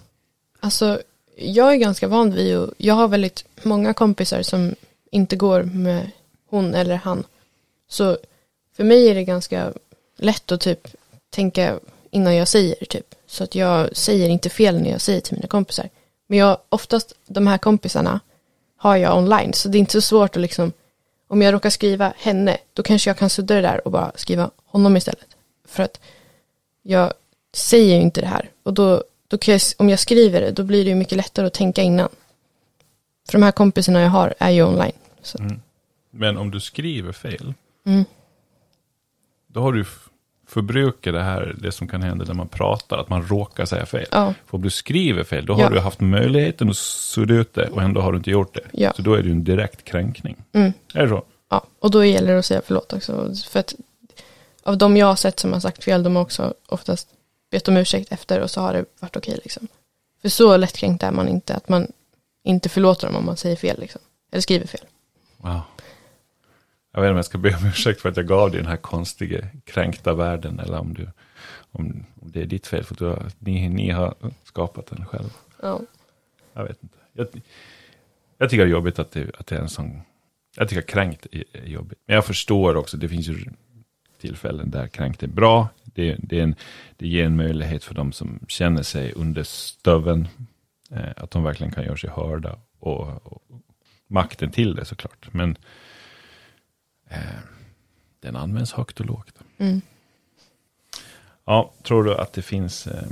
Alltså, 0.60 1.00
jag 1.36 1.72
är 1.72 1.76
ganska 1.76 2.08
van 2.08 2.34
vid 2.34 2.56
och 2.56 2.74
jag 2.78 2.94
har 2.94 3.08
väldigt 3.08 3.44
många 3.62 3.94
kompisar 3.94 4.42
som 4.42 4.74
inte 5.10 5.36
går 5.36 5.62
med 5.62 6.10
hon 6.46 6.74
eller 6.74 6.96
han. 6.96 7.24
Så 7.88 8.18
för 8.76 8.84
mig 8.84 9.08
är 9.08 9.14
det 9.14 9.24
ganska 9.24 9.72
lätt 10.16 10.52
att 10.52 10.60
typ 10.60 10.88
tänka 11.30 11.78
innan 12.10 12.36
jag 12.36 12.48
säger 12.48 12.84
typ. 12.84 13.14
Så 13.26 13.44
att 13.44 13.54
jag 13.54 13.96
säger 13.96 14.28
inte 14.28 14.50
fel 14.50 14.82
när 14.82 14.90
jag 14.90 15.00
säger 15.00 15.20
till 15.20 15.34
mina 15.34 15.48
kompisar. 15.48 15.88
Men 16.26 16.38
jag, 16.38 16.58
oftast 16.68 17.14
de 17.26 17.46
här 17.46 17.58
kompisarna 17.58 18.20
har 18.76 18.96
jag 18.96 19.18
online. 19.18 19.52
Så 19.52 19.68
det 19.68 19.78
är 19.78 19.80
inte 19.80 19.92
så 19.92 20.00
svårt 20.00 20.36
att 20.36 20.42
liksom, 20.42 20.72
om 21.28 21.42
jag 21.42 21.54
råkar 21.54 21.70
skriva 21.70 22.12
henne, 22.16 22.56
då 22.72 22.82
kanske 22.82 23.10
jag 23.10 23.18
kan 23.18 23.30
sudda 23.30 23.54
det 23.54 23.60
där 23.60 23.86
och 23.86 23.90
bara 23.92 24.12
skriva 24.14 24.50
honom 24.64 24.96
istället. 24.96 25.36
För 25.64 25.82
att 25.82 26.00
jag 26.82 27.12
säger 27.52 27.94
ju 27.96 28.00
inte 28.02 28.20
det 28.20 28.26
här. 28.26 28.50
Och 28.62 28.74
då, 28.74 29.04
då 29.28 29.38
jag, 29.46 29.60
om 29.76 29.88
jag 29.88 29.98
skriver 29.98 30.40
det, 30.40 30.50
då 30.50 30.64
blir 30.64 30.84
det 30.84 30.90
ju 30.90 30.96
mycket 30.96 31.16
lättare 31.16 31.46
att 31.46 31.54
tänka 31.54 31.82
innan. 31.82 32.08
För 33.26 33.32
de 33.32 33.42
här 33.42 33.52
kompisarna 33.52 34.00
jag 34.00 34.10
har 34.10 34.34
är 34.38 34.50
ju 34.50 34.62
online. 34.64 34.92
Mm. 35.38 35.60
Men 36.10 36.36
om 36.36 36.50
du 36.50 36.60
skriver 36.60 37.12
fel, 37.12 37.54
Mm. 37.86 38.04
då 39.46 39.60
har 39.60 39.72
du 39.72 39.84
f- 40.46 40.52
förbrukat 40.52 41.14
det 41.14 41.22
här, 41.22 41.54
det 41.58 41.72
som 41.72 41.88
kan 41.88 42.02
hända 42.02 42.24
när 42.24 42.34
man 42.34 42.48
pratar, 42.48 42.98
att 42.98 43.08
man 43.08 43.22
råkar 43.28 43.64
säga 43.64 43.86
fel. 43.86 44.06
Ja, 44.10 44.34
För 44.46 44.56
om 44.56 44.62
du 44.62 44.70
skriver 44.70 45.24
fel, 45.24 45.46
då 45.46 45.54
har 45.54 45.60
Ja. 45.62 45.68
du 45.70 45.80
haft 45.80 46.00
möjligheten 46.00 46.70
att 46.70 46.76
sudda 46.76 47.34
ut 47.34 47.54
det 47.54 47.68
och 47.68 47.82
ändå 47.82 48.00
har 48.00 48.12
du 48.12 48.18
inte 48.18 48.30
gjort 48.30 48.54
det. 48.54 48.60
Ja. 48.72 48.92
Så 48.96 49.02
då 49.02 49.14
är 49.14 49.18
det 49.22 49.24
ju 49.28 49.32
en 49.32 49.44
direkt 49.44 49.84
kränkning. 49.84 50.36
mm. 50.52 50.72
Är 50.94 51.02
det 51.02 51.08
så? 51.08 51.24
ja, 51.50 51.64
och 51.78 51.90
då 51.90 52.04
gäller 52.04 52.32
det 52.32 52.38
att 52.38 52.46
säga 52.46 52.60
förlåt 52.66 52.92
också. 52.92 53.34
För 53.48 53.60
att 53.60 53.74
av 54.62 54.78
de 54.78 54.96
jag 54.96 55.06
har 55.06 55.16
sett 55.16 55.40
som 55.40 55.52
har 55.52 55.60
sagt 55.60 55.84
fel, 55.84 56.02
de 56.02 56.16
har 56.16 56.22
också 56.22 56.54
oftast 56.66 57.08
bett 57.50 57.68
om 57.68 57.76
ursäkt 57.76 58.12
efter 58.12 58.40
och 58.40 58.50
så 58.50 58.60
har 58.60 58.72
det 58.72 58.84
varit 59.00 59.16
okej 59.16 59.38
liksom. 59.42 59.68
För 60.22 60.28
så 60.28 60.56
lättkränkt 60.56 61.02
är 61.02 61.10
man 61.10 61.28
inte, 61.28 61.54
att 61.54 61.68
man 61.68 61.86
inte 62.44 62.68
förlåter 62.68 63.06
dem 63.06 63.16
om 63.16 63.26
man 63.26 63.36
säger 63.36 63.56
fel 63.56 63.80
liksom. 63.80 64.00
Eller 64.32 64.40
skriver 64.40 64.66
fel. 64.66 64.80
Wow. 65.36 65.60
Jag 66.96 67.02
vet 67.02 67.08
inte 67.08 67.12
om 67.12 67.16
jag 67.16 67.24
ska 67.24 67.38
be 67.38 67.56
om 67.56 67.66
ursäkt 67.66 68.00
för 68.00 68.08
att 68.08 68.16
jag 68.16 68.26
gav 68.26 68.50
dig 68.50 68.60
den 68.60 68.70
här 68.70 68.76
konstiga 68.76 69.46
kränkta 69.64 70.14
världen. 70.14 70.60
Eller 70.60 70.78
om, 70.78 70.94
du, 70.94 71.08
om, 71.72 72.06
om 72.20 72.30
det 72.30 72.42
är 72.42 72.46
ditt 72.46 72.66
fel 72.66 72.84
för 72.84 72.94
att 72.94 72.98
du 72.98 73.04
har, 73.04 73.26
ni, 73.38 73.68
ni 73.68 73.90
har 73.90 74.14
skapat 74.44 74.86
den 74.86 75.06
själv. 75.06 75.30
Ja. 75.62 75.80
Jag 76.52 76.64
vet 76.64 76.82
inte. 76.82 76.96
Jag, 77.12 77.26
jag 78.38 78.50
tycker 78.50 78.64
det 78.64 78.68
är 78.68 78.72
jobbigt 78.72 78.98
att 78.98 79.10
det, 79.10 79.30
att 79.38 79.46
det 79.46 79.56
är 79.56 79.60
en 79.60 79.68
sån... 79.68 80.00
Jag 80.56 80.68
tycker 80.68 80.82
kränkt 80.82 81.26
är, 81.32 81.44
är 81.52 81.66
jobbigt. 81.66 81.98
Men 82.06 82.14
jag 82.14 82.24
förstår 82.24 82.76
också, 82.76 82.96
det 82.96 83.08
finns 83.08 83.28
ju 83.28 83.44
tillfällen 84.20 84.70
där 84.70 84.86
kränkt 84.86 85.22
är 85.22 85.28
bra. 85.28 85.68
Det, 85.84 86.16
det, 86.18 86.38
är 86.38 86.42
en, 86.42 86.54
det 86.96 87.08
ger 87.08 87.24
en 87.24 87.36
möjlighet 87.36 87.84
för 87.84 87.94
de 87.94 88.12
som 88.12 88.40
känner 88.48 88.82
sig 88.82 89.12
under 89.12 89.42
stöven. 89.42 90.28
Eh, 90.90 91.10
att 91.16 91.30
de 91.30 91.42
verkligen 91.42 91.72
kan 91.72 91.84
göra 91.84 91.96
sig 91.96 92.10
hörda. 92.10 92.58
Och, 92.78 93.26
och 93.26 93.42
makten 94.06 94.50
till 94.50 94.74
det 94.74 94.84
såklart. 94.84 95.28
Men 95.32 95.56
den 98.20 98.36
används 98.36 98.72
högt 98.72 99.00
och 99.00 99.06
lågt. 99.06 99.34
Mm. 99.58 99.80
Ja, 101.44 101.72
tror 101.82 102.04
du 102.04 102.14
att 102.16 102.32
det 102.32 102.42
finns 102.42 102.86
eh, 102.86 103.08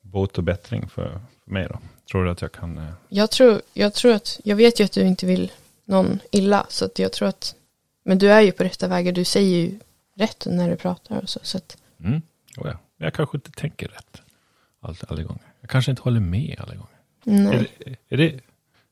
bot 0.00 0.38
och 0.38 0.44
bättring 0.44 0.88
för, 0.88 1.20
för 1.44 1.50
mig 1.50 1.68
då? 1.68 1.78
Tror 2.10 2.24
du 2.24 2.30
att 2.30 2.40
jag 2.42 2.52
kan... 2.52 2.78
Eh, 2.78 2.92
Jag 3.08 3.30
tror, 3.30 3.62
jag 3.72 3.94
tror 3.94 4.12
att, 4.12 4.40
jag 4.44 4.56
vet 4.56 4.80
ju 4.80 4.84
att 4.84 4.92
du 4.92 5.00
inte 5.06 5.26
vill 5.26 5.52
någon 5.84 6.18
illa, 6.30 6.66
så 6.68 6.84
att 6.84 6.98
jag 6.98 7.12
tror 7.12 7.28
att, 7.28 7.54
men 8.02 8.18
du 8.18 8.30
är 8.32 8.40
ju 8.40 8.52
på 8.52 8.64
rätta 8.64 8.88
vägar, 8.88 9.12
du 9.12 9.24
säger 9.24 9.56
ju 9.56 9.78
rätt 10.14 10.46
när 10.50 10.70
du 10.70 10.76
pratar 10.76 11.22
och 11.22 11.28
så, 11.28 11.40
så 11.42 11.56
att, 11.58 11.76
Mm. 12.00 12.22
Oh 12.58 12.66
ja. 12.66 12.78
Jag 12.96 13.14
kanske 13.14 13.36
inte 13.36 13.50
tänker 13.50 13.88
rätt 13.88 14.20
all, 14.80 14.96
alla 15.08 15.22
gånger. 15.22 15.42
Jag 15.60 15.70
kanske 15.70 15.90
inte 15.90 16.02
håller 16.02 16.20
med 16.20 16.56
alla 16.58 16.74
gånger. 16.74 16.96
nej, 17.24 17.56
Är 17.56 17.66
det, 17.84 17.96
är 18.08 18.16
det, 18.16 18.40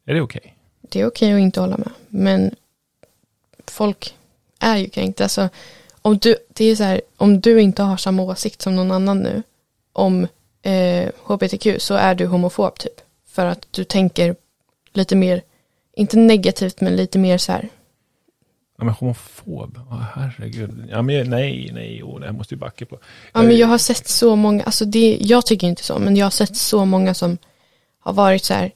är 0.04 0.14
det 0.14 0.20
okej? 0.20 0.56
det 0.80 1.00
är 1.00 1.06
okej 1.06 1.32
att 1.32 1.40
inte 1.40 1.60
hålla 1.60 1.76
med, 1.76 1.90
men 2.08 2.54
folk 3.66 4.14
är 4.58 4.76
ju 4.76 4.88
kränkt, 4.88 5.20
alltså, 5.20 5.48
om 6.02 6.18
du, 6.18 6.36
det 6.48 6.64
är 6.64 6.76
så 6.76 6.84
här, 6.84 7.00
om 7.16 7.40
du 7.40 7.60
inte 7.60 7.82
har 7.82 7.96
samma 7.96 8.22
åsikt 8.22 8.62
som 8.62 8.76
någon 8.76 8.90
annan 8.90 9.18
nu, 9.18 9.42
om 9.92 10.26
eh, 10.62 11.08
hbtq, 11.24 11.66
så 11.78 11.94
är 11.94 12.14
du 12.14 12.26
homofob 12.26 12.78
typ, 12.78 13.00
för 13.28 13.46
att 13.46 13.66
du 13.70 13.84
tänker 13.84 14.36
lite 14.92 15.16
mer, 15.16 15.42
inte 15.96 16.16
negativt, 16.16 16.80
men 16.80 16.96
lite 16.96 17.18
mer 17.18 17.38
så 17.38 17.52
här, 17.52 17.68
Ja, 18.78 18.84
men 18.84 18.94
homofob? 18.94 19.78
Oh, 19.90 20.02
herregud. 20.14 20.88
Ja, 20.90 21.02
men 21.02 21.30
nej, 21.30 21.70
nej, 21.72 22.02
oh, 22.02 22.20
det 22.20 22.26
här 22.26 22.32
måste 22.32 22.54
ju 22.54 22.58
backa 22.58 22.86
på. 22.86 22.98
Ja, 23.32 23.42
men 23.42 23.56
jag 23.56 23.66
har 23.66 23.78
sett 23.78 24.08
så 24.08 24.36
många, 24.36 24.64
alltså 24.64 24.84
det, 24.84 25.18
jag 25.20 25.46
tycker 25.46 25.66
inte 25.66 25.84
så, 25.84 25.98
men 25.98 26.16
jag 26.16 26.26
har 26.26 26.30
sett 26.30 26.56
så 26.56 26.84
många 26.84 27.14
som 27.14 27.38
har 27.98 28.12
varit 28.12 28.44
så 28.44 28.54
här, 28.54 28.72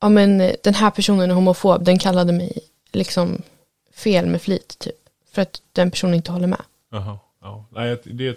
ja 0.00 0.08
men 0.08 0.40
eh, 0.40 0.52
den 0.62 0.74
här 0.74 0.90
personen 0.90 1.30
är 1.30 1.34
homofob, 1.34 1.84
den 1.84 1.98
kallade 1.98 2.32
mig 2.32 2.58
liksom 2.92 3.42
fel 3.94 4.26
med 4.26 4.42
flit 4.42 4.78
typ, 4.78 5.07
för 5.38 5.42
att 5.42 5.62
den 5.72 5.90
personen 5.90 6.14
inte 6.14 6.32
håller 6.32 6.46
med. 6.46 6.62
Jaha, 6.90 7.18
ja. 7.40 7.64
Nej, 7.70 7.98
det 8.04 8.26
är 8.26 8.36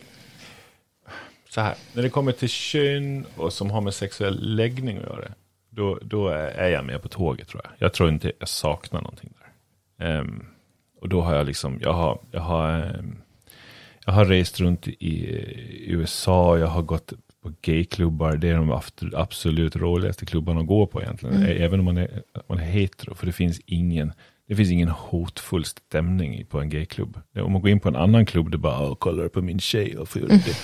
så 1.50 1.62
här. 1.62 1.76
När 1.94 2.04
det 2.04 2.10
kommer 2.10 2.32
till 2.32 2.50
kön 2.50 3.26
och 3.36 3.54
som 3.54 3.72
har 3.72 3.82
med 3.82 3.94
sexuell 3.94 4.56
läggning 4.56 4.98
att 4.98 5.04
göra, 5.04 5.28
då, 5.70 6.00
då 6.02 6.28
är 6.30 6.70
jag 6.70 6.86
med 6.86 7.02
på 7.02 7.08
tåget 7.08 7.48
tror 7.48 7.62
jag. 7.64 7.74
Jag 7.78 7.94
tror 7.94 8.10
inte 8.10 8.32
jag 8.40 8.50
saknar 8.50 9.02
någonting 9.02 9.34
där. 9.40 10.08
Ehm, 10.08 10.46
och 11.02 11.10
då 11.10 11.22
har 11.22 11.36
jag 11.36 11.46
liksom, 11.46 11.80
jag 11.82 11.94
har, 11.94 12.20
jag 12.32 12.42
har, 12.42 12.70
ehm, 12.70 13.22
jag 14.06 14.14
har 14.14 14.26
rest 14.26 14.60
runt 14.60 14.88
i 14.88 15.26
USA, 15.88 16.58
jag 16.58 16.68
har 16.68 16.82
gått 16.82 17.14
på 17.44 17.54
gayklubbar, 17.62 18.36
det 18.36 18.50
är 18.50 18.56
de 18.56 18.82
absolut 19.14 19.76
roligaste 19.76 20.26
klubbarna 20.26 20.60
att 20.60 20.68
gå 20.68 20.86
på 20.86 21.02
egentligen. 21.02 21.46
Även 21.46 21.80
om 21.80 21.86
man 21.86 21.98
är, 21.98 22.24
man 22.48 22.58
är 22.58 22.64
hetero, 22.64 23.16
för 23.16 23.26
det 23.26 23.32
finns 23.34 23.62
ingen, 23.66 24.14
det 24.52 24.56
finns 24.56 24.72
ingen 24.72 24.90
hotfull 24.90 25.66
stämning 25.66 26.36
i- 26.40 26.44
på 26.44 26.60
en 26.62 26.70
gayklubb. 26.70 27.18
Om 27.36 27.52
man 27.52 27.62
går 27.62 27.70
in 27.72 27.80
på 27.80 27.90
en 27.90 27.96
annan 27.96 28.26
klubb, 28.26 28.52
det 28.52 28.56
är 28.56 28.60
bara, 28.60 28.80
"Åh, 28.90 28.96
kollar 28.96 29.28
på 29.28 29.42
min 29.42 29.60
tjej 29.60 29.98
och 29.98 30.10
för 30.10 30.20
det. 30.20 30.28
det 30.28 30.56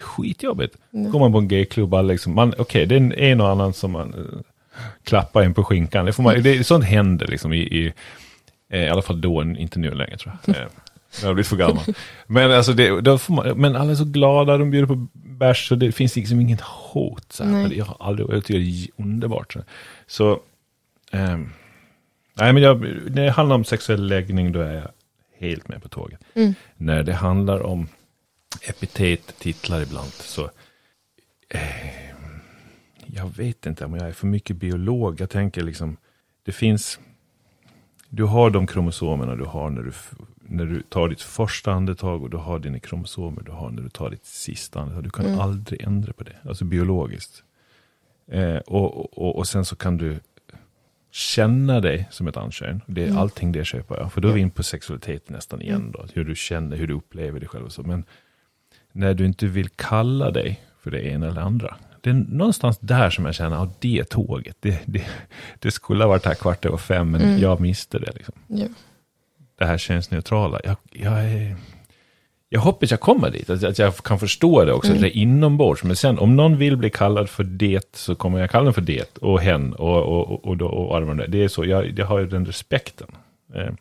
skitjobbigt. 0.00 0.76
Går 0.90 1.18
man 1.18 1.32
på 1.32 1.38
en 1.38 1.48
gayklubb, 1.48 1.94
liksom, 2.04 2.52
okej, 2.58 2.86
det 2.86 2.94
är 2.94 3.12
en, 3.18 3.40
och 3.40 3.48
annan 3.48 3.72
som 3.72 3.90
man, 3.92 4.14
eh, 4.14 4.40
klappa 5.04 5.44
en 5.44 5.54
på 5.54 5.64
skinkan. 5.64 6.06
Det 6.06 6.12
får 6.12 6.22
man, 6.22 6.42
det, 6.42 6.64
sånt 6.66 6.84
händer 6.84 7.26
liksom 7.26 7.52
i, 7.52 7.58
i, 7.58 7.92
eh, 8.70 8.84
i 8.84 8.88
alla 8.88 9.02
fall 9.02 9.20
då, 9.20 9.42
inte 9.42 9.78
nu 9.78 9.90
längre 9.90 10.16
tror 10.16 10.34
jag. 10.46 10.56
Eh, 10.56 10.62
Jag 11.22 11.28
har 11.28 11.34
blivit 11.34 11.46
för 11.48 11.56
gammal. 11.56 11.84
Men, 12.26 12.50
alltså 12.52 12.72
det, 12.72 12.90
man, 13.28 13.60
men 13.60 13.76
alla 13.76 13.90
är 13.90 13.94
så 13.94 14.04
glada, 14.04 14.58
de 14.58 14.70
bjuder 14.70 14.86
på 14.86 15.06
bärs, 15.14 15.68
så 15.68 15.74
det 15.74 15.92
finns 15.92 16.16
liksom 16.16 16.40
inget 16.40 16.60
hot. 16.60 17.32
Så 17.32 17.44
här. 17.44 17.72
Jag 17.74 17.84
har 17.84 17.96
aldrig, 18.08 18.28
jag 18.30 18.44
tycker 18.44 18.60
det 18.60 18.66
är 18.66 19.02
underbart. 19.04 19.56
Så, 20.06 20.40
ehm, 21.12 21.50
nej 22.34 22.52
men 22.52 22.62
jag, 22.62 22.80
när 22.80 23.24
det 23.24 23.30
handlar 23.30 23.56
om 23.56 23.64
sexuell 23.64 24.06
läggning, 24.06 24.52
då 24.52 24.60
är 24.60 24.72
jag 24.74 24.90
helt 25.38 25.68
med 25.68 25.82
på 25.82 25.88
tåget. 25.88 26.20
Mm. 26.34 26.54
När 26.76 27.02
det 27.02 27.12
handlar 27.14 27.60
om 27.62 27.88
epitet, 28.68 29.34
titlar 29.38 29.82
ibland, 29.82 30.10
så 30.12 30.50
eh, 31.48 31.60
jag 33.06 33.36
vet 33.36 33.66
inte 33.66 33.84
om 33.84 33.94
jag 33.94 34.08
är 34.08 34.12
för 34.12 34.26
mycket 34.26 34.56
biolog. 34.56 35.20
Jag 35.20 35.30
tänker 35.30 35.62
liksom, 35.62 35.96
det 36.44 36.52
finns, 36.52 36.98
du 38.08 38.24
har 38.24 38.50
de 38.50 38.66
kromosomerna 38.66 39.36
du 39.36 39.44
har 39.44 39.70
när 39.70 39.82
du, 39.82 39.92
när 40.46 40.64
du 40.64 40.82
tar 40.82 41.08
ditt 41.08 41.22
första 41.22 41.72
andetag 41.72 42.22
och 42.22 42.30
du 42.30 42.36
har 42.36 42.58
dina 42.58 42.78
kromosomer 42.78 43.42
du 43.42 43.52
har 43.52 43.70
när 43.70 43.82
du 43.82 43.88
tar 43.88 44.10
ditt 44.10 44.24
sista 44.26 44.80
andetag. 44.80 45.04
Du 45.04 45.10
kan 45.10 45.26
Mm. 45.26 45.40
aldrig 45.40 45.82
ändra 45.82 46.12
på 46.12 46.24
det, 46.24 46.36
alltså 46.48 46.64
biologiskt. 46.64 47.42
Eh, 48.30 48.56
och, 48.56 49.18
och, 49.18 49.36
och 49.36 49.46
sen 49.48 49.64
så 49.64 49.76
kan 49.76 49.96
du 49.96 50.20
känna 51.14 51.80
dig 51.80 52.08
som 52.10 52.28
ett 52.28 52.36
ankön. 52.36 52.80
Det 52.86 53.02
är 53.02 53.06
Mm. 53.06 53.18
allting 53.18 53.52
det 53.52 53.64
köper 53.64 53.96
jag. 53.96 54.12
För 54.12 54.20
då 54.20 54.28
är 54.28 54.32
vi 54.32 54.40
in 54.40 54.50
på 54.50 54.62
sexualitet 54.62 55.28
nästan 55.28 55.62
igen 55.62 55.90
då. 55.92 56.06
Hur 56.14 56.24
du 56.24 56.34
känner, 56.34 56.76
hur 56.76 56.86
du 56.86 56.94
upplever 56.94 57.40
dig 57.40 57.48
själv 57.48 57.64
och 57.64 57.72
så. 57.72 57.82
Men 57.82 58.04
när 58.92 59.14
du 59.14 59.24
inte 59.24 59.46
vill 59.46 59.68
kalla 59.68 60.30
dig 60.30 60.60
för 60.82 60.90
det 60.90 61.02
ena 61.06 61.26
eller 61.28 61.40
andra. 61.40 61.76
Det 62.00 62.10
är 62.10 62.14
någonstans 62.14 62.78
där 62.78 63.10
som 63.10 63.24
jag 63.24 63.34
känner, 63.34 63.56
ja 63.56 63.70
det 63.80 64.04
tåget, 64.04 64.56
det, 64.60 64.82
det, 64.86 65.04
det 65.58 65.70
skulle 65.70 66.04
ha 66.04 66.08
varit 66.08 66.24
här 66.24 66.34
kvart 66.34 66.64
över 66.64 66.76
fem, 66.76 67.10
men 67.10 67.22
Mm. 67.22 67.38
jag 67.38 67.60
miste 67.60 67.98
det. 67.98 68.12
Liksom. 68.14 68.34
Ja. 68.46 68.66
Det 69.58 69.64
här 69.64 69.78
känns 69.78 70.10
neutrala. 70.10 70.60
Jag, 70.64 70.76
jag, 70.92 71.24
är, 71.24 71.56
jag 72.48 72.60
hoppas 72.60 72.90
jag 72.90 73.00
kommer 73.00 73.30
dit, 73.30 73.50
att, 73.50 73.64
att 73.64 73.78
jag 73.78 73.96
kan 73.96 74.18
förstå 74.18 74.64
det 74.64 74.72
också, 74.72 74.90
Mm. 74.90 75.02
det 75.02 75.08
är 75.16 75.20
inombords. 75.20 75.84
Men 75.84 75.96
sen 75.96 76.18
om 76.18 76.36
någon 76.36 76.56
vill 76.58 76.76
bli 76.76 76.90
kallad 76.90 77.30
för 77.30 77.44
det, 77.44 77.96
så 77.96 78.14
kommer 78.14 78.40
jag 78.40 78.50
kalla 78.50 78.64
den 78.64 78.74
för 78.74 78.80
det, 78.80 79.18
och 79.18 79.40
hen, 79.40 79.72
och, 79.72 80.02
och, 80.02 80.30
och, 80.32 80.44
och, 80.44 80.56
då- 80.56 80.66
och 80.66 81.16
där. 81.16 81.26
Det 81.28 81.44
är 81.44 81.48
så, 81.48 81.64
jag, 81.64 81.98
jag 81.98 82.06
har 82.06 82.18
ju 82.18 82.26
den 82.26 82.46
respekten. 82.46 83.08
Eh, 83.54 83.72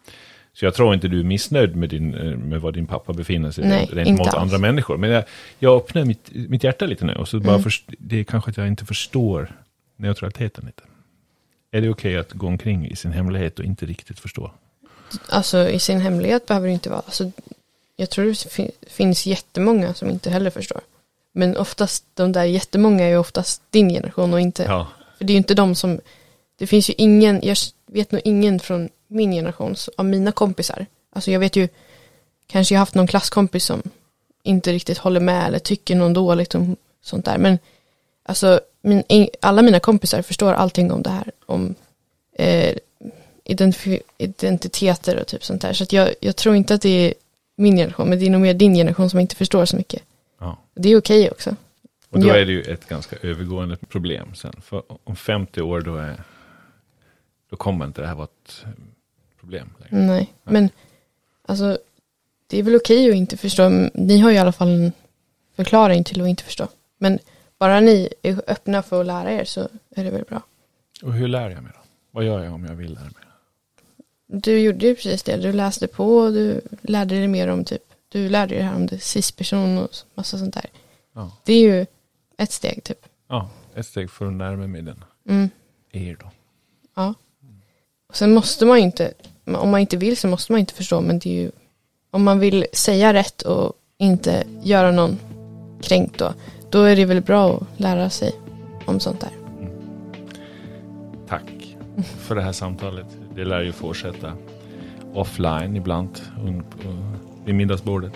Så 0.55 0.66
jag 0.66 0.74
tror 0.74 0.93
inte 0.93 1.07
du 1.07 1.20
är 1.20 1.24
missnöjd 1.24 1.76
med, 1.76 1.89
din, 1.89 2.14
eh, 2.14 2.38
med 2.38 2.61
var 2.61 2.72
din 2.72 2.86
pappa 2.88 3.14
befinner 3.14 3.51
sig 3.51 3.68
Nej, 3.68 3.89
rent, 3.91 4.07
inte 4.09 4.22
mot 4.22 4.28
alls. 4.34 4.36
andra 4.43 4.57
människor. 4.57 4.97
Men 4.97 5.09
jag, 5.09 5.24
jag 5.59 5.76
öppnar 5.78 6.05
mitt, 6.05 6.30
mitt 6.34 6.64
hjärta 6.64 6.86
lite 6.86 7.05
nu 7.05 7.14
och 7.14 7.28
så 7.28 7.39
bara 7.39 7.49
Mm. 7.53 7.64
först, 7.64 7.84
det 7.99 8.20
är 8.20 8.24
kanske 8.24 8.51
att 8.51 8.57
jag 8.57 8.68
inte 8.68 8.86
förstår 8.86 9.51
neutraliteten 9.97 10.66
lite. 10.66 10.84
Är 11.72 11.82
det 11.82 11.89
okej 11.89 12.18
att 12.18 12.32
gå 12.34 12.47
omkring 12.47 12.88
i 12.88 12.95
sin 12.95 13.11
hemlighet 13.11 13.59
och 13.59 13.66
inte 13.66 13.86
riktigt 13.86 14.20
förstå? 14.20 14.51
Alltså 15.30 15.70
i 15.70 15.80
sin 15.80 15.99
hemlighet 15.99 16.45
behöver 16.45 16.68
det 16.68 16.74
inte 16.74 16.89
vara. 16.89 16.99
Alltså, 17.05 17.32
jag 17.96 18.10
tror 18.10 18.26
det 18.26 18.36
fin- 18.50 18.72
finns 18.88 19.26
jättemånga 19.26 19.94
som 19.94 20.10
inte 20.10 20.30
heller 20.30 20.50
förstår. 20.50 20.82
Men 21.32 21.58
oftast, 21.58 22.04
de 22.14 22.32
där 22.32 22.44
jättemånga 22.44 23.04
är 23.06 23.10
ju 23.10 23.18
oftast 23.18 23.62
din 23.70 23.89
generation 23.89 24.34
och 24.34 24.39
inte, 24.41 24.64
Ja, 24.64 24.88
för 25.18 25.26
det 25.26 25.32
är 25.32 25.36
ju 25.36 25.38
inte 25.38 25.54
de 25.54 25.76
som, 25.76 26.00
det 26.58 26.68
finns 26.68 26.89
ju 26.89 26.94
ingen, 26.98 27.39
jag 27.44 27.58
vet 27.86 28.12
nog 28.12 28.22
ingen 28.26 28.60
från 28.60 28.89
min 29.08 29.32
generation, 29.32 29.76
av 29.98 30.06
mina 30.06 30.32
kompisar. 30.32 30.86
Alltså 31.14 31.32
jag 31.32 31.39
vet 31.39 31.56
ju, 31.56 31.68
kanske 32.48 32.74
jag 32.76 32.80
har 32.80 32.82
haft 32.82 32.96
någon 32.96 33.08
klasskompis 33.08 33.66
som 33.66 33.82
inte 34.44 34.72
riktigt 34.72 34.98
håller 34.98 35.20
med 35.20 35.48
eller 35.48 35.60
tycker 35.60 35.96
någon 35.96 36.14
dåligt 36.14 36.56
om 36.56 36.76
sånt 37.02 37.26
där. 37.26 37.38
Men 37.38 37.60
alltså 38.24 38.62
min, 38.82 39.04
in- 39.08 39.30
alla 39.41 39.62
mina 39.62 39.80
kompisar 39.80 40.22
förstår 40.22 40.54
allting 40.54 40.91
om 40.91 41.02
det 41.04 41.10
här. 41.10 41.32
Om 41.46 41.76
eh, 42.38 42.76
identiteter 44.28 45.20
och 45.20 45.28
typ 45.28 45.46
sånt 45.46 45.62
där. 45.62 45.74
Så 45.74 45.84
att 45.84 45.94
jag, 45.94 46.10
jag 46.20 46.36
tror 46.36 46.56
inte 46.56 46.74
att 46.74 46.82
det 46.82 46.89
är 46.89 47.14
min 47.56 47.76
generation, 47.78 48.10
men 48.10 48.20
det 48.20 48.26
är 48.26 48.30
nog 48.30 48.41
mer 48.41 48.54
din 48.54 48.74
generation 48.74 49.10
som 49.10 49.20
inte 49.20 49.36
förstår 49.36 49.66
så 49.66 49.78
mycket. 49.78 50.04
ja. 50.39 50.58
Det 50.76 50.89
är 50.89 50.97
okej 50.97 51.32
också. 51.32 51.56
Och 52.10 52.20
då 52.20 52.28
Ja. 52.28 52.36
är 52.36 52.45
det 52.45 52.51
ju 52.51 52.62
ett 52.62 52.88
ganska 52.88 53.16
övergående 53.22 53.76
problem 53.89 54.36
sen. 54.36 54.54
För 54.62 54.84
om 55.04 55.16
50 55.16 55.62
år 55.62 55.82
då 55.82 55.95
är 55.95 56.24
då 57.49 57.56
kommer 57.56 57.86
inte 57.86 58.01
det 58.01 58.08
här 58.08 58.16
vara 58.16 58.28
ett 58.45 58.66
problem 59.39 59.70
längre. 59.80 60.06
Nej, 60.06 60.34
men 60.43 60.70
alltså 61.45 61.78
det 62.47 62.60
är 62.60 62.64
väl 62.64 62.76
okej 62.76 63.10
att 63.10 63.16
inte 63.16 63.38
förstå. 63.38 63.70
Ni 63.93 64.20
har 64.20 64.30
ju 64.30 64.36
i 64.36 64.39
alla 64.39 64.51
fall 64.51 64.68
en 64.70 64.91
förklaring 65.56 66.04
till 66.04 66.22
att 66.22 66.28
inte 66.28 66.43
förstå. 66.43 66.68
Men 66.97 67.20
bara 67.58 67.80
ni 67.80 68.10
är 68.22 68.41
öppna 68.47 68.84
för 68.84 69.01
att 69.01 69.08
lära 69.08 69.32
er 69.32 69.45
så 69.45 69.60
är 69.95 70.04
det 70.04 70.10
väl 70.10 70.24
bra. 70.24 70.41
Och 71.04 71.14
hur 71.14 71.28
lär 71.28 71.49
jag 71.49 71.64
mig 71.64 71.72
då? 71.76 71.80
Vad 72.12 72.26
gör 72.26 72.43
jag 72.43 72.54
om 72.54 72.66
jag 72.66 72.76
vill 72.76 72.93
lära 72.93 73.04
mig? 73.04 73.14
Du 74.28 74.59
gjorde 74.59 74.86
ju 74.88 74.95
precis 74.95 75.24
det. 75.24 75.38
Du 75.38 75.53
läste 75.53 75.88
på 75.88 76.17
och 76.17 76.34
du 76.34 76.61
lärde 76.82 77.15
dig 77.15 77.28
mer 77.28 77.47
om 77.47 77.65
typ, 77.65 77.82
du 78.09 78.30
lärde 78.30 78.55
dig 78.55 78.63
här 78.63 78.76
om 78.76 78.86
det 78.86 78.99
cis-person 78.99 79.78
och 79.78 79.89
massa 80.15 80.38
sånt 80.38 80.53
där. 80.53 80.65
Ja. 81.15 81.32
Det 81.43 81.53
är 81.53 81.61
ju 81.61 81.86
ett 82.38 82.51
steg 82.51 82.84
typ. 82.84 83.05
ja, 83.30 83.49
ett 83.76 83.86
steg 83.86 84.09
för 84.11 84.26
att 84.28 84.34
närma 84.34 84.67
mig 84.67 84.82
den. 84.82 85.03
Mm, 85.30 85.49
Er 85.91 86.17
då? 86.19 86.32
ja. 86.95 87.13
Och 88.09 88.15
sen 88.17 88.34
måste 88.34 88.65
man 88.65 88.78
ju 88.78 88.84
inte, 88.84 89.13
om 89.45 89.69
man 89.69 89.80
inte 89.80 89.97
vill 89.97 90.17
så 90.17 90.28
måste 90.28 90.51
man 90.51 90.59
inte 90.59 90.74
förstå, 90.74 91.01
men 91.01 91.19
det 91.19 91.30
är 91.30 91.41
ju, 91.41 91.51
om 92.11 92.24
man 92.24 92.39
vill 92.39 92.65
säga 92.74 93.13
rätt 93.13 93.41
och 93.41 93.74
inte 93.97 94.43
göra 94.63 94.91
någon 94.91 95.19
kränkt 95.82 96.17
då, 96.19 96.34
då 96.69 96.82
är 96.84 96.95
det 96.95 97.05
väl 97.05 97.21
bra 97.21 97.55
att 97.57 97.80
lära 97.80 98.09
sig 98.09 98.32
om 98.86 98.99
sånt 98.99 99.21
där. 99.21 99.32
Tack 101.28 101.78
för 102.19 102.36
det 102.36 102.41
här 102.41 102.51
samtalet. 102.51 103.07
Det 103.36 103.45
lär 103.45 103.61
ju 103.61 103.71
fortsätta 103.71 104.34
offline 105.13 105.75
ibland 105.75 106.09
på- 106.69 107.13
vid 107.45 107.55
middagsbordet. 107.55 108.13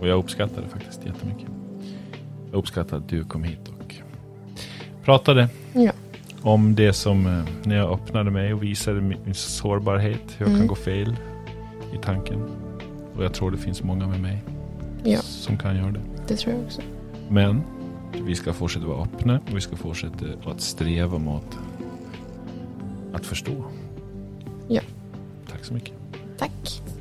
Och 0.00 0.08
jag 0.08 0.18
uppskattar 0.18 0.62
det 0.62 0.68
faktiskt 0.68 1.06
jättemycket. 1.06 1.46
Jag 2.50 2.58
uppskattar 2.58 2.96
att 2.96 3.08
du 3.08 3.24
kom 3.24 3.42
hit 3.42 3.68
och 3.68 3.94
pratade 5.04 5.48
Ja. 5.72 5.92
om 6.42 6.74
det 6.74 6.92
som 6.92 7.26
eh, 7.26 7.42
när 7.64 7.76
jag 7.76 7.92
öppnade 7.92 8.30
mig 8.30 8.54
och 8.54 8.62
visade 8.62 9.00
min, 9.00 9.18
min 9.24 9.34
sårbarhet. 9.34 10.20
Hur 10.38 10.46
jag 10.46 10.48
Mm. 10.48 10.58
kan 10.60 10.66
gå 10.68 10.74
fel 10.74 11.16
i 11.94 11.98
tanken. 12.02 12.42
Och 13.16 13.24
jag 13.24 13.34
tror 13.34 13.50
det 13.50 13.56
finns 13.58 13.82
många 13.82 14.06
med 14.06 14.20
mig 14.20 14.42
Ja. 15.04 15.18
som 15.18 15.58
kan 15.58 15.76
göra 15.76 15.90
det. 15.90 16.00
Det 16.28 16.36
tror 16.36 16.54
jag 16.54 16.64
också. 16.64 16.80
Men 17.28 17.62
vi 18.26 18.34
ska 18.34 18.52
fortsätta 18.52 18.86
vara 18.86 19.02
öppna 19.02 19.40
och 19.50 19.56
vi 19.56 19.60
ska 19.60 19.76
fortsätta 19.76 20.24
att 20.46 20.60
sträva 20.60 21.18
mot 21.18 21.58
att 23.12 23.26
förstå. 23.26 23.64
Tack 25.66 25.68
så 25.68 25.74
mycket. 25.74 25.94
Tack. 26.38 26.95